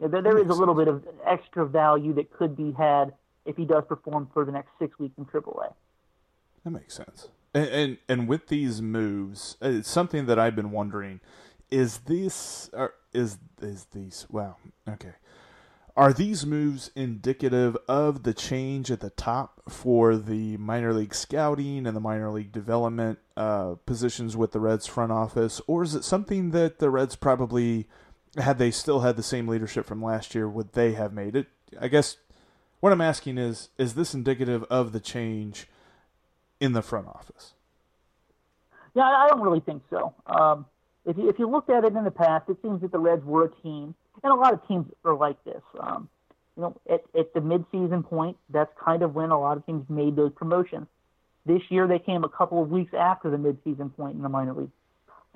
yeah, 0.01 0.09
there, 0.09 0.23
there 0.23 0.39
is 0.39 0.49
a 0.49 0.55
little 0.55 0.75
bit 0.75 0.89
of 0.89 1.05
extra 1.27 1.67
value 1.67 2.15
that 2.15 2.33
could 2.33 2.57
be 2.57 2.73
had 2.73 3.13
if 3.45 3.57
he 3.57 3.65
does 3.65 3.85
perform 3.87 4.29
for 4.33 4.45
the 4.45 4.53
next 4.53 4.71
six 4.79 4.99
weeks 4.99 5.15
in 5.19 5.27
Triple 5.27 5.63
A. 5.65 5.75
That 6.65 6.71
makes 6.71 6.95
sense. 6.95 7.29
And, 7.55 7.69
and 7.69 7.99
and 8.09 8.29
with 8.29 8.49
these 8.49 8.83
moves, 8.83 9.57
uh, 9.63 9.69
it's 9.69 9.89
something 9.89 10.27
that 10.27 10.39
I've 10.39 10.57
been 10.57 10.73
wondering: 10.73 11.21
is 11.71 11.99
this 11.99 12.71
is 13.13 13.39
is 13.61 13.87
these? 13.93 14.27
Wow. 14.31 14.57
Okay. 14.89 15.13
Are 15.97 16.13
these 16.13 16.45
moves 16.45 16.91
indicative 16.95 17.75
of 17.89 18.23
the 18.23 18.35
change 18.35 18.91
at 18.91 19.01
the 19.01 19.09
top 19.09 19.63
for 19.67 20.19
the 20.19 20.59
minor 20.59 20.93
league 20.93 21.15
scouting 21.15 21.87
and 21.87 21.97
the 21.97 22.01
minor 22.01 22.31
league 22.31 22.53
development 22.53 23.19
uh, 23.35 23.77
positions 23.87 24.37
with 24.37 24.53
the 24.53 24.61
Reds 24.61 24.87
front 24.87 25.11
office, 25.11 25.63
or 25.67 25.83
is 25.83 25.95
it 25.95 26.05
something 26.05 26.51
that 26.51 26.81
the 26.81 26.91
Reds 26.91 27.17
probably, 27.17 27.89
had 28.37 28.59
they 28.59 28.71
still 28.71 29.01
had 29.01 29.17
the 29.17 29.23
same 29.23 29.49
leadership 29.49 29.87
from 29.87 30.03
last 30.03 30.35
year, 30.35 30.47
would 30.47 30.75
they 30.75 30.93
have 30.93 31.15
made 31.15 31.35
it? 31.35 31.47
I 31.81 31.89
guess 31.89 32.19
what 32.81 32.93
I'm 32.93 33.01
asking 33.01 33.39
is, 33.39 33.71
is 33.79 33.95
this 33.95 34.13
indicative 34.13 34.65
of 34.65 34.93
the 34.93 35.01
change 35.01 35.67
in 36.61 36.73
the 36.73 36.83
front 36.83 37.07
office? 37.07 37.55
Yeah, 38.95 39.05
I 39.05 39.29
don't 39.29 39.41
really 39.41 39.61
think 39.61 39.83
so. 39.89 40.13
Um, 40.27 40.67
if 41.07 41.17
you, 41.17 41.31
if 41.31 41.39
you 41.39 41.49
looked 41.49 41.71
at 41.71 41.85
it 41.85 41.95
in 41.95 42.05
the 42.05 42.11
past, 42.11 42.51
it 42.51 42.59
seems 42.61 42.83
that 42.83 42.93
the 42.93 42.99
Reds 42.99 43.25
were 43.25 43.45
a 43.45 43.51
team, 43.63 43.95
and 44.23 44.33
a 44.33 44.37
lot 44.37 44.53
of 44.53 44.67
teams 44.67 44.87
are 45.05 45.15
like 45.15 45.43
this. 45.45 45.63
Um, 45.81 46.09
you 46.57 46.63
know, 46.63 46.77
at, 46.91 47.03
at 47.19 47.35
the 47.35 47.41
midseason 47.41 48.05
point, 48.05 48.37
that's 48.51 48.71
kind 48.83 49.03
of 49.03 49.15
when 49.15 49.31
a 49.31 49.39
lot 49.39 49.57
of 49.57 49.67
teams 49.67 49.85
made 49.89 50.17
those 50.17 50.33
promotions. 50.33 50.87
This 51.45 51.63
year, 51.69 51.87
they 51.87 51.99
came 51.99 52.25
a 52.25 52.29
couple 52.29 52.63
of 52.63 52.71
weeks 52.71 52.93
after 52.95 53.31
the 53.31 53.37
midseason 53.37 53.95
point 53.95 54.17
in 54.17 54.23
the 54.23 54.29
minor 54.29 54.55
league. 54.55 54.71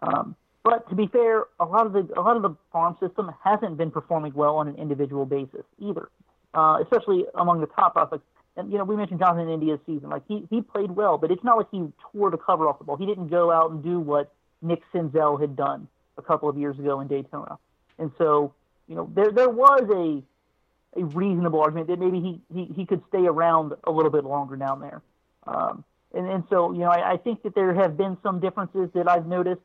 Um, 0.03 0.35
but 0.63 0.89
to 0.89 0.95
be 0.95 1.07
fair, 1.07 1.45
a 1.59 1.65
lot 1.65 1.87
of 1.87 1.93
the 1.93 2.09
a 2.17 2.21
lot 2.21 2.37
of 2.37 2.43
the 2.43 2.55
farm 2.73 2.97
system 3.01 3.31
hasn't 3.43 3.77
been 3.77 3.91
performing 3.91 4.33
well 4.35 4.57
on 4.57 4.69
an 4.69 4.77
individual 4.77 5.25
basis 5.25 5.65
either, 5.79 6.09
uh, 6.55 6.79
especially 6.83 7.25
among 7.35 7.61
the 7.61 7.67
top 7.67 7.95
prospects. 7.95 8.25
And 8.57 8.71
you 8.71 8.79
know, 8.79 8.85
we 8.85 8.97
mentioned 8.97 9.21
Jonathan 9.21 9.49
India's 9.49 9.81
season. 9.87 10.11
Like 10.11 10.23
he 10.29 10.47
he 10.51 10.61
played 10.61 10.91
well, 10.91 11.17
but 11.17 11.31
it's 11.31 11.45
not 11.45 11.57
like 11.57 11.69
he 11.71 11.87
tore 12.13 12.31
the 12.31 12.37
cover 12.37 12.69
off 12.69 12.79
the 12.79 12.85
ball. 12.85 12.97
He 12.97 13.07
didn't 13.07 13.29
go 13.29 13.51
out 13.51 13.71
and 13.71 13.83
do 13.83 14.01
what 14.01 14.33
Nick 14.61 14.83
Senzel 14.93 15.41
had 15.41 15.57
done 15.57 15.89
a 16.19 16.23
couple 16.23 16.49
of 16.49 16.59
years 16.59 16.79
ago 16.79 17.01
in 17.01 17.09
Daytona. 17.09 17.59
And 17.99 18.11
so, 18.19 18.53
you 18.91 18.97
know, 18.97 19.09
there 19.15 19.31
there 19.31 19.49
was 19.49 19.89
a 19.89 21.01
a 21.01 21.05
reasonable 21.05 21.61
argument 21.61 21.87
that 21.87 22.01
maybe 22.01 22.21
he, 22.21 22.41
he, 22.53 22.73
he 22.75 22.85
could 22.85 23.01
stay 23.09 23.25
around 23.25 23.73
a 23.85 23.91
little 23.93 24.11
bit 24.11 24.25
longer 24.25 24.57
down 24.57 24.81
there. 24.81 25.01
Um, 25.47 25.85
and, 26.13 26.29
and 26.29 26.43
so, 26.51 26.73
you 26.73 26.81
know, 26.81 26.91
I, 26.91 27.13
I 27.13 27.17
think 27.17 27.45
that 27.45 27.55
there 27.55 27.73
have 27.73 27.97
been 27.97 28.19
some 28.25 28.41
differences 28.41 28.91
that 28.95 29.09
I've 29.09 29.25
noticed 29.25 29.63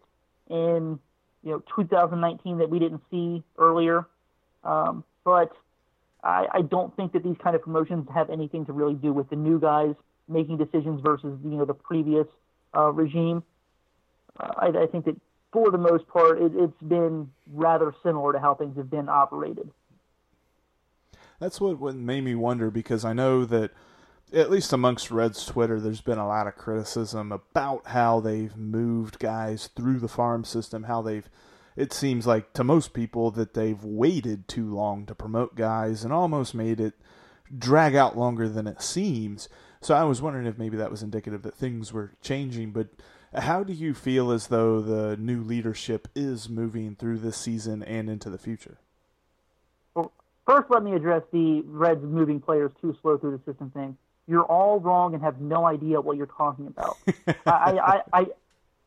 in, 0.51 0.99
you 1.43 1.51
know, 1.51 1.63
2019 1.75 2.59
that 2.59 2.69
we 2.69 2.77
didn't 2.77 3.01
see 3.09 3.41
earlier. 3.57 4.05
Um, 4.63 5.03
but 5.23 5.51
I, 6.23 6.45
I 6.51 6.61
don't 6.61 6.95
think 6.95 7.13
that 7.13 7.23
these 7.23 7.37
kind 7.43 7.55
of 7.55 7.63
promotions 7.63 8.07
have 8.13 8.29
anything 8.29 8.67
to 8.67 8.73
really 8.73 8.93
do 8.93 9.11
with 9.11 9.27
the 9.31 9.35
new 9.35 9.59
guys 9.59 9.95
making 10.27 10.57
decisions 10.57 11.01
versus, 11.01 11.39
you 11.43 11.57
know, 11.57 11.65
the 11.65 11.73
previous 11.73 12.27
uh, 12.77 12.91
regime. 12.91 13.41
Uh, 14.39 14.53
I, 14.57 14.67
I 14.83 14.85
think 14.85 15.05
that 15.05 15.19
for 15.55 15.71
the 15.71 15.77
most 15.77 16.05
part, 16.09 16.41
it, 16.41 16.51
it's 16.53 16.81
been 16.81 17.31
rather 17.53 17.93
similar 18.03 18.33
to 18.33 18.39
how 18.39 18.55
things 18.55 18.75
have 18.75 18.89
been 18.89 19.07
operated. 19.07 19.71
That's 21.39 21.61
what, 21.61 21.79
what 21.79 21.95
made 21.95 22.25
me 22.25 22.35
wonder 22.35 22.69
because 22.69 23.05
I 23.05 23.13
know 23.13 23.45
that 23.45 23.71
at 24.33 24.51
least 24.51 24.73
amongst 24.73 25.11
Reds 25.11 25.45
Twitter, 25.45 25.79
there's 25.79 26.01
been 26.01 26.17
a 26.17 26.27
lot 26.27 26.45
of 26.45 26.55
criticism 26.55 27.31
about 27.31 27.87
how 27.87 28.19
they've 28.19 28.55
moved 28.57 29.17
guys 29.17 29.69
through 29.77 29.99
the 29.99 30.09
farm 30.09 30.43
system, 30.43 30.83
how 30.83 31.01
they've 31.01 31.29
it 31.77 31.93
seems 31.93 32.25
like 32.25 32.53
to 32.53 32.63
most 32.63 32.93
people 32.93 33.31
that 33.31 33.53
they've 33.53 33.83
waited 33.83 34.47
too 34.47 34.73
long 34.73 35.05
to 35.05 35.15
promote 35.15 35.55
guys 35.55 36.03
and 36.03 36.13
almost 36.13 36.55
made 36.55 36.79
it 36.79 36.93
drag 37.57 37.95
out 37.95 38.17
longer 38.17 38.47
than 38.47 38.65
it 38.65 38.81
seems. 38.81 39.49
So 39.81 39.93
I 39.93 40.03
was 40.05 40.21
wondering 40.21 40.47
if 40.47 40.57
maybe 40.57 40.77
that 40.77 40.91
was 40.91 41.03
indicative 41.03 41.43
that 41.43 41.55
things 41.55 41.91
were 41.91 42.13
changing, 42.21 42.71
but 42.71 42.87
how 43.37 43.63
do 43.63 43.73
you 43.73 43.93
feel 43.93 44.31
as 44.31 44.47
though 44.47 44.81
the 44.81 45.17
new 45.17 45.41
leadership 45.41 46.07
is 46.15 46.49
moving 46.49 46.95
through 46.95 47.19
this 47.19 47.37
season 47.37 47.83
and 47.83 48.09
into 48.09 48.29
the 48.29 48.37
future? 48.37 48.77
Well, 49.93 50.11
first, 50.45 50.69
let 50.69 50.83
me 50.83 50.93
address 50.93 51.23
the 51.31 51.61
Reds 51.65 52.03
moving 52.03 52.39
players 52.39 52.71
too 52.81 52.95
slow 53.01 53.17
through 53.17 53.37
the 53.37 53.51
system 53.51 53.71
thing. 53.71 53.97
You're 54.27 54.43
all 54.43 54.79
wrong 54.79 55.13
and 55.13 55.23
have 55.23 55.39
no 55.39 55.65
idea 55.65 56.01
what 56.01 56.17
you're 56.17 56.25
talking 56.25 56.67
about. 56.67 56.97
I, 57.45 57.77
I, 57.77 58.01
I, 58.13 58.25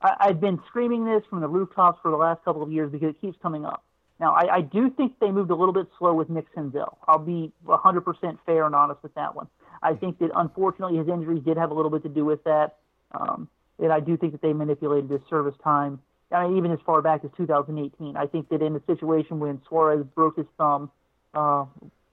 I, 0.01 0.17
I've 0.21 0.41
been 0.41 0.61
screaming 0.67 1.05
this 1.05 1.23
from 1.29 1.41
the 1.41 1.49
rooftops 1.49 2.01
for 2.03 2.11
the 2.11 2.17
last 2.17 2.45
couple 2.45 2.63
of 2.63 2.73
years 2.73 2.91
because 2.91 3.11
it 3.11 3.21
keeps 3.21 3.39
coming 3.41 3.65
up. 3.65 3.85
Now, 4.21 4.35
I, 4.35 4.57
I 4.57 4.61
do 4.63 4.91
think 4.91 5.19
they 5.21 5.31
moved 5.31 5.51
a 5.51 5.55
little 5.55 5.73
bit 5.73 5.87
slow 5.99 6.13
with 6.13 6.29
Nick 6.29 6.53
Senzel. 6.55 6.97
I'll 7.07 7.21
be 7.21 7.53
100% 7.67 8.39
fair 8.45 8.67
and 8.67 8.75
honest 8.75 9.01
with 9.03 9.15
that 9.15 9.37
one. 9.37 9.47
I 9.81 9.95
think 9.95 10.19
that 10.19 10.31
unfortunately 10.35 10.99
his 10.99 11.09
injuries 11.09 11.43
did 11.45 11.57
have 11.57 11.71
a 11.71 11.75
little 11.75 11.91
bit 11.91 12.03
to 12.03 12.09
do 12.09 12.25
with 12.25 12.43
that. 12.43 12.79
Um, 13.13 13.49
and 13.79 13.93
I 13.93 14.01
do 14.01 14.17
think 14.17 14.33
that 14.33 14.43
they 14.43 14.53
manipulated 14.53 15.11
his 15.11 15.21
service 15.29 15.55
time. 15.63 16.01
I 16.31 16.47
mean, 16.47 16.59
even 16.59 16.73
as 16.73 16.79
far 16.85 17.01
back 17.01 17.25
as 17.25 17.31
2018. 17.37 18.17
I 18.17 18.27
think 18.27 18.49
that 18.51 18.61
in 18.61 18.77
a 18.77 18.83
situation 18.87 19.39
when 19.39 19.61
Suarez 19.67 20.05
broke 20.15 20.37
his 20.37 20.47
thumb, 20.59 20.91
uh, 21.35 21.65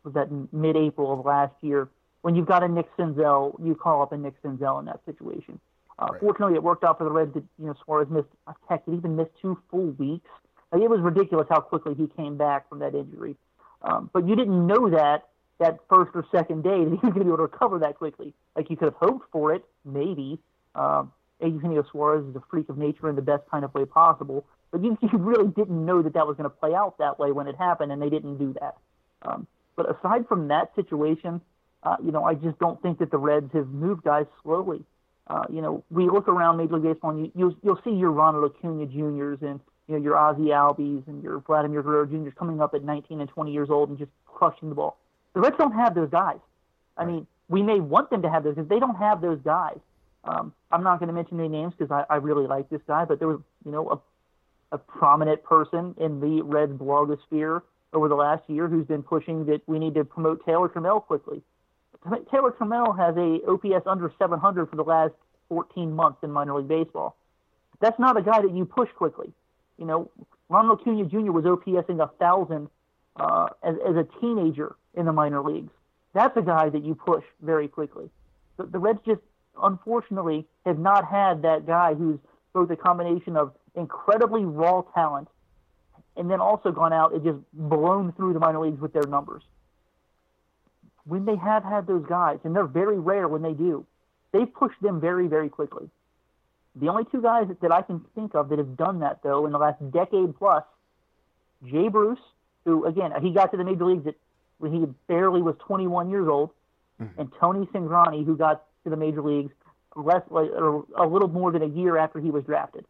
was 0.03 0.13
that 0.13 0.29
mid-April 0.53 1.11
of 1.11 1.25
last 1.25 1.53
year, 1.61 1.89
when 2.21 2.35
you've 2.35 2.45
got 2.45 2.63
a 2.63 2.67
Nick 2.67 2.85
Senzel, 2.97 3.55
you 3.63 3.75
call 3.75 4.01
up 4.01 4.11
a 4.11 4.17
Nick 4.17 4.41
Senzel 4.41 4.79
in 4.79 4.85
that 4.85 4.99
situation. 5.05 5.59
Uh, 5.97 6.07
right. 6.11 6.21
Fortunately, 6.21 6.55
it 6.55 6.63
worked 6.63 6.83
out 6.83 6.97
for 6.97 7.03
the 7.03 7.11
Reds. 7.11 7.33
That 7.33 7.43
you 7.59 7.67
know 7.67 7.75
Suarez 7.83 8.09
missed, 8.09 8.27
heck, 8.69 8.85
he 8.85 8.93
even 8.93 9.15
missed 9.15 9.31
two 9.41 9.59
full 9.69 9.91
weeks. 9.91 10.29
Like, 10.71 10.81
it 10.81 10.89
was 10.89 10.99
ridiculous 10.99 11.47
how 11.49 11.59
quickly 11.59 11.93
he 11.93 12.07
came 12.07 12.37
back 12.37 12.67
from 12.69 12.79
that 12.79 12.95
injury. 12.95 13.35
Um, 13.81 14.09
but 14.13 14.27
you 14.27 14.35
didn't 14.35 14.65
know 14.65 14.89
that 14.89 15.27
that 15.59 15.79
first 15.89 16.11
or 16.15 16.25
second 16.31 16.63
day 16.63 16.83
that 16.83 16.89
he 16.89 16.95
was 16.95 16.99
going 17.01 17.13
to 17.13 17.19
be 17.19 17.27
able 17.27 17.37
to 17.37 17.43
recover 17.43 17.79
that 17.79 17.95
quickly. 17.97 18.33
Like 18.55 18.69
you 18.69 18.75
could 18.75 18.85
have 18.85 18.95
hoped 18.95 19.31
for 19.31 19.53
it, 19.53 19.63
maybe. 19.85 20.39
Um, 20.73 21.11
Eugenio 21.41 21.83
Suarez 21.91 22.25
is 22.25 22.35
a 22.35 22.43
freak 22.49 22.69
of 22.69 22.77
nature 22.77 23.09
in 23.09 23.15
the 23.15 23.21
best 23.21 23.43
kind 23.49 23.65
of 23.65 23.73
way 23.73 23.85
possible. 23.85 24.45
But 24.71 24.83
you, 24.83 24.97
you 25.01 25.17
really 25.17 25.49
didn't 25.49 25.85
know 25.85 26.01
that 26.01 26.13
that 26.13 26.27
was 26.27 26.37
going 26.37 26.49
to 26.49 26.55
play 26.55 26.73
out 26.73 26.97
that 26.97 27.19
way 27.19 27.31
when 27.31 27.47
it 27.47 27.55
happened, 27.55 27.91
and 27.91 28.01
they 28.01 28.09
didn't 28.09 28.37
do 28.37 28.55
that. 28.59 28.77
Um, 29.21 29.47
but 29.75 29.89
aside 29.89 30.27
from 30.27 30.47
that 30.49 30.73
situation, 30.75 31.41
uh, 31.83 31.97
you 32.03 32.11
know, 32.11 32.23
I 32.23 32.33
just 32.33 32.57
don't 32.59 32.81
think 32.81 32.99
that 32.99 33.11
the 33.11 33.17
Reds 33.17 33.51
have 33.53 33.67
moved 33.67 34.03
guys 34.03 34.25
slowly. 34.43 34.83
Uh, 35.27 35.43
you 35.49 35.61
know, 35.61 35.83
we 35.89 36.07
look 36.07 36.27
around 36.27 36.57
Major 36.57 36.75
League 36.75 36.93
Baseball, 36.93 37.11
and 37.11 37.25
you, 37.25 37.31
you'll, 37.35 37.55
you'll 37.63 37.81
see 37.83 37.91
your 37.91 38.11
Ronald 38.11 38.51
Acuna 38.51 38.85
Juniors 38.85 39.39
and 39.41 39.59
you 39.87 39.95
know 39.95 40.01
your 40.01 40.17
Ozzie 40.17 40.49
Albies 40.49 41.07
and 41.07 41.23
your 41.23 41.39
Vladimir 41.39 41.83
Guerrero 41.83 42.05
Juniors 42.05 42.33
coming 42.37 42.61
up 42.61 42.73
at 42.73 42.83
19 42.83 43.21
and 43.21 43.29
20 43.29 43.51
years 43.51 43.69
old 43.69 43.89
and 43.89 43.97
just 43.97 44.11
crushing 44.25 44.69
the 44.69 44.75
ball. 44.75 44.97
The 45.33 45.41
Reds 45.41 45.57
don't 45.57 45.73
have 45.73 45.93
those 45.95 46.09
guys. 46.09 46.39
I 46.97 47.05
mean, 47.05 47.27
we 47.49 47.61
may 47.61 47.79
want 47.79 48.09
them 48.09 48.21
to 48.23 48.29
have 48.29 48.43
those 48.43 48.55
because 48.55 48.69
they 48.69 48.79
don't 48.79 48.95
have 48.95 49.21
those 49.21 49.39
guys. 49.43 49.77
Um, 50.25 50.53
I'm 50.71 50.83
not 50.83 50.99
going 50.99 51.07
to 51.07 51.13
mention 51.13 51.39
any 51.39 51.49
names 51.49 51.73
because 51.77 51.91
I, 51.91 52.13
I 52.13 52.17
really 52.17 52.47
like 52.47 52.69
this 52.69 52.81
guy, 52.87 53.05
but 53.05 53.19
there 53.19 53.27
was, 53.27 53.39
you 53.63 53.71
know, 53.71 53.89
a, 54.71 54.75
a 54.75 54.77
prominent 54.77 55.43
person 55.43 55.95
in 55.99 56.19
the 56.19 56.41
Reds 56.41 56.73
blogosphere 56.73 57.61
over 57.93 58.09
the 58.09 58.15
last 58.15 58.43
year 58.49 58.67
who's 58.67 58.85
been 58.87 59.03
pushing 59.03 59.45
that 59.45 59.61
we 59.67 59.79
need 59.79 59.93
to 59.95 60.03
promote 60.03 60.45
Taylor 60.45 60.67
Trammell 60.67 61.03
quickly. 61.03 61.41
Taylor 62.31 62.51
Trammell 62.51 62.97
has 62.97 63.15
a 63.17 63.39
OPS 63.49 63.87
under 63.87 64.11
700 64.19 64.69
for 64.69 64.75
the 64.75 64.83
last 64.83 65.13
14 65.49 65.95
months 65.95 66.19
in 66.23 66.31
minor 66.31 66.55
league 66.57 66.67
baseball. 66.67 67.15
That's 67.79 67.99
not 67.99 68.17
a 68.17 68.21
guy 68.21 68.41
that 68.41 68.51
you 68.51 68.65
push 68.65 68.89
quickly. 68.95 69.31
You 69.77 69.85
know, 69.85 70.11
Ronald 70.49 70.81
Acuna 70.81 71.05
Jr. 71.05 71.31
was 71.31 71.45
OPSing 71.45 72.09
thousand 72.19 72.69
uh, 73.17 73.47
as, 73.63 73.75
as 73.87 73.95
a 73.95 74.07
teenager 74.19 74.75
in 74.93 75.05
the 75.05 75.13
minor 75.13 75.41
leagues. 75.41 75.71
That's 76.13 76.35
a 76.37 76.41
guy 76.41 76.69
that 76.69 76.83
you 76.83 76.95
push 76.95 77.23
very 77.41 77.67
quickly. 77.67 78.09
The, 78.57 78.65
the 78.65 78.79
Reds 78.79 78.99
just 79.05 79.21
unfortunately 79.61 80.45
have 80.65 80.79
not 80.79 81.05
had 81.05 81.41
that 81.43 81.65
guy 81.65 81.93
who's 81.93 82.19
both 82.53 82.69
a 82.71 82.75
combination 82.75 83.35
of 83.35 83.53
incredibly 83.75 84.45
raw 84.45 84.81
talent 84.93 85.27
and 86.17 86.29
then 86.29 86.39
also 86.39 86.71
gone 86.71 86.93
out 86.93 87.13
and 87.13 87.23
just 87.23 87.37
blown 87.53 88.13
through 88.13 88.33
the 88.33 88.39
minor 88.39 88.59
leagues 88.59 88.79
with 88.79 88.93
their 88.93 89.05
numbers. 89.07 89.43
When 91.05 91.25
they 91.25 91.35
have 91.35 91.63
had 91.63 91.85
those 91.85 92.05
guys, 92.07 92.39
and 92.43 92.55
they're 92.55 92.65
very 92.65 92.97
rare 92.97 93.27
when 93.27 93.41
they 93.41 93.53
do, 93.53 93.85
they've 94.31 94.51
pushed 94.51 94.81
them 94.81 94.99
very, 94.99 95.27
very 95.27 95.49
quickly. 95.49 95.89
The 96.75 96.87
only 96.87 97.03
two 97.11 97.21
guys 97.21 97.47
that 97.61 97.71
I 97.71 97.81
can 97.81 98.03
think 98.15 98.33
of 98.33 98.49
that 98.49 98.57
have 98.57 98.75
done 98.75 98.99
that, 98.99 99.21
though, 99.23 99.45
in 99.45 99.51
the 99.51 99.57
last 99.57 99.79
decade 99.91 100.35
plus, 100.37 100.63
Jay 101.65 101.89
Bruce, 101.89 102.19
who, 102.65 102.85
again, 102.85 103.11
he 103.21 103.31
got 103.31 103.51
to 103.51 103.57
the 103.57 103.63
major 103.63 103.85
leagues 103.85 104.07
at, 104.07 104.15
when 104.57 104.73
he 104.73 104.85
barely 105.07 105.41
was 105.41 105.55
21 105.59 106.09
years 106.09 106.27
old, 106.27 106.49
mm-hmm. 107.01 107.19
and 107.19 107.31
Tony 107.39 107.65
Cingrani, 107.67 108.25
who 108.25 108.35
got 108.35 108.63
to 108.85 108.89
the 108.89 108.95
major 108.95 109.21
leagues 109.21 109.51
less 109.95 110.21
like 110.29 110.49
or 110.49 110.85
a 110.97 111.07
little 111.07 111.27
more 111.27 111.51
than 111.51 111.61
a 111.61 111.67
year 111.67 111.97
after 111.97 112.19
he 112.19 112.31
was 112.31 112.43
drafted, 112.43 112.85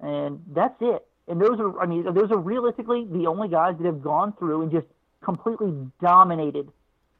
and 0.00 0.42
that's 0.52 0.76
it. 0.80 1.06
And 1.28 1.40
those 1.40 1.58
are, 1.58 1.80
I 1.80 1.86
mean, 1.86 2.04
those 2.04 2.30
are 2.30 2.38
realistically 2.38 3.06
the 3.10 3.26
only 3.26 3.48
guys 3.48 3.76
that 3.78 3.86
have 3.86 4.02
gone 4.02 4.32
through 4.38 4.62
and 4.62 4.70
just 4.70 4.86
completely 5.24 5.72
dominated 6.00 6.68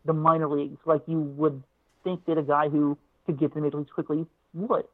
the 0.05 0.13
minor 0.13 0.49
leagues, 0.49 0.79
like 0.85 1.03
you 1.07 1.19
would 1.19 1.63
think 2.05 2.25
that 2.27 2.39
a 2.39 2.43
guy 2.43 2.69
who 2.69 2.97
could 3.27 3.39
get 3.39 3.49
to 3.49 3.55
the 3.57 3.61
major 3.61 3.79
leagues 3.79 3.91
quickly 3.91 4.27
would. 4.55 4.85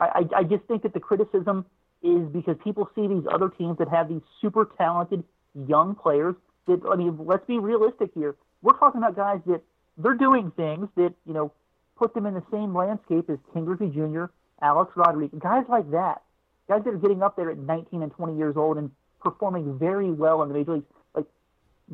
I, 0.00 0.04
I, 0.04 0.38
I 0.38 0.44
just 0.44 0.64
think 0.64 0.82
that 0.82 0.94
the 0.94 1.00
criticism 1.00 1.66
is 2.02 2.26
because 2.28 2.56
people 2.64 2.88
see 2.94 3.06
these 3.06 3.24
other 3.30 3.50
teams 3.50 3.76
that 3.78 3.88
have 3.88 4.08
these 4.08 4.22
super 4.40 4.70
talented 4.78 5.24
young 5.66 5.94
players. 5.94 6.34
That 6.66 6.80
I 6.90 6.96
mean, 6.96 7.18
let's 7.20 7.46
be 7.46 7.58
realistic 7.58 8.10
here. 8.14 8.34
We're 8.62 8.78
talking 8.78 9.02
about 9.02 9.16
guys 9.16 9.40
that 9.46 9.60
they're 9.98 10.14
doing 10.14 10.52
things 10.56 10.88
that 10.96 11.12
you 11.26 11.34
know 11.34 11.52
put 11.98 12.14
them 12.14 12.26
in 12.26 12.34
the 12.34 12.42
same 12.50 12.74
landscape 12.74 13.28
as 13.28 13.38
Ken 13.52 13.64
Griffey 13.64 13.88
Jr., 13.88 14.26
Alex 14.62 14.92
Rodriguez, 14.96 15.38
guys 15.40 15.64
like 15.68 15.90
that, 15.90 16.22
guys 16.68 16.82
that 16.84 16.94
are 16.94 16.98
getting 16.98 17.22
up 17.22 17.36
there 17.36 17.50
at 17.50 17.58
19 17.58 18.02
and 18.02 18.12
20 18.12 18.36
years 18.36 18.56
old 18.56 18.78
and 18.78 18.90
performing 19.20 19.78
very 19.78 20.10
well 20.10 20.42
in 20.42 20.48
the 20.48 20.54
major 20.54 20.74
leagues. 20.74 20.86
Like 21.14 21.26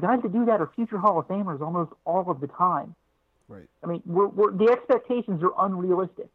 guys 0.01 0.21
that 0.23 0.33
do 0.33 0.45
that 0.47 0.61
are 0.61 0.71
future 0.75 0.99
Hall 0.99 1.19
of 1.19 1.29
Famers 1.29 1.61
almost 1.61 1.93
all 2.05 2.31
of 2.31 2.41
the 2.41 2.47
time. 2.49 2.95
Right. 3.49 3.67
I 3.83 3.87
mean, 3.87 4.03
we're, 4.07 4.29
we're, 4.29 4.53
the 4.53 4.71
expectations 4.71 5.43
are 5.43 5.53
unrealistic. 5.59 6.29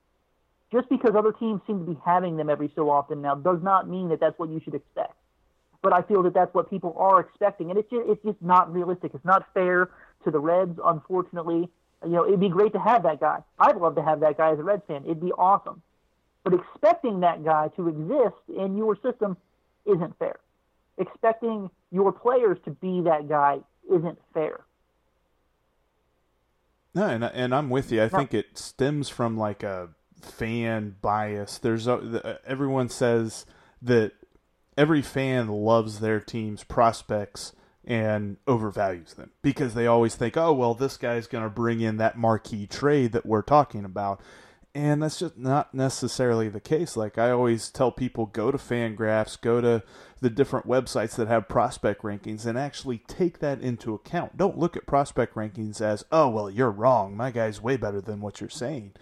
Just 0.71 0.87
because 0.87 1.15
other 1.15 1.31
teams 1.31 1.61
seem 1.65 1.79
to 1.79 1.91
be 1.91 1.97
having 2.05 2.37
them 2.37 2.47
every 2.47 2.71
so 2.75 2.91
often 2.91 3.23
now 3.23 3.33
does 3.33 3.57
not 3.63 3.89
mean 3.89 4.09
that 4.09 4.19
that's 4.19 4.37
what 4.37 4.49
you 4.49 4.61
should 4.63 4.75
expect. 4.75 5.15
But 5.81 5.93
I 5.93 6.03
feel 6.03 6.21
that 6.23 6.33
that's 6.35 6.53
what 6.53 6.69
people 6.69 6.93
are 6.97 7.21
expecting, 7.21 7.71
and 7.71 7.79
it's 7.79 7.89
just, 7.89 8.03
it's 8.07 8.23
just 8.23 8.39
not 8.41 8.71
realistic. 8.71 9.11
It's 9.15 9.25
not 9.25 9.51
fair 9.53 9.89
to 10.25 10.29
the 10.29 10.37
Reds, 10.37 10.77
unfortunately 10.83 11.69
you 12.03 12.11
know, 12.11 12.25
it'd 12.25 12.39
be 12.39 12.49
great 12.49 12.73
to 12.73 12.79
have 12.79 13.03
that 13.03 13.19
guy. 13.19 13.39
I'd 13.59 13.75
love 13.75 13.95
to 13.95 14.03
have 14.03 14.19
that 14.21 14.37
guy 14.37 14.51
as 14.51 14.59
a 14.59 14.63
Reds 14.63 14.83
fan. 14.87 15.03
It'd 15.05 15.21
be 15.21 15.31
awesome. 15.33 15.81
But 16.43 16.53
expecting 16.53 17.19
that 17.21 17.43
guy 17.43 17.69
to 17.75 17.87
exist 17.89 18.37
in 18.55 18.77
your 18.77 18.95
system 19.01 19.37
isn't 19.85 20.17
fair. 20.17 20.39
Expecting 20.97 21.69
your 21.91 22.11
players 22.11 22.57
to 22.65 22.71
be 22.71 23.01
that 23.01 23.27
guy 23.27 23.59
isn't 23.91 24.19
fair. 24.33 24.61
No, 26.95 27.07
and 27.07 27.23
and 27.23 27.53
I'm 27.53 27.69
with 27.69 27.91
you. 27.91 28.01
I 28.01 28.09
think 28.09 28.33
it 28.33 28.57
stems 28.57 29.09
from 29.09 29.37
like 29.37 29.63
a 29.63 29.89
fan 30.21 30.95
bias. 31.01 31.57
There's 31.57 31.87
a, 31.87 32.39
everyone 32.45 32.89
says 32.89 33.45
that 33.81 34.13
every 34.77 35.01
fan 35.01 35.47
loves 35.47 35.99
their 35.99 36.19
team's 36.19 36.63
prospects 36.63 37.53
and 37.85 38.37
overvalues 38.45 39.15
them 39.15 39.31
because 39.41 39.73
they 39.73 39.87
always 39.87 40.15
think, 40.15 40.37
oh 40.37 40.53
well, 40.53 40.73
this 40.73 40.97
guy's 40.97 41.27
going 41.27 41.43
to 41.43 41.49
bring 41.49 41.81
in 41.81 41.97
that 41.97 42.17
marquee 42.17 42.67
trade 42.67 43.11
that 43.13 43.25
we're 43.25 43.41
talking 43.41 43.85
about. 43.85 44.21
And 44.75 45.01
that's 45.01 45.17
just 45.17 45.37
not 45.37 45.73
necessarily 45.73 46.47
the 46.47 46.59
case. 46.59 46.95
Like 46.95 47.17
I 47.17 47.31
always 47.31 47.69
tell 47.69 47.91
people, 47.91 48.27
go 48.27 48.51
to 48.51 48.57
Fangraphs, 48.57 49.39
go 49.39 49.61
to 49.61 49.81
the 50.21 50.29
different 50.29 50.67
websites 50.67 51.15
that 51.15 51.27
have 51.27 51.49
prospect 51.49 52.03
rankings, 52.03 52.45
and 52.45 52.57
actually 52.57 52.99
take 52.99 53.39
that 53.39 53.61
into 53.61 53.95
account. 53.95 54.37
Don't 54.37 54.59
look 54.59 54.77
at 54.77 54.85
prospect 54.85 55.33
rankings 55.33 55.81
as, 55.81 56.05
oh, 56.11 56.29
well, 56.29 56.49
you're 56.49 56.69
wrong. 56.69 57.17
My 57.17 57.31
guy's 57.31 57.61
way 57.61 57.77
better 57.77 57.99
than 57.99 58.21
what 58.21 58.39
you're 58.39 58.49
saying. 58.49 58.93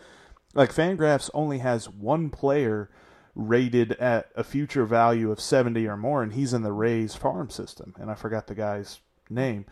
Like 0.53 0.73
Fangraphs 0.73 1.30
only 1.34 1.59
has 1.59 1.89
one 1.89 2.30
player 2.30 2.89
rated 3.38 3.91
at 3.93 4.31
a 4.35 4.43
future 4.43 4.85
value 4.85 5.31
of 5.31 5.39
70 5.39 5.88
or 5.88 5.95
more, 5.95 6.23
and 6.23 6.33
he's 6.33 6.53
in 6.53 6.63
the 6.63 6.73
Rays 6.73 7.15
farm 7.15 7.49
system. 7.49 7.93
And 7.99 8.09
I 8.09 8.15
forgot 8.15 8.47
the 8.47 8.55
guy's 8.55 8.99
name. 9.29 9.65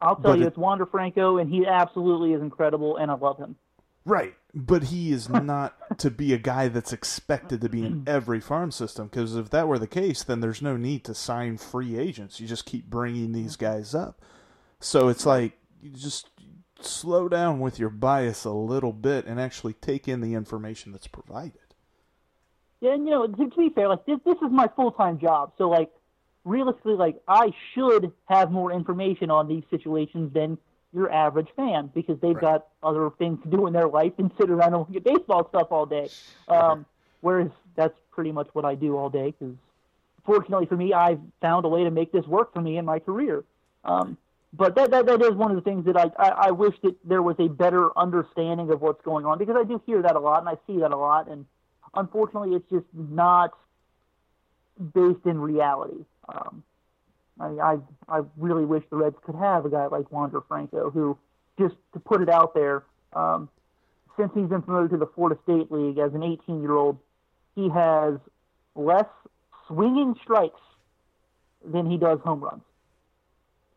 I'll 0.00 0.16
tell 0.16 0.32
but 0.32 0.38
you, 0.38 0.44
it, 0.44 0.48
it's 0.48 0.56
Wander 0.56 0.84
Franco, 0.84 1.38
and 1.38 1.48
he 1.48 1.66
absolutely 1.66 2.32
is 2.32 2.42
incredible, 2.42 2.96
and 2.96 3.10
I 3.10 3.14
love 3.14 3.38
him. 3.38 3.56
Right, 4.04 4.34
but 4.54 4.84
he 4.84 5.12
is 5.12 5.28
not 5.28 5.98
to 5.98 6.10
be 6.10 6.32
a 6.32 6.38
guy 6.38 6.68
that's 6.68 6.92
expected 6.92 7.60
to 7.60 7.68
be 7.68 7.84
in 7.84 8.04
every 8.06 8.40
farm 8.40 8.70
system 8.70 9.08
because 9.08 9.36
if 9.36 9.50
that 9.50 9.68
were 9.68 9.78
the 9.78 9.86
case, 9.86 10.22
then 10.22 10.40
there's 10.40 10.62
no 10.62 10.76
need 10.76 11.04
to 11.04 11.14
sign 11.14 11.56
free 11.56 11.96
agents. 11.96 12.40
You 12.40 12.46
just 12.46 12.66
keep 12.66 12.90
bringing 12.90 13.32
these 13.32 13.56
mm-hmm. 13.56 13.76
guys 13.76 13.94
up. 13.94 14.20
So 14.80 15.08
it's 15.08 15.26
like 15.26 15.58
you 15.82 15.90
just 15.90 16.28
slow 16.80 17.28
down 17.28 17.60
with 17.60 17.78
your 17.78 17.90
bias 17.90 18.44
a 18.44 18.52
little 18.52 18.92
bit 18.92 19.26
and 19.26 19.40
actually 19.40 19.72
take 19.74 20.06
in 20.08 20.20
the 20.20 20.34
information 20.34 20.92
that's 20.92 21.08
provided. 21.08 21.67
Yeah, 22.80 22.94
and 22.94 23.04
you 23.04 23.10
know, 23.10 23.26
to, 23.26 23.50
to 23.50 23.56
be 23.56 23.70
fair, 23.70 23.88
like 23.88 24.06
this, 24.06 24.18
this 24.24 24.36
is 24.36 24.50
my 24.50 24.68
full 24.76 24.92
time 24.92 25.18
job, 25.18 25.52
so 25.58 25.68
like 25.68 25.90
realistically, 26.44 26.94
like 26.94 27.20
I 27.26 27.52
should 27.74 28.12
have 28.26 28.50
more 28.50 28.72
information 28.72 29.30
on 29.30 29.48
these 29.48 29.64
situations 29.70 30.32
than 30.32 30.58
your 30.92 31.12
average 31.12 31.48
fan 31.54 31.90
because 31.94 32.18
they've 32.20 32.34
right. 32.34 32.40
got 32.40 32.66
other 32.82 33.10
things 33.18 33.38
to 33.42 33.50
do 33.50 33.66
in 33.66 33.72
their 33.72 33.88
life 33.88 34.12
than 34.16 34.30
sit 34.38 34.48
around 34.48 34.74
and 34.74 34.78
look 34.78 34.96
at 34.96 35.04
baseball 35.04 35.46
stuff 35.48 35.68
all 35.70 35.86
day. 35.86 36.08
Um, 36.48 36.86
whereas 37.20 37.50
that's 37.76 37.98
pretty 38.10 38.32
much 38.32 38.48
what 38.52 38.64
I 38.64 38.74
do 38.74 38.96
all 38.96 39.10
day 39.10 39.34
because 39.38 39.54
fortunately 40.24 40.66
for 40.66 40.76
me, 40.76 40.92
I've 40.92 41.20
found 41.40 41.64
a 41.64 41.68
way 41.68 41.84
to 41.84 41.90
make 41.90 42.12
this 42.12 42.26
work 42.26 42.54
for 42.54 42.60
me 42.60 42.78
in 42.78 42.84
my 42.84 43.00
career. 43.00 43.44
Um, 43.84 44.16
but 44.52 44.74
that, 44.76 44.90
that 44.92 45.06
that 45.06 45.20
is 45.20 45.32
one 45.32 45.50
of 45.50 45.56
the 45.56 45.62
things 45.62 45.84
that 45.84 45.96
I, 45.96 46.10
I 46.18 46.28
I 46.28 46.50
wish 46.52 46.74
that 46.82 46.96
there 47.04 47.22
was 47.22 47.36
a 47.38 47.48
better 47.48 47.96
understanding 47.98 48.70
of 48.70 48.80
what's 48.80 49.02
going 49.02 49.26
on 49.26 49.38
because 49.38 49.56
I 49.58 49.64
do 49.64 49.80
hear 49.84 50.00
that 50.00 50.16
a 50.16 50.18
lot 50.20 50.40
and 50.40 50.48
I 50.48 50.56
see 50.66 50.78
that 50.80 50.90
a 50.90 50.96
lot 50.96 51.28
and 51.28 51.44
unfortunately 51.98 52.56
it's 52.56 52.68
just 52.70 52.86
not 52.94 53.52
based 54.94 55.26
in 55.26 55.40
reality. 55.40 56.04
Um, 56.28 56.62
I, 57.40 57.46
I 57.46 57.78
I 58.08 58.20
really 58.36 58.64
wish 58.64 58.84
the 58.90 58.96
Reds 58.96 59.16
could 59.24 59.34
have 59.34 59.64
a 59.64 59.70
guy 59.70 59.86
like 59.86 60.10
Wander 60.10 60.40
Franco 60.40 60.90
who, 60.90 61.18
just 61.58 61.74
to 61.92 62.00
put 62.00 62.22
it 62.22 62.28
out 62.28 62.54
there, 62.54 62.84
um, 63.12 63.48
since 64.16 64.30
he's 64.34 64.48
been 64.48 64.62
promoted 64.62 64.90
to 64.90 64.96
the 64.96 65.06
Florida 65.06 65.38
State 65.44 65.70
League 65.70 65.98
as 65.98 66.14
an 66.14 66.22
18 66.22 66.62
year 66.62 66.72
old, 66.72 66.98
he 67.54 67.68
has 67.68 68.14
less 68.74 69.06
swinging 69.66 70.14
strikes 70.22 70.60
than 71.64 71.90
he 71.90 71.96
does 71.96 72.18
home 72.20 72.40
runs. 72.40 72.62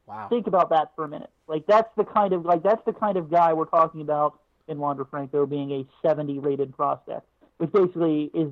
Wow. 0.08 0.28
Think 0.30 0.48
about 0.48 0.70
that 0.70 0.92
for 0.96 1.06
a 1.06 1.08
minute. 1.08 1.30
Like 1.48 1.66
that's 1.68 1.90
the 1.96 2.04
kind 2.04 2.34
of 2.34 2.46
like 2.46 2.64
that's 2.64 2.84
the 2.86 2.94
kind 2.94 3.18
of 3.18 3.30
guy 3.30 3.54
we're 3.54 3.66
talking 3.66 4.02
about 4.02 4.40
in 4.68 4.78
Wander 4.78 5.06
Franco 5.06 5.46
being 5.46 5.72
a 5.72 6.08
70 6.08 6.40
rated 6.40 6.76
prospect, 6.76 7.26
which 7.62 7.72
basically 7.72 8.32
is 8.34 8.52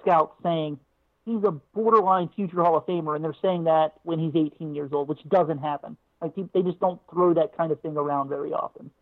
scouts 0.00 0.32
saying 0.44 0.78
he's 1.24 1.42
a 1.42 1.50
borderline 1.50 2.28
future 2.36 2.62
Hall 2.62 2.76
of 2.76 2.86
Famer, 2.86 3.16
and 3.16 3.24
they're 3.24 3.34
saying 3.42 3.64
that 3.64 3.94
when 4.04 4.20
he's 4.20 4.30
18 4.36 4.76
years 4.76 4.92
old, 4.92 5.08
which 5.08 5.28
doesn't 5.28 5.58
happen. 5.58 5.96
Like 6.22 6.34
they 6.52 6.62
just 6.62 6.78
don't 6.78 7.00
throw 7.10 7.34
that 7.34 7.56
kind 7.56 7.72
of 7.72 7.80
thing 7.80 7.96
around 7.96 8.28
very 8.28 8.52
often. 8.52 8.92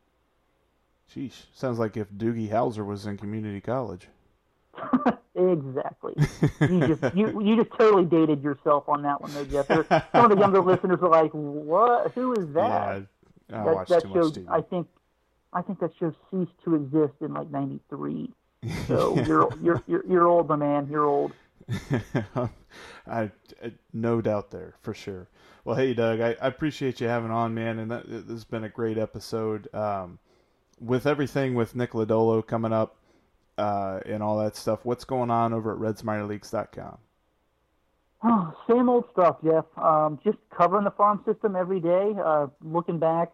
Sheesh, 1.14 1.44
sounds 1.52 1.78
like 1.78 1.98
if 1.98 2.10
Doogie 2.10 2.50
Howser 2.50 2.86
was 2.86 3.04
in 3.04 3.18
community 3.18 3.60
college. 3.60 4.08
exactly. 5.34 6.14
You 6.60 6.96
just 6.96 7.14
you 7.14 7.42
you 7.42 7.56
just 7.56 7.76
totally 7.78 8.06
dated 8.06 8.42
yourself 8.42 8.88
on 8.88 9.02
that 9.02 9.20
one, 9.20 9.34
though, 9.34 9.44
Jeff. 9.44 9.66
Some 9.66 10.24
of 10.24 10.30
the 10.30 10.38
younger 10.38 10.62
listeners 10.62 11.00
are 11.02 11.10
like, 11.10 11.32
"What? 11.32 12.12
Who 12.12 12.32
is 12.32 12.54
that?" 12.54 13.04
Yeah, 13.50 13.62
I 13.62 13.64
that, 13.64 13.88
that 13.88 14.02
show, 14.02 14.32
I 14.48 14.62
think, 14.62 14.86
I 15.52 15.60
think 15.60 15.80
that 15.80 15.90
show 15.98 16.14
ceased 16.30 16.52
to 16.64 16.76
exist 16.76 17.14
in 17.20 17.34
like 17.34 17.50
'93. 17.50 18.30
So 18.86 19.20
you're 19.24 19.48
you're 19.62 19.82
you're 19.86 20.04
you're 20.06 20.26
old, 20.26 20.48
my 20.48 20.56
man. 20.56 20.88
You're 20.90 21.06
old. 21.06 21.32
I, 23.06 23.30
I, 23.62 23.72
no 23.92 24.20
doubt 24.20 24.50
there 24.50 24.74
for 24.82 24.94
sure. 24.94 25.28
Well, 25.64 25.76
hey 25.76 25.94
Doug, 25.94 26.20
I, 26.20 26.36
I 26.40 26.48
appreciate 26.48 27.00
you 27.00 27.08
having 27.08 27.30
on, 27.30 27.54
man, 27.54 27.78
and 27.78 27.90
that, 27.90 28.08
this 28.08 28.24
has 28.28 28.44
been 28.44 28.64
a 28.64 28.68
great 28.68 28.98
episode. 28.98 29.72
Um, 29.74 30.18
with 30.80 31.06
everything 31.06 31.54
with 31.54 31.74
Nick 31.74 31.92
Lodolo 31.92 32.46
coming 32.46 32.72
up 32.72 32.96
uh, 33.58 34.00
and 34.06 34.22
all 34.22 34.38
that 34.38 34.56
stuff, 34.56 34.84
what's 34.84 35.04
going 35.04 35.30
on 35.30 35.52
over 35.52 35.72
at 35.72 35.78
RedsMinorLeagues.com? 35.78 36.98
Oh, 38.24 38.54
same 38.68 38.88
old 38.88 39.04
stuff, 39.12 39.36
Jeff. 39.44 39.64
Um, 39.76 40.18
just 40.24 40.38
covering 40.56 40.84
the 40.84 40.90
farm 40.90 41.22
system 41.24 41.54
every 41.54 41.80
day, 41.80 42.14
uh, 42.24 42.46
looking 42.62 42.98
back, 42.98 43.32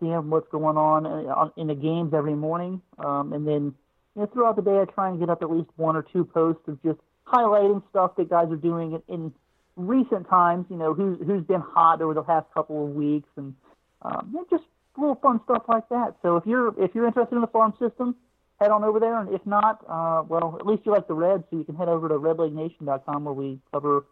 seeing 0.00 0.30
what's 0.30 0.48
going 0.48 0.76
on 0.76 1.06
uh, 1.06 1.50
in 1.56 1.68
the 1.68 1.74
games 1.74 2.14
every 2.14 2.34
morning, 2.34 2.80
um, 2.98 3.32
and 3.32 3.46
then 3.46 3.74
you 4.18 4.24
know, 4.24 4.30
throughout 4.32 4.56
the 4.56 4.62
day, 4.62 4.80
I 4.80 4.84
try 4.84 5.08
and 5.08 5.20
get 5.20 5.30
up 5.30 5.42
at 5.42 5.50
least 5.50 5.70
one 5.76 5.94
or 5.94 6.02
two 6.02 6.24
posts 6.24 6.66
of 6.66 6.82
just 6.82 6.98
highlighting 7.24 7.84
stuff 7.90 8.16
that 8.16 8.28
guys 8.28 8.50
are 8.50 8.56
doing 8.56 9.00
in, 9.08 9.14
in 9.14 9.32
recent 9.76 10.28
times. 10.28 10.66
You 10.70 10.76
know, 10.76 10.92
who's 10.92 11.18
who's 11.24 11.44
been 11.44 11.60
hot 11.60 12.02
over 12.02 12.14
the 12.14 12.24
past 12.24 12.46
couple 12.52 12.84
of 12.84 12.96
weeks, 12.96 13.28
and 13.36 13.54
um, 14.02 14.30
you 14.32 14.40
know, 14.40 14.46
just 14.50 14.64
little 14.96 15.14
fun 15.14 15.40
stuff 15.44 15.62
like 15.68 15.88
that. 15.90 16.16
So 16.22 16.36
if 16.36 16.46
you're 16.46 16.74
if 16.82 16.96
you're 16.96 17.06
interested 17.06 17.36
in 17.36 17.42
the 17.42 17.46
farm 17.46 17.74
system, 17.78 18.16
head 18.60 18.72
on 18.72 18.82
over 18.82 18.98
there. 18.98 19.20
And 19.20 19.32
if 19.32 19.46
not, 19.46 19.84
uh, 19.88 20.24
well, 20.26 20.56
at 20.58 20.66
least 20.66 20.82
you 20.84 20.90
like 20.90 21.06
the 21.06 21.14
Reds, 21.14 21.44
so 21.48 21.58
you 21.58 21.64
can 21.64 21.76
head 21.76 21.88
over 21.88 22.08
to 22.08 22.14
RedlegNation.com 22.14 23.24
where 23.24 23.34
we 23.34 23.60
cover 23.72 24.04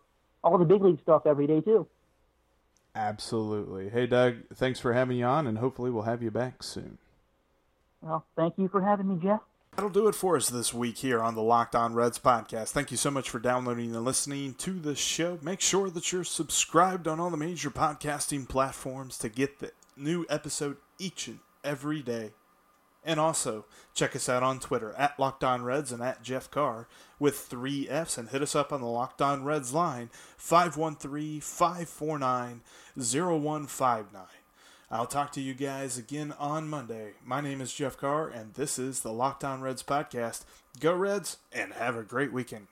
all 0.44 0.56
the 0.56 0.64
big 0.64 0.82
league 0.82 1.00
stuff 1.02 1.26
every 1.26 1.48
day 1.48 1.60
too. 1.62 1.88
Absolutely. 2.94 3.88
Hey, 3.88 4.06
Doug, 4.06 4.36
thanks 4.54 4.78
for 4.78 4.92
having 4.92 5.18
me 5.18 5.22
on, 5.24 5.48
and 5.48 5.58
hopefully 5.58 5.90
we'll 5.90 6.04
have 6.04 6.22
you 6.22 6.30
back 6.30 6.62
soon. 6.62 6.98
Well, 8.00 8.24
thank 8.36 8.54
you 8.56 8.68
for 8.68 8.80
having 8.80 9.08
me, 9.08 9.18
Jeff. 9.20 9.40
That'll 9.76 9.90
do 9.90 10.08
it 10.08 10.14
for 10.14 10.36
us 10.36 10.48
this 10.48 10.72
week 10.72 10.96
here 10.96 11.22
on 11.22 11.34
the 11.34 11.42
Locked 11.42 11.74
On 11.74 11.92
Reds 11.92 12.18
podcast. 12.18 12.70
Thank 12.70 12.90
you 12.90 12.96
so 12.96 13.10
much 13.10 13.28
for 13.28 13.38
downloading 13.38 13.94
and 13.94 14.06
listening 14.06 14.54
to 14.54 14.80
the 14.80 14.94
show. 14.94 15.38
Make 15.42 15.60
sure 15.60 15.90
that 15.90 16.10
you're 16.10 16.24
subscribed 16.24 17.06
on 17.06 17.20
all 17.20 17.28
the 17.28 17.36
major 17.36 17.68
podcasting 17.70 18.48
platforms 18.48 19.18
to 19.18 19.28
get 19.28 19.58
the 19.58 19.72
new 19.94 20.24
episode 20.30 20.78
each 20.98 21.28
and 21.28 21.40
every 21.62 22.00
day. 22.00 22.30
And 23.04 23.20
also, 23.20 23.66
check 23.94 24.16
us 24.16 24.30
out 24.30 24.42
on 24.42 24.60
Twitter 24.60 24.94
at 24.94 25.20
Locked 25.20 25.44
On 25.44 25.62
Reds 25.62 25.92
and 25.92 26.02
at 26.02 26.22
Jeff 26.22 26.50
Carr 26.50 26.88
with 27.18 27.36
three 27.36 27.86
F's 27.86 28.16
and 28.16 28.30
hit 28.30 28.40
us 28.40 28.56
up 28.56 28.72
on 28.72 28.80
the 28.80 28.86
Locked 28.86 29.20
On 29.20 29.44
Reds 29.44 29.74
line 29.74 30.08
513 30.38 31.42
549 31.42 32.62
0159. 32.96 34.24
I'll 34.88 35.06
talk 35.06 35.32
to 35.32 35.40
you 35.40 35.52
guys 35.52 35.98
again 35.98 36.32
on 36.38 36.68
Monday. 36.68 37.14
My 37.24 37.40
name 37.40 37.60
is 37.60 37.72
Jeff 37.72 37.96
Carr, 37.96 38.28
and 38.28 38.54
this 38.54 38.78
is 38.78 39.00
the 39.00 39.12
Locked 39.12 39.42
On 39.42 39.60
Reds 39.60 39.82
podcast. 39.82 40.44
Go 40.78 40.94
Reds, 40.94 41.38
and 41.52 41.72
have 41.72 41.96
a 41.96 42.04
great 42.04 42.32
weekend. 42.32 42.68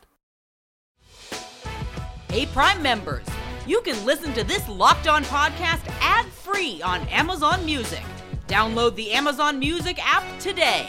Hey, 2.30 2.46
Prime 2.46 2.80
members, 2.80 3.26
you 3.66 3.80
can 3.80 4.04
listen 4.06 4.32
to 4.34 4.44
this 4.44 4.68
Locked 4.68 5.08
On 5.08 5.24
podcast 5.24 5.82
ad 6.00 6.26
free 6.26 6.80
on 6.82 7.00
Amazon 7.08 7.64
Music. 7.66 8.04
Download 8.46 8.94
the 8.94 9.10
Amazon 9.10 9.58
Music 9.58 9.98
app 10.00 10.22
today. 10.38 10.88